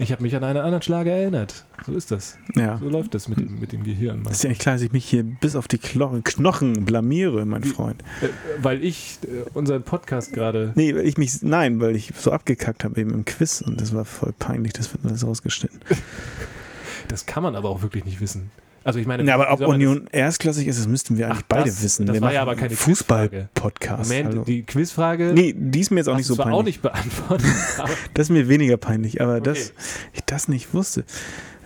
Ich 0.00 0.12
habe 0.12 0.22
mich 0.22 0.34
an 0.36 0.44
einen 0.44 0.58
anderen 0.58 0.80
Schlager 0.82 1.10
erinnert. 1.10 1.64
So 1.84 1.92
ist 1.92 2.10
das. 2.12 2.38
Ja. 2.54 2.78
So 2.78 2.88
läuft 2.88 3.14
das 3.14 3.26
mit, 3.28 3.38
dem- 3.38 3.58
mit 3.58 3.72
dem 3.72 3.82
Gehirn. 3.82 4.24
Ist 4.30 4.44
ja 4.44 4.48
nicht 4.48 4.60
klar, 4.60 4.76
dass 4.76 4.82
ich 4.82 4.92
mich 4.92 5.04
hier 5.04 5.24
bis 5.24 5.56
auf 5.56 5.66
die 5.66 5.78
Knochen 5.78 6.84
blamiere, 6.84 7.44
mein 7.44 7.64
Freund. 7.64 8.02
Äh, 8.22 8.28
Weil 8.62 8.84
ich 8.84 9.18
äh, 9.24 9.48
unseren 9.54 9.82
Podcast 9.82 10.32
gerade. 10.32 10.72
Nee, 10.76 10.94
weil 10.94 11.06
ich 11.06 11.18
mich, 11.18 11.42
nein, 11.42 11.80
weil 11.80 11.96
ich 11.96 12.12
so 12.16 12.30
abgekackt 12.30 12.84
habe 12.84 13.00
eben 13.00 13.10
im 13.10 13.24
Quiz 13.24 13.60
und 13.60 13.80
das 13.80 13.92
war 13.92 14.04
voll 14.04 14.32
peinlich, 14.38 14.72
das 14.72 14.92
wird 14.92 15.04
alles 15.04 15.26
rausgeschnitten. 15.26 15.80
Das 17.08 17.26
kann 17.26 17.42
man 17.42 17.56
aber 17.56 17.68
auch 17.68 17.82
wirklich 17.82 18.04
nicht 18.04 18.20
wissen. 18.20 18.50
Also 18.88 19.00
ich 19.00 19.06
meine, 19.06 19.22
Ja, 19.24 19.34
aber 19.34 19.52
ob 19.52 19.60
Union 19.68 20.06
erstklassig 20.12 20.66
ist, 20.66 20.78
das 20.78 20.88
müssten 20.88 21.18
wir 21.18 21.26
eigentlich 21.26 21.40
Ach, 21.40 21.46
beide 21.46 21.64
das- 21.66 21.82
wissen. 21.82 22.06
das 22.06 22.14
wir 22.14 22.22
war 22.22 22.32
ja 22.32 22.40
aber 22.40 22.56
keine 22.56 22.74
Fußball-Podcast. 22.74 24.08
Moment, 24.10 24.28
hallo. 24.30 24.44
die 24.44 24.62
Quizfrage 24.62 25.32
Nee, 25.34 25.54
die 25.54 25.80
ist 25.80 25.90
mir 25.90 25.98
jetzt 25.98 26.08
auch 26.08 26.16
nicht 26.16 26.24
so 26.24 26.36
peinlich. 26.36 26.54
auch 26.54 26.62
nicht 26.64 26.80
beantwortet. 26.80 27.46
Das 28.14 28.26
ist 28.28 28.30
mir 28.30 28.48
weniger 28.48 28.78
peinlich, 28.78 29.20
aber 29.20 29.34
Okay. 29.34 29.42
dass 29.44 29.72
ich 30.14 30.24
das 30.24 30.48
nicht 30.48 30.72
wusste. 30.72 31.04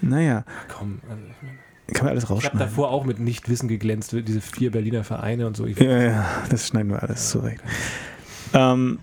Naja, 0.01 0.45
komm, 0.77 1.01
also 1.09 1.23
ich, 1.23 1.43
meine, 1.47 1.59
kann 1.95 2.07
man 2.07 2.11
alles 2.11 2.25
ich 2.25 2.29
habe 2.31 2.35
rausschneiden. 2.41 2.59
davor 2.59 2.91
auch 2.91 3.05
mit 3.05 3.21
Nichtwissen 3.21 3.69
geglänzt, 3.69 4.11
diese 4.13 4.41
vier 4.41 4.73
Berliner 4.73 5.05
Vereine 5.05 5.47
und 5.47 5.57
so. 5.57 5.65
Ja, 5.69 6.03
ja, 6.03 6.27
das 6.51 6.67
schneiden 6.67 6.91
wir 6.91 7.05
alles 7.05 7.31
zurecht. 7.31 7.61
Ähm, 8.53 8.99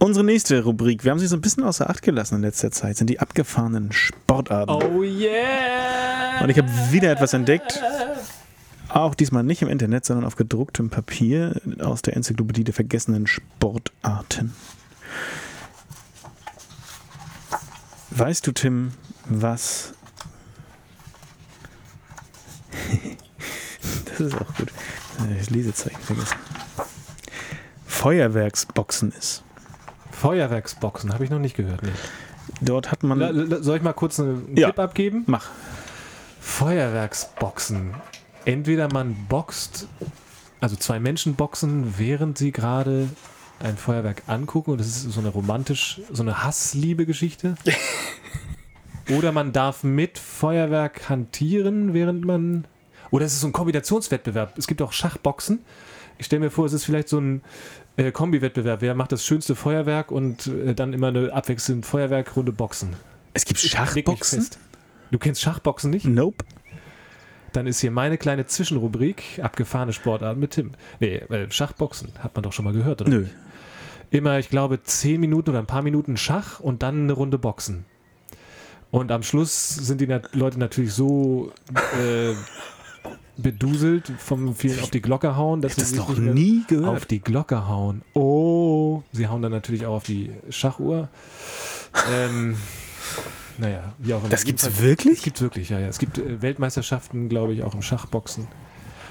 unsere 0.00 0.24
nächste 0.24 0.64
Rubrik, 0.64 1.04
wir 1.04 1.12
haben 1.12 1.18
sie 1.18 1.28
so 1.28 1.36
ein 1.36 1.40
bisschen 1.40 1.62
außer 1.62 1.88
Acht 1.88 2.02
gelassen 2.02 2.36
in 2.36 2.40
letzter 2.42 2.70
Zeit, 2.72 2.96
sind 2.96 3.08
die 3.08 3.20
abgefahrenen 3.20 3.92
Sportarten. 3.92 4.72
Oh 4.72 5.02
yeah! 5.02 6.42
Und 6.42 6.50
ich 6.50 6.58
habe 6.58 6.68
wieder 6.90 7.12
etwas 7.12 7.32
entdeckt. 7.32 7.80
Auch 8.88 9.14
diesmal 9.14 9.44
nicht 9.44 9.62
im 9.62 9.68
Internet, 9.68 10.04
sondern 10.04 10.26
auf 10.26 10.34
gedrucktem 10.34 10.90
Papier 10.90 11.60
aus 11.78 12.02
der 12.02 12.16
Enzyklopädie 12.16 12.64
der 12.64 12.74
vergessenen 12.74 13.28
Sportarten. 13.28 14.52
Weißt 18.10 18.44
du, 18.46 18.52
Tim, 18.52 18.90
was. 19.26 19.92
das 24.06 24.20
ist 24.20 24.34
auch 24.34 24.54
gut. 24.56 24.72
Das 25.36 25.50
Lesezeichen 25.50 26.00
vergessen. 26.00 26.36
Feuerwerksboxen 27.86 29.12
ist. 29.12 29.44
Feuerwerksboxen, 30.20 31.14
habe 31.14 31.24
ich 31.24 31.30
noch 31.30 31.38
nicht 31.38 31.56
gehört. 31.56 31.82
Nee. 31.82 31.88
Dort 32.60 32.92
hat 32.92 33.02
man. 33.02 33.62
Soll 33.62 33.78
ich 33.78 33.82
mal 33.82 33.94
kurz 33.94 34.20
einen 34.20 34.54
Ja. 34.54 34.68
Tipp 34.68 34.78
abgeben? 34.78 35.24
Mach. 35.26 35.48
Feuerwerksboxen. 36.40 37.94
Entweder 38.44 38.92
man 38.92 39.16
boxt, 39.28 39.88
also 40.60 40.76
zwei 40.76 41.00
Menschen 41.00 41.36
boxen, 41.36 41.94
während 41.96 42.36
sie 42.36 42.52
gerade 42.52 43.08
ein 43.60 43.76
Feuerwerk 43.78 44.22
angucken 44.26 44.72
und 44.72 44.78
das 44.78 44.88
ist 44.88 45.02
so 45.10 45.20
eine 45.20 45.30
romantisch, 45.30 46.00
so 46.12 46.22
eine 46.22 46.42
Hassliebe-Geschichte. 46.44 47.54
Oder 49.16 49.32
man 49.32 49.52
darf 49.52 49.82
mit 49.84 50.18
Feuerwerk 50.18 51.08
hantieren, 51.08 51.94
während 51.94 52.24
man. 52.26 52.66
Oder 53.10 53.24
es 53.24 53.32
ist 53.32 53.40
so 53.40 53.48
ein 53.48 53.52
Kombinationswettbewerb. 53.52 54.56
Es 54.58 54.66
gibt 54.66 54.82
auch 54.82 54.92
Schachboxen. 54.92 55.60
Ich 56.20 56.26
stelle 56.26 56.40
mir 56.40 56.50
vor, 56.50 56.66
es 56.66 56.74
ist 56.74 56.84
vielleicht 56.84 57.08
so 57.08 57.18
ein 57.18 57.40
äh, 57.96 58.12
Kombi-Wettbewerb. 58.12 58.82
Wer 58.82 58.94
macht 58.94 59.10
das 59.10 59.24
schönste 59.24 59.56
Feuerwerk 59.56 60.10
und 60.10 60.48
äh, 60.48 60.74
dann 60.74 60.92
immer 60.92 61.08
eine 61.08 61.32
abwechselnde 61.32 61.86
Feuerwerkrunde 61.86 62.52
Boxen. 62.52 62.90
Es 63.32 63.46
gibt 63.46 63.58
Schachboxen? 63.58 64.46
Du 65.10 65.18
kennst 65.18 65.40
Schachboxen 65.40 65.90
nicht? 65.90 66.04
Nope. 66.04 66.44
Dann 67.54 67.66
ist 67.66 67.80
hier 67.80 67.90
meine 67.90 68.18
kleine 68.18 68.44
Zwischenrubrik, 68.44 69.40
abgefahrene 69.42 69.94
Sportart 69.94 70.36
mit 70.36 70.50
Tim. 70.50 70.72
Nee, 71.00 71.22
Schachboxen, 71.48 72.12
hat 72.18 72.34
man 72.34 72.42
doch 72.42 72.52
schon 72.52 72.66
mal 72.66 72.74
gehört, 72.74 73.00
oder? 73.00 73.10
Nö. 73.10 73.26
Immer, 74.10 74.38
ich 74.38 74.50
glaube, 74.50 74.82
zehn 74.82 75.20
Minuten 75.20 75.48
oder 75.48 75.60
ein 75.60 75.66
paar 75.66 75.82
Minuten 75.82 76.18
Schach 76.18 76.60
und 76.60 76.82
dann 76.82 77.04
eine 77.04 77.14
Runde 77.14 77.38
Boxen. 77.38 77.86
Und 78.90 79.10
am 79.10 79.22
Schluss 79.22 79.74
sind 79.74 80.02
die 80.02 80.18
Leute 80.32 80.58
natürlich 80.58 80.92
so 80.92 81.50
äh, 81.98 82.34
beduselt 83.42 84.12
vom 84.18 84.54
vielen 84.54 84.80
auf 84.80 84.90
die 84.90 85.00
Glocke 85.02 85.36
hauen, 85.36 85.60
dass 85.60 85.72
Ich 85.72 85.78
das 85.78 85.94
noch 85.94 86.16
nie 86.16 86.60
auf 86.62 86.66
gehört. 86.68 87.10
die 87.10 87.20
Glocke 87.20 87.66
hauen. 87.68 88.02
Oh, 88.14 89.02
sie 89.12 89.28
hauen 89.28 89.42
dann 89.42 89.52
natürlich 89.52 89.86
auch 89.86 89.94
auf 89.96 90.04
die 90.04 90.30
Schachuhr. 90.50 91.08
Ähm, 92.12 92.56
naja, 93.58 93.92
wie 93.98 94.14
auch 94.14 94.20
immer. 94.20 94.28
Das 94.28 94.44
gibt's 94.44 94.64
Jedenfalls- 94.64 94.82
wirklich? 94.82 95.18
Es 95.18 95.24
gibt 95.24 95.40
wirklich, 95.40 95.68
ja, 95.70 95.78
ja. 95.78 95.88
Es 95.88 95.98
gibt 95.98 96.18
äh, 96.18 96.40
Weltmeisterschaften, 96.42 97.28
glaube 97.28 97.52
ich, 97.52 97.62
auch 97.62 97.74
im 97.74 97.82
Schachboxen. 97.82 98.46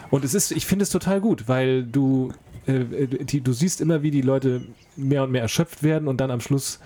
Und 0.10 0.26
es 0.26 0.34
ist, 0.34 0.52
ich 0.52 0.66
finde 0.66 0.84
es 0.84 0.90
total 0.90 1.22
gut, 1.22 1.48
weil 1.48 1.84
du, 1.84 2.32
äh, 2.66 3.08
die, 3.08 3.42
du 3.42 3.54
siehst 3.54 3.80
immer, 3.82 4.02
wie 4.02 4.12
die 4.12 4.22
Leute 4.22 4.62
mehr 4.96 5.24
und 5.24 5.32
mehr 5.32 5.42
erschöpft 5.42 5.84
werden 5.84 6.08
und 6.08 6.20
dann 6.20 6.32
am 6.32 6.42
Schluss, 6.42 6.80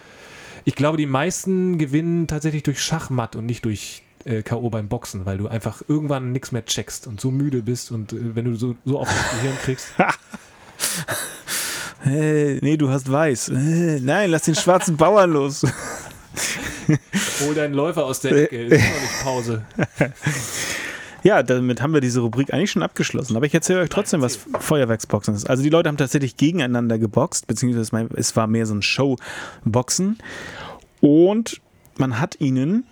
ich 0.65 0.75
glaube, 0.75 0.97
die 0.97 1.05
meisten 1.05 1.77
gewinnen 1.77 2.27
tatsächlich 2.27 2.63
durch 2.63 2.81
Schachmatt 2.81 3.35
und 3.35 3.45
nicht 3.45 3.65
durch 3.65 4.02
äh, 4.25 4.43
K.O. 4.43 4.69
beim 4.69 4.87
Boxen, 4.87 5.25
weil 5.25 5.37
du 5.37 5.47
einfach 5.47 5.81
irgendwann 5.87 6.31
nichts 6.31 6.51
mehr 6.51 6.65
checkst 6.65 7.07
und 7.07 7.19
so 7.19 7.31
müde 7.31 7.61
bist 7.61 7.91
und 7.91 8.13
äh, 8.13 8.35
wenn 8.35 8.45
du 8.45 8.55
so, 8.55 8.75
so 8.85 8.99
auf 8.99 9.07
das 9.07 9.31
Gehirn 9.39 9.57
kriegst. 9.63 9.87
Äh, 12.05 12.55
nee, 12.55 12.75
du 12.75 12.89
hast 12.89 13.09
weiß. 13.09 13.51
Nein, 13.53 14.29
lass 14.29 14.43
den 14.43 14.55
schwarzen 14.55 14.97
Bauern 14.97 15.31
los. 15.31 15.65
Hol 17.39 17.55
deinen 17.55 17.73
Läufer 17.73 18.05
aus 18.05 18.19
der 18.19 18.43
Ecke, 18.43 18.65
ist 18.65 18.71
noch 18.83 19.01
nicht 19.01 19.23
Pause. 19.23 19.65
Ja, 21.23 21.41
damit 21.41 21.81
haben 21.81 21.93
wir 21.93 22.01
diese 22.01 22.19
Rubrik 22.19 22.53
eigentlich 22.53 22.71
schon 22.71 22.83
abgeschlossen. 22.83 23.37
Aber 23.37 23.45
ich 23.45 23.53
erzähle 23.53 23.79
euch 23.79 23.89
trotzdem, 23.89 24.21
was 24.21 24.39
Feuerwerksboxen 24.59 25.33
ist. 25.33 25.49
Also 25.49 25.63
die 25.63 25.69
Leute 25.69 25.87
haben 25.87 25.97
tatsächlich 25.97 26.35
gegeneinander 26.35 26.99
geboxt, 26.99 27.47
beziehungsweise 27.47 28.09
es 28.15 28.35
war 28.35 28.47
mehr 28.47 28.65
so 28.65 28.75
ein 28.75 28.81
Showboxen. 28.81 30.17
Und 30.99 31.61
man 31.97 32.19
hat 32.19 32.41
ihnen 32.41 32.85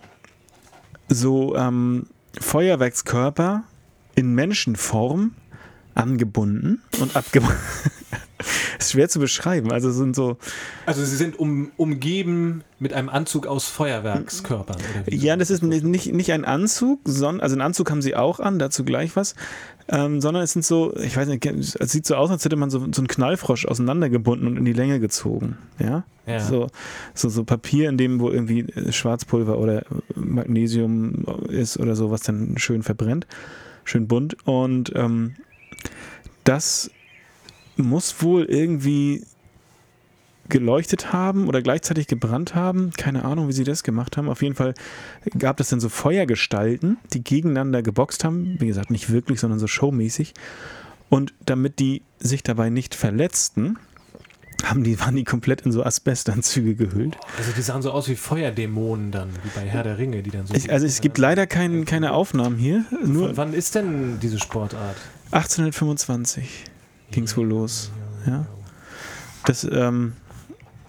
so 1.14 1.56
ähm, 1.56 2.06
Feuerwerkskörper 2.40 3.64
in 4.14 4.34
Menschenform 4.34 5.32
angebunden 5.94 6.82
und 7.00 7.16
abgebunden. 7.16 7.58
ist 8.78 8.92
schwer 8.92 9.08
zu 9.08 9.20
beschreiben. 9.20 9.72
Also 9.72 9.90
sind 9.90 10.16
so, 10.16 10.36
Also 10.86 11.04
sie 11.04 11.16
sind 11.16 11.38
um, 11.38 11.70
umgeben 11.76 12.64
mit 12.78 12.92
einem 12.92 13.08
Anzug 13.08 13.46
aus 13.46 13.66
Feuerwerkskörpern. 13.68 14.78
Ja, 15.08 15.36
das 15.36 15.50
ist 15.50 15.62
nicht, 15.62 15.84
nicht 15.84 16.12
nicht 16.12 16.32
ein 16.32 16.44
Anzug, 16.44 17.00
sondern, 17.04 17.40
also 17.40 17.54
einen 17.54 17.62
Anzug 17.62 17.90
haben 17.90 18.02
sie 18.02 18.16
auch 18.16 18.40
an, 18.40 18.58
dazu 18.58 18.84
gleich 18.84 19.14
was, 19.16 19.34
ähm, 19.88 20.20
sondern 20.20 20.42
es 20.42 20.52
sind 20.52 20.64
so, 20.64 20.94
ich 20.96 21.16
weiß 21.16 21.28
nicht, 21.28 21.44
es 21.44 21.92
sieht 21.92 22.06
so 22.06 22.14
aus, 22.14 22.30
als 22.30 22.44
hätte 22.44 22.56
man 22.56 22.70
so, 22.70 22.78
so 22.78 23.00
einen 23.00 23.08
Knallfrosch 23.08 23.66
auseinandergebunden 23.66 24.46
und 24.46 24.56
in 24.56 24.64
die 24.64 24.72
Länge 24.72 25.00
gezogen. 25.00 25.58
Ja. 25.78 26.04
Ja. 26.26 26.40
So, 26.40 26.68
so, 27.14 27.28
so 27.28 27.44
Papier, 27.44 27.88
in 27.88 27.96
dem 27.96 28.20
wo 28.20 28.30
irgendwie 28.30 28.66
Schwarzpulver 28.90 29.58
oder 29.58 29.84
Magnesium 30.14 31.24
ist 31.48 31.78
oder 31.78 31.96
so, 31.96 32.10
was 32.10 32.20
dann 32.20 32.58
schön 32.58 32.82
verbrennt, 32.82 33.26
schön 33.84 34.06
bunt. 34.06 34.36
Und 34.46 34.92
ähm, 34.94 35.34
das 36.44 36.90
muss 37.76 38.22
wohl 38.22 38.44
irgendwie 38.44 39.24
geleuchtet 40.52 41.12
haben 41.12 41.48
oder 41.48 41.62
gleichzeitig 41.62 42.06
gebrannt 42.06 42.54
haben. 42.54 42.92
Keine 42.96 43.24
Ahnung, 43.24 43.48
wie 43.48 43.52
sie 43.52 43.64
das 43.64 43.82
gemacht 43.82 44.16
haben. 44.16 44.28
Auf 44.28 44.42
jeden 44.42 44.54
Fall 44.54 44.74
gab 45.38 45.58
es 45.58 45.70
dann 45.70 45.80
so 45.80 45.88
Feuergestalten, 45.88 46.98
die 47.12 47.24
gegeneinander 47.24 47.82
geboxt 47.82 48.22
haben. 48.22 48.56
Wie 48.60 48.66
gesagt, 48.66 48.90
nicht 48.90 49.10
wirklich, 49.10 49.40
sondern 49.40 49.58
so 49.58 49.66
showmäßig. 49.66 50.34
Und 51.08 51.34
damit 51.44 51.78
die 51.78 52.02
sich 52.20 52.42
dabei 52.42 52.70
nicht 52.70 52.94
verletzten, 52.94 53.78
haben 54.62 54.84
die, 54.84 55.00
waren 55.00 55.16
die 55.16 55.24
komplett 55.24 55.62
in 55.62 55.72
so 55.72 55.82
Asbestanzüge 55.82 56.74
gehüllt. 56.74 57.16
Also 57.38 57.50
die 57.56 57.62
sahen 57.62 57.82
so 57.82 57.90
aus 57.90 58.08
wie 58.08 58.14
Feuerdämonen 58.14 59.10
dann, 59.10 59.30
wie 59.42 59.50
bei 59.54 59.66
Herr 59.66 59.82
der 59.82 59.98
Ringe, 59.98 60.22
die 60.22 60.30
dann 60.30 60.46
so. 60.46 60.54
Ich, 60.54 60.70
also 60.70 60.86
es 60.86 61.00
gibt 61.00 61.18
leider 61.18 61.46
kein, 61.46 61.86
keine 61.86 62.12
Aufnahmen 62.12 62.58
hier. 62.58 62.84
Nur 63.04 63.28
Von 63.28 63.36
wann 63.38 63.54
ist 63.54 63.74
denn 63.74 64.20
diese 64.20 64.38
Sportart? 64.38 64.96
1825 65.32 66.64
ging 67.10 67.24
es 67.24 67.36
wohl 67.36 67.46
los. 67.46 67.90
Ja. 68.26 68.46
Das, 69.44 69.64
ähm, 69.64 70.12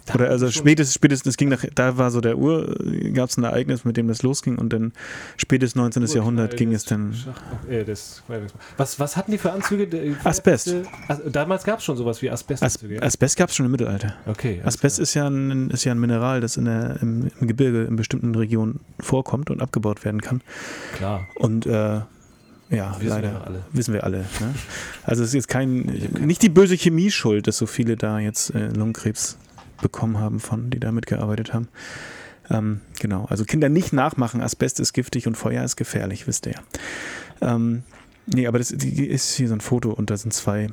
Da 0.05 0.15
oder 0.15 0.29
also 0.29 0.51
spätestens, 0.51 0.93
spätestens, 0.93 1.31
es 1.31 1.37
ging 1.37 1.49
nach, 1.49 1.63
da 1.75 1.97
war 1.97 2.11
so 2.11 2.21
der 2.21 2.37
Uhr, 2.37 2.75
gab 3.13 3.29
es 3.29 3.37
ein 3.37 3.43
Ereignis, 3.43 3.85
mit 3.85 3.97
dem 3.97 4.07
das 4.07 4.21
losging 4.21 4.57
und 4.57 4.73
dann 4.73 4.91
spätes 5.37 5.75
19. 5.75 6.05
Jahrhundert 6.07 6.57
ging 6.57 6.73
es 6.73 6.85
dann. 6.85 7.15
Äh, 7.69 7.85
was, 8.77 8.99
was 8.99 9.17
hatten 9.17 9.31
die 9.31 9.37
für 9.37 9.51
Anzüge? 9.51 10.15
Asbest. 10.23 10.75
Damals 11.31 11.63
gab 11.63 11.79
es 11.79 11.85
schon 11.85 11.97
sowas 11.97 12.21
wie 12.21 12.29
As 12.29 12.41
Asbestanzüge. 12.41 12.95
ja? 12.95 13.01
Asbest 13.01 13.37
gab 13.37 13.49
es 13.49 13.55
schon 13.55 13.65
im 13.65 13.71
Mittelalter. 13.71 14.15
okay. 14.25 14.61
Asbest 14.63 14.97
klar. 14.97 15.03
ist 15.03 15.13
ja, 15.13 15.27
ein, 15.27 15.69
ist 15.69 15.83
ja 15.85 15.91
ein 15.93 15.99
Mineral, 15.99 16.41
das 16.41 16.57
in 16.57 16.65
der, 16.65 16.97
im, 17.01 17.31
im 17.39 17.47
Gebirge 17.47 17.83
in 17.83 17.95
bestimmten 17.95 18.35
Regionen 18.35 18.81
vorkommt 18.99 19.49
und 19.49 19.61
abgebaut 19.61 20.03
werden 20.03 20.21
kann. 20.21 20.41
klar. 20.97 21.27
Und 21.35 21.65
äh, 21.65 22.01
ja, 22.69 22.95
Wissen 22.99 23.09
leider. 23.09 23.31
wir 23.31 23.45
alle. 23.45 23.63
Wissen 23.71 23.93
wir 23.93 24.03
alle. 24.03 24.17
Ne? 24.17 24.53
Also 25.03 25.21
es 25.23 25.29
ist 25.29 25.35
jetzt 25.35 25.47
kein, 25.47 25.81
nicht 26.19 26.41
die 26.41 26.49
böse 26.49 26.77
Chemie 26.77 27.11
schuld, 27.11 27.47
dass 27.47 27.57
so 27.57 27.65
viele 27.65 27.95
da 27.95 28.19
jetzt 28.19 28.53
äh, 28.55 28.67
Lungenkrebs 28.69 29.37
bekommen 29.83 30.17
haben, 30.17 30.39
von 30.39 30.71
die 30.71 30.79
da 30.79 30.91
mitgearbeitet 30.91 31.53
haben. 31.53 31.67
Ähm, 32.49 32.81
genau, 32.99 33.25
also 33.25 33.45
Kinder 33.45 33.69
nicht 33.69 33.93
nachmachen, 33.93 34.41
Asbest 34.41 34.79
ist 34.79 34.93
giftig 34.93 35.27
und 35.27 35.35
Feuer 35.35 35.63
ist 35.63 35.75
gefährlich, 35.75 36.27
wisst 36.27 36.47
ihr 36.47 36.53
ja. 36.53 37.53
Ähm, 37.55 37.83
nee, 38.25 38.47
aber 38.47 38.57
das 38.57 38.71
ist 38.71 39.35
hier 39.35 39.47
so 39.47 39.53
ein 39.53 39.61
Foto 39.61 39.91
und 39.91 40.09
da 40.09 40.17
sind 40.17 40.33
zwei, 40.33 40.67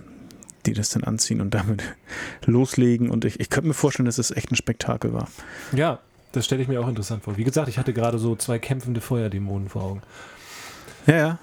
die 0.67 0.73
das 0.73 0.89
dann 0.89 1.05
anziehen 1.05 1.41
und 1.41 1.55
damit 1.55 1.83
loslegen 2.47 3.11
und 3.11 3.25
ich, 3.25 3.39
ich 3.39 3.51
könnte 3.51 3.69
mir 3.69 3.75
vorstellen, 3.75 4.07
dass 4.07 4.19
es 4.19 4.31
echt 4.31 4.51
ein 4.51 4.57
Spektakel 4.57 5.13
war. 5.13 5.29
Ja, 5.73 6.01
das 6.33 6.45
stelle 6.45 6.63
ich 6.63 6.69
mir 6.69 6.81
auch 6.81 6.89
interessant 6.89 7.25
vor. 7.25 7.37
Wie 7.37 7.45
gesagt, 7.45 7.69
ich 7.69 7.79
hatte 7.79 7.93
gerade 7.93 8.19
so 8.19 8.37
zwei 8.37 8.59
kämpfende 8.59 9.01
Feuerdämonen 9.01 9.69
vor 9.69 9.83
Augen. 9.83 10.03
Ja, 11.07 11.17
ja. 11.17 11.39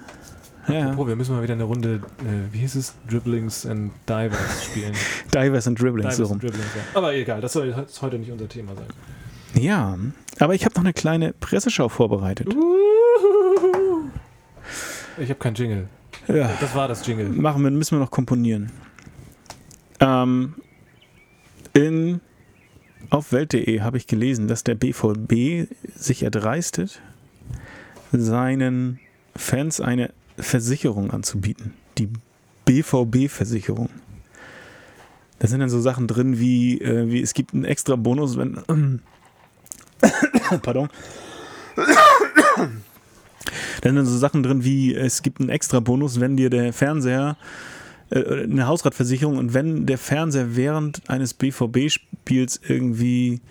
Ja. 0.67 0.85
Apropos, 0.87 1.07
wir 1.07 1.15
müssen 1.15 1.33
mal 1.35 1.43
wieder 1.43 1.53
eine 1.53 1.63
Runde, 1.63 2.01
äh, 2.19 2.53
wie 2.53 2.59
hieß 2.59 2.75
es, 2.75 2.93
Dribblings 3.09 3.65
and 3.65 3.91
Divers 4.07 4.65
spielen. 4.65 4.93
Divers 5.33 5.67
and 5.67 5.79
Dribblings 5.81 6.17
so 6.17 6.23
Divers 6.23 6.29
rum. 6.29 6.33
and 6.33 6.43
Dribblings, 6.43 6.75
ja. 6.75 6.81
Aber 6.97 7.13
egal, 7.13 7.39
das 7.41 7.53
soll 7.53 7.67
jetzt 7.75 8.01
heute 8.01 8.19
nicht 8.19 8.31
unser 8.31 8.49
Thema 8.49 8.75
sein. 8.75 8.85
Ja, 9.61 9.97
aber 10.39 10.55
ich 10.55 10.65
habe 10.65 10.75
noch 10.75 10.83
eine 10.83 10.93
kleine 10.93 11.33
Presseschau 11.33 11.87
vorbereitet. 11.89 12.53
Ich 15.17 15.29
habe 15.29 15.39
keinen 15.39 15.55
Jingle. 15.55 15.87
Ja. 16.27 16.49
Das 16.59 16.75
war 16.75 16.87
das 16.87 17.07
Jingle. 17.07 17.29
machen 17.29 17.63
wir, 17.63 17.71
müssen 17.71 17.95
wir 17.97 17.99
noch 17.99 18.11
komponieren. 18.11 18.71
Ähm, 19.99 20.55
in, 21.73 22.19
auf 23.09 23.31
Welt.de 23.31 23.81
habe 23.81 23.97
ich 23.97 24.07
gelesen, 24.07 24.47
dass 24.47 24.63
der 24.63 24.75
BVB 24.75 25.69
sich 25.95 26.23
erdreistet, 26.23 27.01
seinen 28.11 28.99
Fans 29.35 29.79
eine 29.81 30.11
Versicherung 30.37 31.11
anzubieten. 31.11 31.73
Die 31.97 32.09
BVB-Versicherung. 32.65 33.89
Da 35.39 35.47
sind 35.47 35.59
dann 35.59 35.69
so 35.69 35.79
Sachen 35.79 36.07
drin 36.07 36.39
wie, 36.39 36.81
äh, 36.81 37.09
wie 37.09 37.21
es 37.21 37.33
gibt 37.33 37.53
einen 37.53 37.65
extra 37.65 37.95
Bonus, 37.95 38.37
wenn. 38.37 39.01
Pardon. 40.61 40.89
Da 43.81 43.89
sind 43.89 43.95
dann 43.95 44.05
so 44.05 44.17
Sachen 44.17 44.43
drin 44.43 44.63
wie, 44.63 44.95
es 44.95 45.21
gibt 45.21 45.39
einen 45.39 45.49
extra 45.49 45.79
Bonus, 45.79 46.19
wenn 46.19 46.37
dir 46.37 46.49
der 46.49 46.73
Fernseher, 46.73 47.37
äh, 48.09 48.43
eine 48.43 48.67
Hausratversicherung 48.67 49.37
und 49.37 49.53
wenn 49.53 49.85
der 49.85 49.97
Fernseher 49.97 50.55
während 50.55 51.07
eines 51.09 51.33
BVB-Spiels 51.33 52.61
irgendwie 52.67 53.41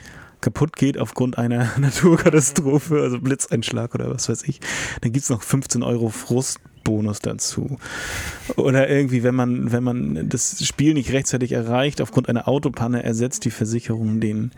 kaputt 0.41 0.77
geht 0.77 0.99
aufgrund 0.99 1.39
einer 1.39 1.71
Naturkatastrophe, 1.79 3.01
also 3.01 3.21
Blitzeinschlag 3.21 3.95
oder 3.95 4.13
was 4.13 4.29
weiß 4.29 4.45
ich, 4.45 4.61
dann 5.01 5.13
gibt 5.13 5.25
es 5.25 5.31
noch 5.31 5.43
15 5.43 5.83
Euro 5.83 6.11
Frustbonus 6.87 7.19
dazu. 7.21 7.79
Oder 8.57 8.89
irgendwie, 8.89 9.23
wenn 9.23 9.35
man, 9.35 9.73
wenn 9.73 9.83
man 9.83 10.29
das 10.29 10.65
Spiel 10.65 10.95
nicht 10.95 11.13
rechtzeitig 11.13 11.53
erreicht, 11.53 12.01
aufgrund 12.01 12.29
einer 12.29 12.47
Autopanne 12.49 13.03
ersetzt 13.03 13.45
die 13.45 13.51
Versicherung 13.51 14.21
den 14.21 14.53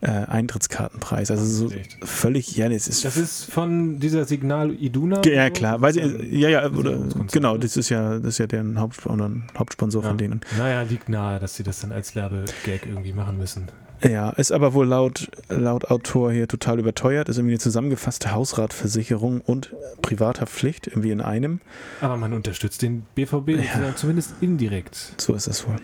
äh, 0.00 0.08
Eintrittskartenpreis. 0.08 1.30
Also 1.30 1.44
so 1.44 1.72
Echt? 1.74 1.96
völlig, 2.02 2.56
ja, 2.56 2.68
das 2.68 2.88
ist 2.88 3.04
Das 3.04 3.16
ist 3.16 3.44
von 3.44 4.00
dieser 4.00 4.24
Signal 4.24 4.72
Iduna? 4.72 5.22
ja, 5.24 5.50
klar, 5.50 5.80
weil 5.80 5.92
sie, 5.94 6.00
ja, 6.36 6.48
ja, 6.48 6.68
oder, 6.70 6.98
genau, 7.30 7.52
ne? 7.54 7.60
das 7.60 7.76
ist 7.76 7.88
ja, 7.88 8.18
das 8.18 8.30
ist 8.34 8.38
ja 8.38 8.48
der 8.48 8.64
Hauptsponsor, 8.76 9.30
Hauptsponsor 9.56 10.02
Ja. 10.02 10.08
von 10.08 10.18
denen. 10.18 10.40
Naja, 10.58 10.82
liegt 10.82 11.08
nahe, 11.08 11.38
dass 11.38 11.54
sie 11.54 11.62
das 11.62 11.80
dann 11.80 11.92
als 11.92 12.16
Werbegag 12.16 12.86
irgendwie 12.86 13.12
machen 13.12 13.38
müssen. 13.38 13.68
Ja, 14.04 14.30
ist 14.30 14.50
aber 14.50 14.74
wohl 14.74 14.86
laut, 14.86 15.30
laut 15.48 15.90
Autor 15.90 16.32
hier 16.32 16.48
total 16.48 16.80
überteuert, 16.80 17.28
ist 17.28 17.36
irgendwie 17.36 17.52
eine 17.52 17.60
zusammengefasste 17.60 18.32
Hausratversicherung 18.32 19.40
und 19.40 19.72
Privathaftpflicht 20.02 20.88
irgendwie 20.88 21.12
in 21.12 21.20
einem. 21.20 21.60
Aber 22.00 22.16
man 22.16 22.32
unterstützt 22.32 22.82
den 22.82 23.02
BVB 23.14 23.56
sozusagen 23.56 23.96
zumindest 23.96 24.34
indirekt. 24.40 25.14
So 25.18 25.34
ist 25.34 25.46
es 25.46 25.66
wohl. 25.68 25.76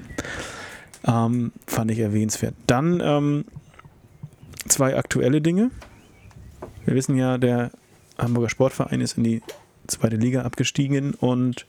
Ähm, 1.06 1.52
fand 1.66 1.90
ich 1.92 2.00
erwähnenswert. 2.00 2.54
Dann 2.66 3.00
ähm, 3.02 3.44
zwei 4.66 4.96
aktuelle 4.96 5.40
Dinge. 5.40 5.70
Wir 6.84 6.94
wissen 6.94 7.16
ja, 7.16 7.38
der 7.38 7.70
Hamburger 8.18 8.50
Sportverein 8.50 9.00
ist 9.00 9.16
in 9.16 9.24
die 9.24 9.42
zweite 9.86 10.16
Liga 10.16 10.42
abgestiegen 10.42 11.14
und 11.14 11.66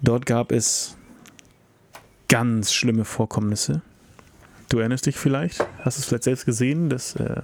dort 0.00 0.26
gab 0.26 0.52
es 0.52 0.96
ganz 2.28 2.72
schlimme 2.72 3.04
Vorkommnisse. 3.04 3.82
Du 4.68 4.78
erinnerst 4.78 5.06
dich 5.06 5.16
vielleicht? 5.16 5.60
Hast 5.80 5.98
du 5.98 6.00
es 6.00 6.06
vielleicht 6.06 6.24
selbst 6.24 6.46
gesehen? 6.46 6.88
Dass, 6.88 7.16
äh, 7.16 7.42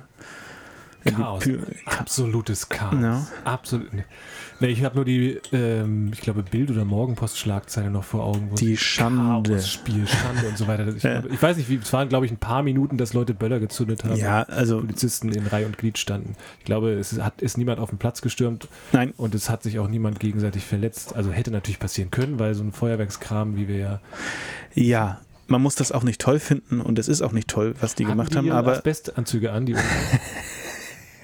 Chaos. 1.05 1.45
Absolutes 1.87 2.69
Chaos. 2.69 2.95
Ja. 3.01 3.27
Absolut. 3.45 3.89
Nee, 4.61 4.69
ich 4.69 4.85
habe 4.85 4.95
nur 4.95 5.05
die, 5.05 5.41
ähm, 5.53 6.11
ich 6.13 6.21
glaube, 6.21 6.45
Bild- 6.45 6.71
oder 6.71 6.85
Morgenpost-Schlagzeile 6.85 7.91
noch 7.91 8.05
vor 8.05 8.25
Augen. 8.25 8.55
die 8.55 8.77
Schande. 8.77 9.61
Spiel, 9.61 10.07
Schande 10.07 10.49
und 10.49 10.57
so 10.57 10.69
weiter. 10.69 10.87
Ich, 10.95 11.03
ja. 11.03 11.23
ich, 11.29 11.43
weiß 11.43 11.57
nicht, 11.57 11.69
wie, 11.69 11.77
es 11.77 11.93
waren, 11.93 12.09
glaube 12.09 12.27
ich, 12.27 12.33
ein 12.33 12.37
paar 12.37 12.63
Minuten, 12.63 12.97
dass 12.97 13.13
Leute 13.13 13.35
Böller 13.35 13.59
gezündet 13.59 14.05
haben. 14.05 14.17
Ja, 14.17 14.43
also. 14.45 14.81
Polizisten 14.81 15.33
in 15.33 15.47
Reihe 15.47 15.67
und 15.67 15.79
Glied 15.79 15.99
standen. 15.99 16.37
Ich 16.61 16.65
glaube, 16.65 16.93
es 16.93 17.21
hat, 17.21 17.43
ist 17.43 17.59
niemand 17.59 17.81
auf 17.81 17.91
den 17.91 17.99
Platz 17.99 18.23
gestürmt. 18.23 18.69
Nein. 18.93 19.13
Und 19.17 19.35
es 19.35 19.51
hat 19.51 19.65
sich 19.65 19.81
auch 19.81 19.89
niemand 19.89 20.21
gegenseitig 20.21 20.65
verletzt. 20.65 21.17
Also 21.17 21.33
hätte 21.33 21.51
natürlich 21.51 21.81
passieren 21.81 22.13
können, 22.13 22.39
weil 22.39 22.55
so 22.55 22.63
ein 22.63 22.73
Feuerwerkskram, 22.73 23.57
wie 23.57 23.67
wir 23.67 23.77
ja. 23.77 24.01
Ja, 24.75 25.21
man 25.47 25.63
muss 25.63 25.75
das 25.75 25.93
auch 25.93 26.03
nicht 26.03 26.21
toll 26.21 26.39
finden 26.39 26.81
und 26.81 26.99
es 26.99 27.09
ist 27.09 27.23
auch 27.23 27.33
nicht 27.33 27.49
toll, 27.49 27.75
was 27.81 27.95
die 27.95 28.05
Hatten 28.05 28.13
gemacht 28.13 28.33
die 28.33 28.39
haben. 28.39 28.51
Aber 28.53 28.73
Asbestanzüge 28.73 29.53
an, 29.53 29.67
die 29.67 29.77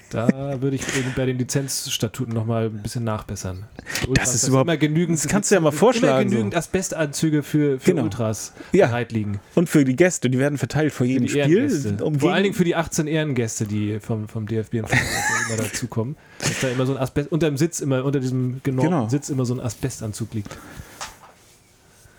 Da 0.09 0.59
würde 0.61 0.75
ich 0.75 0.83
bei 1.15 1.25
den 1.25 1.37
Lizenzstatuten 1.37 2.33
nochmal 2.33 2.65
ein 2.65 2.81
bisschen 2.81 3.03
nachbessern. 3.03 3.65
Ultras, 4.07 4.31
das 4.31 4.35
ist 4.35 4.47
überhaupt 4.47 4.67
immer 4.67 4.77
genügend. 4.77 5.19
Das 5.19 5.27
kannst 5.27 5.51
du 5.51 5.55
ja 5.55 5.61
mal 5.61 5.71
vorschlagen. 5.71 6.21
Immer 6.21 6.29
genügend 6.31 6.55
Asbestanzüge 6.55 7.43
für, 7.43 7.79
für 7.79 7.91
genau. 7.91 8.03
Ultras 8.03 8.53
ja. 8.71 8.87
bereit 8.87 9.11
liegen. 9.11 9.39
Und 9.53 9.69
für 9.69 9.85
die 9.85 9.95
Gäste, 9.95 10.29
die 10.29 10.39
werden 10.39 10.57
verteilt 10.57 10.93
vor 10.93 11.05
jedem 11.05 11.27
Spiel. 11.27 11.97
Um 12.01 12.19
Vor 12.19 12.33
allen 12.33 12.43
Dingen 12.43 12.55
für 12.55 12.63
die 12.63 12.75
18 12.75 13.05
Ehrengäste, 13.05 13.65
die 13.65 13.99
vom, 13.99 14.27
vom 14.27 14.47
DFB 14.47 14.75
und 14.75 14.89
immer 14.89 15.57
dazukommen. 15.57 16.15
Dass 16.39 16.59
da 16.59 16.69
immer 16.69 16.85
so 16.87 16.95
ein 16.95 16.97
Asbest, 16.97 17.31
unter 17.31 17.47
dem 17.47 17.57
Sitz, 17.57 17.79
immer 17.79 18.03
unter 18.03 18.19
diesem 18.19 18.61
genormten 18.63 18.91
genau. 18.91 19.09
Sitz 19.09 19.29
immer 19.29 19.45
so 19.45 19.53
ein 19.53 19.59
Asbestanzug 19.59 20.33
liegt. 20.33 20.57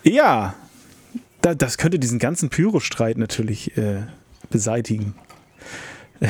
Ja, 0.04 0.54
da, 1.42 1.54
das 1.54 1.78
könnte 1.78 1.98
diesen 1.98 2.18
ganzen 2.18 2.50
Pyro-Streit 2.50 3.18
natürlich 3.18 3.76
äh, 3.76 4.02
beseitigen. 4.50 5.14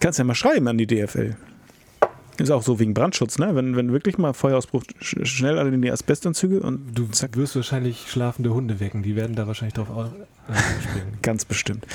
Kannst 0.00 0.18
ja 0.18 0.24
mal 0.24 0.34
schreiben 0.34 0.66
an 0.68 0.78
die 0.78 0.86
DFL. 0.86 1.36
Ist 2.38 2.50
auch 2.50 2.62
so 2.62 2.80
wegen 2.80 2.94
Brandschutz, 2.94 3.38
ne? 3.38 3.54
Wenn, 3.54 3.76
wenn 3.76 3.92
wirklich 3.92 4.16
mal 4.18 4.32
Feuerausbruch, 4.32 4.84
schnell 5.00 5.58
alle 5.58 5.68
in 5.68 5.82
die 5.82 5.92
Asbestanzüge 5.92 6.60
und. 6.60 6.94
Du 6.94 7.06
zack. 7.08 7.36
wirst 7.36 7.54
wahrscheinlich 7.56 8.10
schlafende 8.10 8.54
Hunde 8.54 8.80
wecken, 8.80 9.02
die 9.02 9.14
werden 9.16 9.36
da 9.36 9.46
wahrscheinlich 9.46 9.74
drauf 9.74 9.88
springen. 10.82 11.18
Ganz 11.20 11.44
bestimmt. 11.44 11.86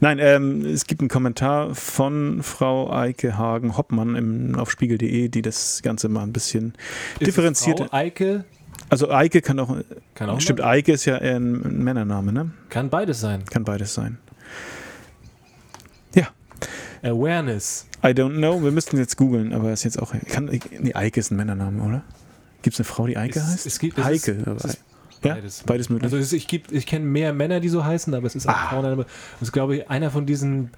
Nein, 0.00 0.18
ähm, 0.20 0.64
es 0.64 0.86
gibt 0.86 1.00
einen 1.00 1.08
Kommentar 1.08 1.74
von 1.74 2.42
Frau 2.42 2.90
Eike 2.92 3.36
Hagen-Hoppmann 3.36 4.54
auf 4.54 4.70
spiegel.de, 4.70 5.28
die 5.28 5.42
das 5.42 5.82
Ganze 5.82 6.08
mal 6.08 6.22
ein 6.22 6.32
bisschen 6.32 6.74
differenziert. 7.20 7.80
Frau 7.80 7.88
Eike? 7.92 8.44
Also 8.90 9.10
Eike 9.10 9.40
kann 9.40 9.58
auch. 9.58 9.76
Kann 10.14 10.30
auch 10.30 10.40
stimmt, 10.40 10.60
Eike 10.60 10.92
ist 10.92 11.04
ja 11.04 11.18
eher 11.18 11.36
ein 11.36 11.82
Männername, 11.82 12.32
ne? 12.32 12.50
Kann 12.68 12.90
beides 12.90 13.20
sein. 13.20 13.44
Kann 13.46 13.64
beides 13.64 13.94
sein. 13.94 14.18
Awareness. 17.04 17.86
I 18.02 18.08
don't 18.08 18.38
know. 18.38 18.62
Wir 18.62 18.70
müssten 18.70 18.96
jetzt 18.96 19.16
googeln, 19.16 19.52
aber 19.52 19.72
ist 19.72 19.84
jetzt 19.84 20.00
auch. 20.00 20.14
Kann, 20.28 20.46
nee, 20.46 20.94
Eike 20.94 21.20
ist 21.20 21.30
ein 21.30 21.36
Männername, 21.36 21.82
oder? 21.82 22.02
Gibt 22.62 22.74
es 22.74 22.80
eine 22.80 22.84
Frau, 22.84 23.06
die 23.06 23.16
Eike 23.16 23.38
es, 23.38 23.46
heißt? 23.46 23.66
Es 23.66 23.78
gibt 23.78 23.98
es 23.98 24.04
Heike. 24.04 24.32
Ist, 24.32 24.64
es 24.64 24.78
beides. 25.20 25.58
Ja, 25.60 25.64
beides 25.66 25.90
möglich. 25.90 26.04
Also 26.04 26.16
es, 26.16 26.32
ich, 26.32 26.50
ich 26.72 26.86
kenne 26.86 27.04
mehr 27.04 27.34
Männer, 27.34 27.60
die 27.60 27.68
so 27.68 27.84
heißen, 27.84 28.14
aber 28.14 28.26
es 28.26 28.34
ist 28.34 28.48
auch 28.48 28.54
ah. 28.54 28.68
Frauenname. 28.70 29.04
Das 29.04 29.48
ist, 29.48 29.52
glaube 29.52 29.76
ich, 29.76 29.90
einer 29.90 30.10
von 30.10 30.24
diesen. 30.24 30.70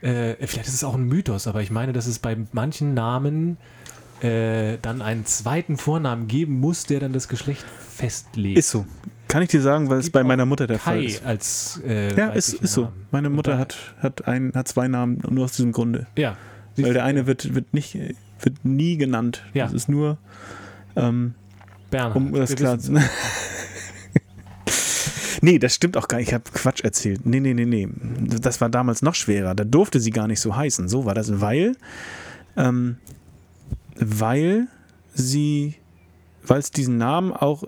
Äh, 0.00 0.34
vielleicht 0.46 0.68
ist 0.68 0.74
es 0.74 0.84
auch 0.84 0.94
ein 0.94 1.04
Mythos, 1.04 1.46
aber 1.46 1.62
ich 1.62 1.70
meine, 1.70 1.92
dass 1.92 2.06
es 2.06 2.18
bei 2.18 2.36
manchen 2.52 2.94
Namen 2.94 3.58
äh, 4.22 4.78
dann 4.80 5.02
einen 5.02 5.26
zweiten 5.26 5.76
Vornamen 5.76 6.28
geben 6.28 6.60
muss, 6.60 6.84
der 6.84 7.00
dann 7.00 7.12
das 7.12 7.28
Geschlecht 7.28 7.64
festlegt. 7.96 8.58
Ist 8.58 8.70
so. 8.70 8.86
Kann 9.28 9.42
ich 9.42 9.48
dir 9.48 9.62
sagen, 9.62 9.88
weil 9.88 9.98
es 9.98 10.10
bei 10.10 10.24
meiner 10.24 10.44
Mutter 10.44 10.66
der 10.66 10.78
Kai 10.78 10.82
Fall 10.82 11.04
ist. 11.04 11.24
Als, 11.24 11.80
äh, 11.86 12.14
ja, 12.14 12.28
ist, 12.30 12.52
ist 12.54 12.72
so. 12.72 12.92
Meine 13.10 13.30
Mutter 13.30 13.58
hat, 13.58 13.76
hat, 14.00 14.28
ein, 14.28 14.52
hat 14.54 14.68
zwei 14.68 14.88
Namen 14.88 15.22
nur 15.28 15.44
aus 15.44 15.52
diesem 15.52 15.72
Grunde. 15.72 16.06
Ja. 16.16 16.36
Weil 16.76 16.92
der 16.92 17.04
eine 17.04 17.26
wird, 17.26 17.54
wird, 17.54 17.72
nicht, 17.74 17.94
wird 17.94 18.64
nie 18.64 18.96
genannt. 18.96 19.42
Ja. 19.54 19.64
Das 19.64 19.72
ist 19.72 19.88
nur. 19.88 20.18
Ähm, 20.96 21.34
Bernhard. 21.90 22.16
Um 22.16 22.32
das 22.32 22.54
klar 22.54 22.78
zu 22.78 22.92
Nee, 25.44 25.58
das 25.58 25.74
stimmt 25.74 25.96
auch 25.96 26.06
gar 26.06 26.18
nicht. 26.18 26.28
Ich 26.28 26.34
habe 26.34 26.44
Quatsch 26.52 26.84
erzählt. 26.84 27.26
Nee, 27.26 27.40
nee, 27.40 27.52
nee, 27.52 27.64
nee. 27.64 27.88
Das 28.40 28.60
war 28.60 28.68
damals 28.68 29.02
noch 29.02 29.16
schwerer. 29.16 29.56
Da 29.56 29.64
durfte 29.64 29.98
sie 29.98 30.10
gar 30.10 30.28
nicht 30.28 30.40
so 30.40 30.54
heißen. 30.54 30.88
So 30.88 31.04
war 31.04 31.14
das, 31.14 31.40
weil, 31.40 31.74
ähm, 32.56 32.98
weil 33.96 34.68
sie, 35.14 35.74
weil 36.46 36.58
es 36.58 36.70
diesen 36.70 36.98
Namen 36.98 37.32
auch 37.32 37.64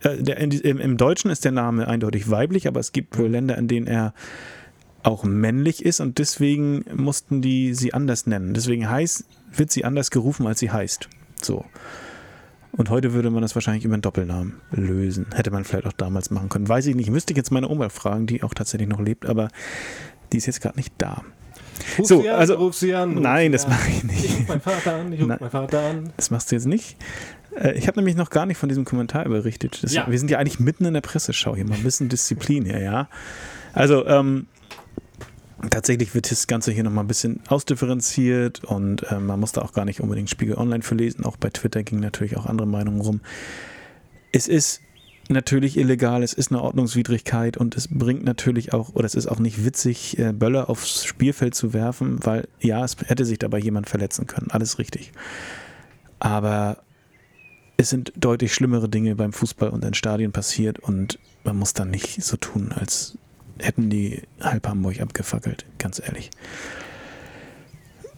äh, 0.00 0.22
der, 0.22 0.38
im, 0.38 0.78
im, 0.78 0.96
Deutschen 0.96 1.30
ist 1.30 1.44
der 1.44 1.52
Name 1.52 1.88
eindeutig 1.88 2.30
weiblich, 2.30 2.68
aber 2.68 2.80
es 2.80 2.92
gibt 2.92 3.18
wohl 3.18 3.28
Länder, 3.28 3.56
in 3.56 3.68
denen 3.68 3.86
er 3.86 4.14
auch 5.02 5.24
männlich 5.24 5.84
ist 5.84 6.00
und 6.00 6.18
deswegen 6.18 6.84
mussten 6.94 7.40
die 7.40 7.74
sie 7.74 7.94
anders 7.94 8.26
nennen. 8.26 8.54
Deswegen 8.54 8.90
heißt, 8.90 9.24
wird 9.54 9.70
sie 9.70 9.84
anders 9.84 10.10
gerufen, 10.10 10.46
als 10.46 10.58
sie 10.58 10.70
heißt. 10.70 11.08
So. 11.40 11.64
Und 12.72 12.90
heute 12.90 13.14
würde 13.14 13.30
man 13.30 13.40
das 13.40 13.54
wahrscheinlich 13.54 13.84
über 13.84 13.94
einen 13.94 14.02
Doppelnamen 14.02 14.60
lösen. 14.70 15.26
Hätte 15.34 15.50
man 15.50 15.64
vielleicht 15.64 15.86
auch 15.86 15.92
damals 15.92 16.30
machen 16.30 16.48
können. 16.48 16.68
Weiß 16.68 16.86
ich 16.86 16.94
nicht. 16.94 17.10
Müsste 17.10 17.32
ich 17.32 17.36
jetzt 17.36 17.50
meine 17.50 17.68
Oma 17.68 17.88
fragen, 17.88 18.26
die 18.26 18.42
auch 18.42 18.52
tatsächlich 18.52 18.88
noch 18.88 19.00
lebt, 19.00 19.26
aber 19.26 19.48
die 20.32 20.38
ist 20.38 20.46
jetzt 20.46 20.60
gerade 20.60 20.76
nicht 20.76 20.92
da. 20.98 21.22
Ruf 21.98 22.06
so, 22.06 22.22
sie 22.22 22.30
an, 22.30 22.36
also, 22.38 22.54
ruf 22.54 22.74
sie 22.74 22.94
an. 22.94 23.14
Ruf 23.14 23.22
nein, 23.22 23.52
das 23.52 23.68
mache 23.68 23.90
ich 23.90 24.04
nicht. 24.04 24.24
Ich 24.24 24.38
ruf 24.40 24.48
meinen 24.48 24.60
Vater 24.60 24.94
an, 24.96 25.12
ich 25.12 25.20
ruf 25.20 25.28
meinen 25.28 25.50
Vater 25.50 25.80
an. 25.80 26.12
Das 26.16 26.30
machst 26.30 26.50
du 26.50 26.56
jetzt 26.56 26.66
nicht. 26.66 26.96
Äh, 27.58 27.72
ich 27.78 27.88
habe 27.88 27.98
nämlich 27.98 28.16
noch 28.16 28.30
gar 28.30 28.46
nicht 28.46 28.58
von 28.58 28.68
diesem 28.68 28.84
Kommentar 28.84 29.24
berichtet. 29.24 29.82
Das, 29.82 29.92
ja. 29.92 30.06
Wir 30.08 30.18
sind 30.18 30.30
ja 30.30 30.38
eigentlich 30.38 30.60
mitten 30.60 30.84
in 30.84 30.94
der 30.94 31.00
Presseschau 31.00 31.54
hier, 31.54 31.66
mal 31.66 31.76
ein 31.76 31.82
bisschen 31.82 32.08
Disziplin 32.08 32.64
hier, 32.64 32.80
ja. 32.80 33.08
Also, 33.72 34.06
ähm, 34.06 34.46
tatsächlich 35.70 36.14
wird 36.14 36.30
das 36.30 36.46
Ganze 36.46 36.72
hier 36.72 36.84
nochmal 36.84 37.04
ein 37.04 37.08
bisschen 37.08 37.40
ausdifferenziert 37.48 38.64
und 38.64 39.10
äh, 39.10 39.18
man 39.18 39.40
muss 39.40 39.52
da 39.52 39.62
auch 39.62 39.72
gar 39.72 39.84
nicht 39.84 40.00
unbedingt 40.00 40.30
Spiegel 40.30 40.56
Online 40.56 40.82
für 40.82 40.94
lesen. 40.94 41.24
Auch 41.24 41.36
bei 41.36 41.50
Twitter 41.50 41.82
gingen 41.82 42.02
natürlich 42.02 42.36
auch 42.36 42.46
andere 42.46 42.66
Meinungen 42.66 43.00
rum. 43.00 43.20
Es 44.32 44.48
ist 44.48 44.82
natürlich 45.28 45.76
illegal, 45.76 46.22
es 46.22 46.32
ist 46.32 46.50
eine 46.50 46.62
Ordnungswidrigkeit 46.62 47.56
und 47.56 47.76
es 47.76 47.88
bringt 47.88 48.24
natürlich 48.24 48.72
auch, 48.72 48.94
oder 48.94 49.06
es 49.06 49.14
ist 49.14 49.26
auch 49.26 49.38
nicht 49.38 49.64
witzig, 49.64 50.18
äh, 50.18 50.32
Böller 50.32 50.70
aufs 50.70 51.04
Spielfeld 51.04 51.54
zu 51.54 51.72
werfen, 51.72 52.18
weil 52.24 52.48
ja, 52.60 52.84
es 52.84 52.96
hätte 53.06 53.24
sich 53.24 53.38
dabei 53.38 53.58
jemand 53.58 53.88
verletzen 53.88 54.26
können. 54.26 54.50
Alles 54.50 54.78
richtig. 54.78 55.12
Aber 56.18 56.78
es 57.76 57.90
sind 57.90 58.12
deutlich 58.16 58.54
schlimmere 58.54 58.88
Dinge 58.88 59.16
beim 59.16 59.32
Fußball 59.32 59.70
und 59.70 59.84
in 59.84 59.94
Stadien 59.94 60.32
passiert 60.32 60.78
und 60.78 61.18
man 61.44 61.56
muss 61.56 61.74
dann 61.74 61.90
nicht 61.90 62.22
so 62.22 62.36
tun, 62.36 62.72
als 62.72 63.18
hätten 63.58 63.90
die 63.90 64.22
halb 64.40 64.66
Hamburg 64.66 65.00
abgefackelt, 65.00 65.64
ganz 65.78 66.00
ehrlich. 66.04 66.30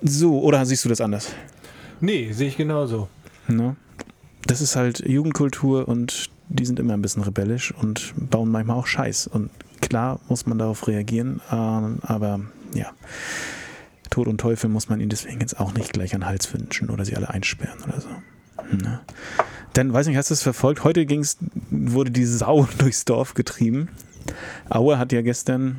So, 0.01 0.41
oder 0.41 0.65
siehst 0.65 0.85
du 0.85 0.89
das 0.89 1.01
anders? 1.01 1.33
Nee, 2.01 2.33
sehe 2.33 2.49
ich 2.49 2.57
genauso. 2.57 3.09
No? 3.49 3.77
Das 4.47 4.61
ist 4.61 4.77
halt 4.77 5.01
Jugendkultur 5.01 5.89
und 5.89 6.31
die 6.49 6.64
sind 6.64 6.78
immer 6.78 6.94
ein 6.94 7.03
bisschen 7.03 7.22
rebellisch 7.22 7.72
und 7.72 8.14
bauen 8.16 8.51
manchmal 8.51 8.76
auch 8.76 8.86
Scheiß. 8.86 9.26
Und 9.26 9.51
klar 9.80 10.20
muss 10.28 10.46
man 10.46 10.59
darauf 10.59 10.86
reagieren, 10.86 11.40
ähm, 11.51 11.99
aber 12.03 12.40
ja, 12.74 12.90
Tod 14.11 14.28
und 14.28 14.38
Teufel 14.38 14.70
muss 14.70 14.88
man 14.88 15.01
ihnen 15.01 15.11
deswegen 15.11 15.40
jetzt 15.40 15.61
auch 15.61 15.74
nicht 15.74 15.92
gleich 15.92 16.14
an 16.14 16.22
den 16.22 16.28
Hals 16.28 16.53
wünschen 16.53 16.90
oder 16.90 17.05
sie 17.05 17.16
alle 17.16 17.28
einsperren 17.30 17.82
oder 17.84 18.01
so. 18.01 18.09
Ne? 18.76 19.01
Denn, 19.76 19.92
weiß 19.92 20.07
nicht, 20.07 20.16
hast 20.16 20.30
du 20.30 20.34
es 20.34 20.42
verfolgt? 20.42 20.84
Heute 20.84 21.07
ging's, 21.07 21.38
wurde 21.70 22.11
die 22.11 22.24
Sau 22.24 22.68
durchs 22.78 23.05
Dorf 23.05 23.34
getrieben. 23.34 23.88
Aue 24.68 24.99
hat 24.99 25.12
ja 25.12 25.22
gestern 25.22 25.78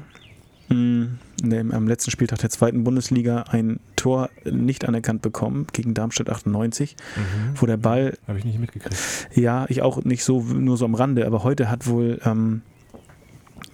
mh, 0.70 1.07
am 1.44 1.88
letzten 1.88 2.12
Spieltag 2.12 2.40
der 2.40 2.50
zweiten 2.50 2.84
Bundesliga 2.84 3.44
ein 3.50 3.80
Tor 3.96 4.30
nicht 4.46 4.88
anerkannt 4.88 5.22
bekommen 5.22 5.68
gegen 5.74 5.94
Darmstadt 5.94 6.30
98, 6.30 6.96
mhm. 7.16 7.60
wo 7.60 7.66
der 7.66 7.78
Ball. 7.78 8.18
Habe 8.28 8.40
ich 8.40 8.46
nicht 8.46 8.60
mitgekriegt. 8.60 8.96
Ja, 9.34 9.66
ich 9.70 9.82
auch 9.82 10.04
nicht 10.04 10.24
so, 10.24 10.42
nur 10.42 10.78
so 10.78 10.86
am 10.86 10.96
Rande, 10.96 11.26
aber 11.26 11.44
heute 11.44 11.70
hat 11.70 11.88
wohl 11.88 12.20
ähm, 12.26 12.62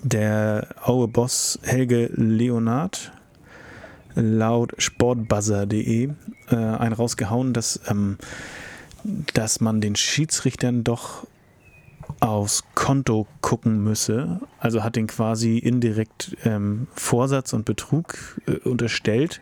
der 0.03 0.67
Aue-Boss 0.83 1.59
Helge 1.63 2.09
Leonard 2.15 3.11
laut 4.15 4.73
sportbuzzer.de 4.77 6.09
äh, 6.49 6.55
einen 6.55 6.93
rausgehauen, 6.93 7.53
dass 7.53 7.81
ähm, 7.87 8.17
dass 9.33 9.61
man 9.61 9.81
den 9.81 9.95
Schiedsrichtern 9.95 10.83
doch 10.83 11.27
aufs 12.19 12.63
Konto 12.75 13.27
gucken 13.41 13.83
müsse. 13.83 14.41
Also 14.59 14.83
hat 14.83 14.95
den 14.95 15.07
quasi 15.07 15.57
indirekt 15.57 16.37
ähm, 16.43 16.87
Vorsatz 16.93 17.53
und 17.53 17.65
Betrug 17.65 18.39
äh, 18.47 18.67
unterstellt. 18.67 19.41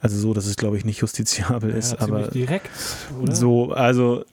Also 0.00 0.18
so, 0.18 0.34
dass 0.34 0.46
es 0.46 0.56
glaube 0.56 0.76
ich 0.76 0.84
nicht 0.84 1.00
justiziabel 1.00 1.70
ja, 1.70 1.76
ist, 1.76 2.00
aber 2.00 2.28
direkt, 2.28 2.70
oder? 3.20 3.34
so, 3.34 3.72
also 3.72 4.24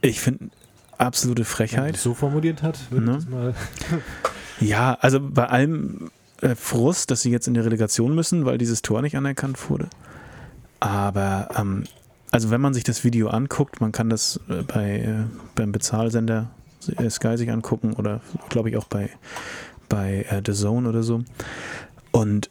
ich 0.00 0.20
finde 0.20 0.50
absolute 0.96 1.44
Frechheit. 1.44 1.94
Wenn 1.94 2.00
so 2.00 2.14
formuliert 2.14 2.62
hat, 2.62 2.90
würde 2.90 3.06
ne? 3.06 3.54
ja, 4.60 4.96
also 5.00 5.20
bei 5.20 5.46
allem 5.48 6.10
äh, 6.40 6.54
Frust, 6.54 7.10
dass 7.10 7.22
sie 7.22 7.30
jetzt 7.30 7.46
in 7.48 7.54
die 7.54 7.60
Relegation 7.60 8.14
müssen, 8.14 8.44
weil 8.44 8.58
dieses 8.58 8.82
Tor 8.82 9.02
nicht 9.02 9.16
anerkannt 9.16 9.70
wurde. 9.70 9.88
Aber 10.80 11.48
ähm, 11.58 11.84
also 12.30 12.50
wenn 12.50 12.60
man 12.60 12.74
sich 12.74 12.84
das 12.84 13.04
Video 13.04 13.28
anguckt, 13.28 13.80
man 13.80 13.92
kann 13.92 14.08
das 14.10 14.40
äh, 14.48 14.62
bei, 14.62 14.98
äh, 15.00 15.14
beim 15.54 15.72
Bezahlsender 15.72 16.50
äh, 16.96 17.10
Sky 17.10 17.36
sich 17.36 17.50
angucken 17.50 17.92
oder 17.94 18.20
glaube 18.48 18.70
ich 18.70 18.76
auch 18.76 18.84
bei, 18.86 19.10
bei 19.88 20.24
The 20.46 20.52
Zone 20.52 20.88
oder 20.88 21.02
so. 21.02 21.22
Und 22.12 22.50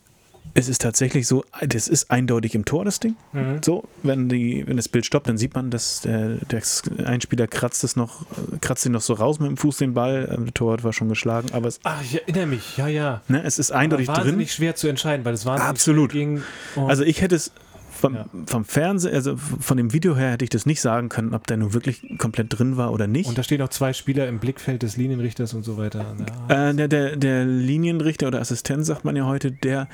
es 0.55 0.67
ist 0.67 0.81
tatsächlich 0.81 1.27
so, 1.27 1.45
das 1.65 1.87
ist 1.87 2.09
eindeutig 2.11 2.55
im 2.55 2.65
Tor, 2.65 2.83
das 2.83 2.99
Ding. 2.99 3.15
Mhm. 3.33 3.61
So, 3.63 3.83
wenn, 4.03 4.29
die, 4.29 4.65
wenn 4.67 4.77
das 4.77 4.89
Bild 4.89 5.05
stoppt, 5.05 5.29
dann 5.29 5.37
sieht 5.37 5.53
man, 5.53 5.69
dass 5.69 6.01
der, 6.01 6.37
der 6.51 6.61
Einspieler 7.05 7.47
kratzt 7.47 7.83
es 7.83 7.95
noch, 7.95 8.25
kratzt 8.59 8.85
ihn 8.85 8.91
noch 8.91 9.01
so 9.01 9.13
raus 9.13 9.39
mit 9.39 9.47
dem 9.47 9.57
Fuß 9.57 9.77
den 9.77 9.93
Ball. 9.93 10.27
Ähm, 10.35 10.45
Der 10.45 10.53
Torwart 10.53 10.83
war 10.83 10.91
schon 10.91 11.07
geschlagen, 11.07 11.49
aber 11.53 11.67
es, 11.67 11.79
Ach, 11.83 12.01
ich 12.03 12.15
erinnere 12.21 12.47
mich, 12.47 12.77
ja, 12.77 12.87
ja. 12.87 13.21
ne, 13.27 13.43
es 13.43 13.59
ist 13.59 13.71
eindeutig 13.71 14.09
Aber 14.09 14.17
drin. 14.17 14.25
wahnsinnig 14.31 14.51
schwer 14.53 14.75
zu 14.75 14.87
entscheiden, 14.87 15.23
weil 15.23 15.35
es 15.35 15.45
wahnsinnig 15.45 15.69
Absolut. 15.69 16.11
ging. 16.11 16.41
Und 16.75 16.89
Also 16.89 17.03
ich 17.03 17.21
hätte 17.21 17.35
es 17.35 17.51
vom, 17.99 18.15
Ja. 18.15 18.25
vom 18.45 18.65
Fernsehen, 18.65 19.13
also 19.13 19.35
von 19.37 19.77
dem 19.77 19.93
Video 19.93 20.15
her 20.15 20.31
hätte 20.31 20.43
ich 20.43 20.49
das 20.49 20.65
nicht 20.65 20.81
sagen 20.81 21.09
können, 21.09 21.33
ob 21.33 21.45
der 21.47 21.57
nun 21.57 21.73
wirklich 21.73 22.01
komplett 22.17 22.57
drin 22.57 22.77
war 22.77 22.91
oder 22.91 23.07
nicht. 23.07 23.27
Und 23.27 23.37
da 23.37 23.43
stehen 23.43 23.61
auch 23.61 23.69
zwei 23.69 23.93
Spieler 23.93 24.27
im 24.27 24.39
Blickfeld 24.39 24.83
des 24.83 24.97
Linienrichters 24.97 25.53
und 25.53 25.63
so 25.63 25.77
weiter. 25.77 26.15
Ja. 26.49 26.69
Äh, 26.69 26.73
der, 26.75 26.87
der, 26.87 27.15
der 27.15 27.45
Linienrichter 27.45 28.27
oder 28.27 28.39
Assistent, 28.39 28.85
sagt 28.85 29.05
man 29.05 29.15
ja 29.15 29.25
heute, 29.25 29.51
der 29.51 29.87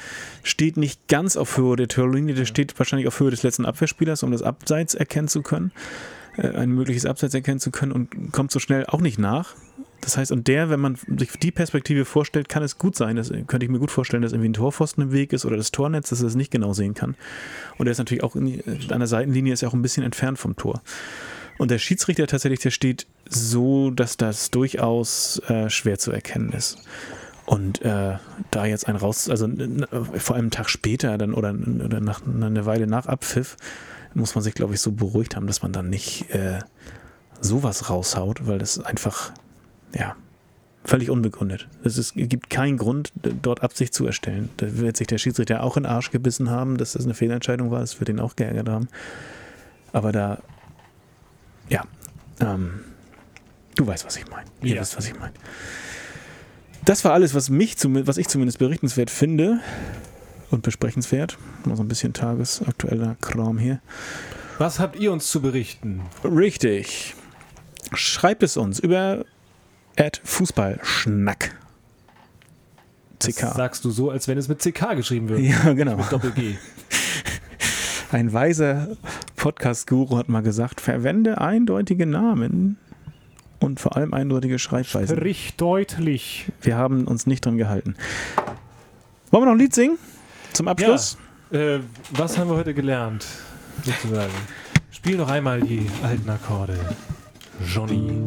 steht 0.44 0.78
nicht 0.78 1.08
ganz 1.08 1.36
auf 1.38 1.58
Höhe 1.58 1.76
der 1.76 1.88
Torlinie, 1.88 2.36
der 2.36 2.46
steht 2.46 2.78
wahrscheinlich 2.80 3.08
auf 3.08 3.20
Höhe 3.20 3.32
des 3.32 3.44
letzten 3.44 3.66
Abwehrspielers, 3.66 4.24
um 4.24 4.32
das 4.32 4.42
Abseits 4.42 4.94
erkennen 4.94 5.28
zu 5.28 5.42
können, 5.42 5.72
äh, 6.38 6.48
ein 6.50 6.70
mögliches 6.70 7.06
Abseits 7.06 7.34
erkennen 7.34 7.60
zu 7.60 7.72
können 7.72 7.92
und 7.92 8.32
kommt 8.32 8.52
so 8.52 8.60
schnell 8.60 8.86
auch 8.88 9.02
nicht 9.02 9.18
nach. 9.20 9.56
Das 10.02 10.18
heißt, 10.18 10.32
und 10.32 10.48
der, 10.48 10.70
wenn 10.70 10.80
man 10.80 10.98
sich 11.18 11.32
die 11.40 11.52
Perspektive 11.52 12.06
vorstellt, 12.06 12.50
kann 12.50 12.64
es 12.64 12.78
gut 12.78 12.96
sein, 12.96 13.16
das 13.16 13.30
könnte 13.48 13.66
ich 13.66 13.70
mir 13.70 13.80
gut 13.80 13.92
vorstellen, 13.92 14.22
dass 14.22 14.34
irgendwie 14.34 14.50
ein 14.50 14.54
Torpfosten 14.54 15.04
im 15.04 15.12
Weg 15.12 15.34
ist 15.34 15.46
oder 15.46 15.58
das 15.58 15.72
Tornetz, 15.72 16.10
dass 16.10 16.22
er 16.22 16.28
es 16.28 16.36
nicht 16.36 16.52
genau 16.52 16.74
sehen 16.74 16.94
kann. 16.94 17.16
Und 17.78 17.88
er 17.88 17.92
ist 17.92 17.98
natürlich 17.98 18.24
auch 18.24 18.36
an 18.36 18.62
der 18.88 19.08
Seitenlinie 19.08 19.54
ist 19.54 19.62
ja 19.62 19.70
auch 19.70 19.74
ein 19.74 19.82
bisschen 19.82 20.04
entfernt 20.04 20.38
vom 20.38 20.56
Tor. 20.56 20.82
Und 21.58 21.72
der 21.72 21.78
Schiedsrichter 21.78 22.28
tatsächlich, 22.28 22.60
der 22.60 22.72
steht 22.72 23.08
so, 23.30 23.90
dass 23.90 24.18
das 24.18 24.52
durchaus 24.52 25.40
äh, 25.48 25.70
schwer 25.70 25.98
zu 25.98 26.12
erkennen 26.12 26.52
ist. 26.52 26.78
Und 27.46 27.82
äh, 27.84 28.18
da 28.52 28.66
jetzt 28.66 28.88
ein 28.88 28.96
raus, 28.96 29.30
also 29.30 29.48
vor 30.18 30.36
allem 30.36 30.46
einen 30.46 30.52
Tag 30.52 30.70
später 30.70 31.18
dann 31.18 31.34
oder, 31.34 31.54
oder 31.54 32.02
nach, 32.02 32.22
eine 32.26 32.66
Weile 32.66 32.88
nach 32.88 33.06
Abpfiff, 33.06 33.56
muss 34.16 34.34
man 34.34 34.44
sich, 34.44 34.54
glaube 34.54 34.74
ich, 34.74 34.82
so 34.82 34.92
beruhigt 34.92 35.36
haben, 35.36 35.46
dass 35.46 35.62
man 35.62 35.72
dann 35.72 35.90
nicht 35.90 36.30
äh, 36.32 36.60
sowas 37.42 37.90
raushaut, 37.90 38.48
weil 38.48 38.58
das 38.58 38.80
einfach, 38.80 39.32
ja, 39.96 40.16
völlig 40.84 41.10
unbegründet. 41.10 41.68
Es 41.84 41.98
ist, 41.98 42.14
gibt 42.16 42.50
keinen 42.52 42.78
Grund, 42.78 43.12
dort 43.42 43.64
Absicht 43.64 43.94
zu 43.94 44.06
erstellen. 44.06 44.50
Da 44.58 44.78
wird 44.78 44.98
sich 44.98 45.08
der 45.08 45.18
Schiedsrichter 45.18 45.64
auch 45.64 45.78
in 45.78 45.84
den 45.84 45.92
Arsch 45.92 46.12
gebissen 46.12 46.50
haben, 46.52 46.78
dass 46.78 46.94
das 46.94 47.06
eine 47.06 47.14
Fehlentscheidung 47.16 47.72
war, 47.72 47.80
das 47.80 48.00
wird 48.00 48.10
ihn 48.10 48.20
auch 48.20 48.36
geärgert 48.36 48.70
haben. 48.70 48.88
Aber 49.94 50.12
da, 50.12 50.40
ja, 51.70 51.84
ähm, 52.40 52.82
du 53.76 53.88
weißt, 53.88 54.06
was 54.06 54.18
ich 54.18 54.30
meine. 54.30 54.46
Ihr 54.62 54.76
Ja. 54.76 54.82
wisst, 54.82 54.96
was 54.98 55.08
ich 55.08 55.18
meine. 55.18 55.34
Das 56.84 57.04
war 57.04 57.14
alles, 57.14 57.34
was 57.34 57.50
mich 57.50 57.78
zum, 57.78 58.06
was 58.06 58.18
ich 58.18 58.28
zumindest 58.28 58.60
berichtenswert 58.60 59.10
finde 59.10 59.60
und 60.52 60.62
besprechenswert. 60.62 61.38
Mal 61.64 61.76
so 61.76 61.84
ein 61.84 61.88
bisschen 61.88 62.14
tagesaktueller 62.14 63.16
Kram 63.22 63.58
hier. 63.58 63.82
Was 64.60 64.80
habt 64.80 64.96
ihr 64.98 65.12
uns 65.12 65.32
zu 65.32 65.42
berichten? 65.42 66.02
Richtig. 66.24 67.16
Schreibt 67.94 68.44
es 68.44 68.56
uns 68.56 68.80
über 68.80 69.26
Fußballschnack. 70.24 71.56
Das 73.20 73.36
CK. 73.36 73.54
sagst 73.56 73.86
du 73.86 73.92
so, 73.92 74.10
als 74.10 74.28
wenn 74.28 74.38
es 74.38 74.48
mit 74.48 74.60
CK 74.60 74.96
geschrieben 74.96 75.30
wird. 75.30 75.40
Ja, 75.40 75.74
genau. 75.74 75.96
Mit 75.98 76.12
Doppel-G. 76.12 76.56
Ein 78.12 78.34
weiser 78.34 78.98
Podcast-Guru 79.36 80.18
hat 80.18 80.30
mal 80.30 80.42
gesagt, 80.42 80.82
verwende 80.82 81.42
eindeutige 81.42 82.06
Namen 82.06 82.78
und 83.60 83.80
vor 83.80 83.96
allem 83.96 84.14
eindeutige 84.14 84.60
Schreibweisen. 84.60 85.18
Sprich 85.18 85.56
deutlich. 85.58 86.52
Wir 86.62 86.78
haben 86.78 87.06
uns 87.06 87.26
nicht 87.26 87.46
dran 87.46 87.58
gehalten. 87.58 87.96
Wollen 89.32 89.44
wir 89.44 89.46
noch 89.48 89.54
ein 89.54 89.60
Lied 89.60 89.74
singen? 89.74 89.98
Zum 90.54 90.68
Abschluss? 90.68 91.18
Äh, 91.52 91.80
was 92.12 92.38
haben 92.38 92.50
wir 92.50 92.58
heute 92.58 92.74
gelernt? 92.74 93.26
Sozusagen. 93.84 94.34
Spiel 94.92 95.18
noch 95.18 95.30
einmal 95.30 95.62
die 95.62 95.88
alten 96.04 96.30
Akkorde. 96.30 96.78
Johnny. 97.66 98.22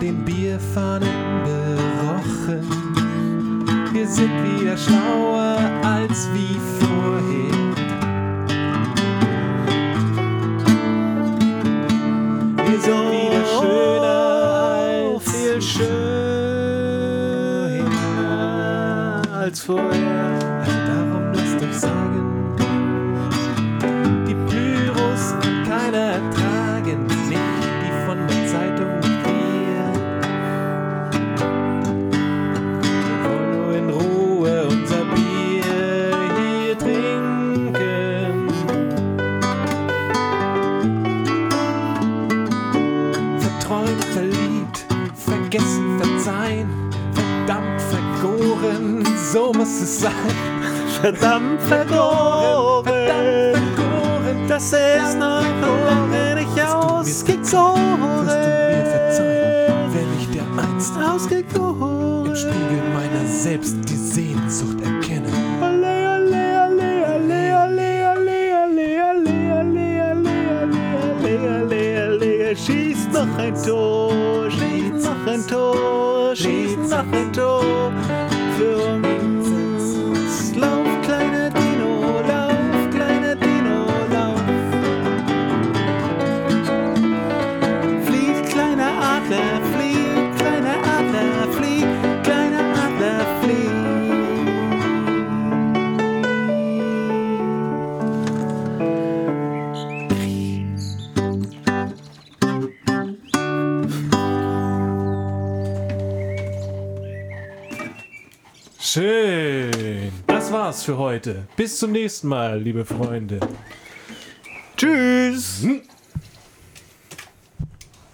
Den 0.00 0.24
Bierfahnen 0.24 1.08
berochen. 1.44 2.62
Wir 3.92 4.06
sind 4.06 4.30
wieder 4.44 4.76
schlauer 4.76 5.58
als 5.82 6.28
wie 6.32 6.56
vorher. 6.78 7.50
Wir 12.66 12.80
sind 12.80 13.10
wieder 13.12 13.44
schöner 13.60 14.20
als 15.12 15.30
viel 15.30 15.60
schöner 15.60 16.00
als 19.34 19.60
vorher. 19.60 19.99
verdammt 51.00 51.60
vergoren. 51.62 52.94
Das 54.48 54.72
ist 54.72 55.18
noch 55.18 55.42
verloren, 55.60 56.38
ich 56.38 56.62
ausgegoren. 56.62 58.26
Wirst 58.26 58.44
du 58.44 58.50
mir 58.70 58.86
verzeihen, 58.86 59.94
wenn 59.94 60.10
ich 60.18 60.26
der 60.30 60.46
einst 60.62 60.92
ausgegoren 60.96 62.26
im 62.26 62.36
Spiegel 62.36 62.82
meiner 62.92 63.26
selbst 63.26 63.76
die 63.88 63.96
Sehnsucht 63.96 64.78
erkenne. 64.82 65.28
Schieß 72.52 73.08
noch 73.14 73.38
ein 73.38 73.54
Tor, 73.54 74.50
schieß 74.50 75.04
noch 75.04 75.32
ein 75.32 75.46
Tor, 75.46 76.34
schieß 76.34 76.76
noch 76.90 77.12
ein 77.12 77.32
Tor. 77.32 77.79
Heute. 111.20 111.46
Bis 111.54 111.78
zum 111.78 111.92
nächsten 111.92 112.28
Mal, 112.28 112.58
liebe 112.58 112.84
Freunde. 112.84 113.40
Tschüss. 114.76 115.62
Hm. 115.62 115.82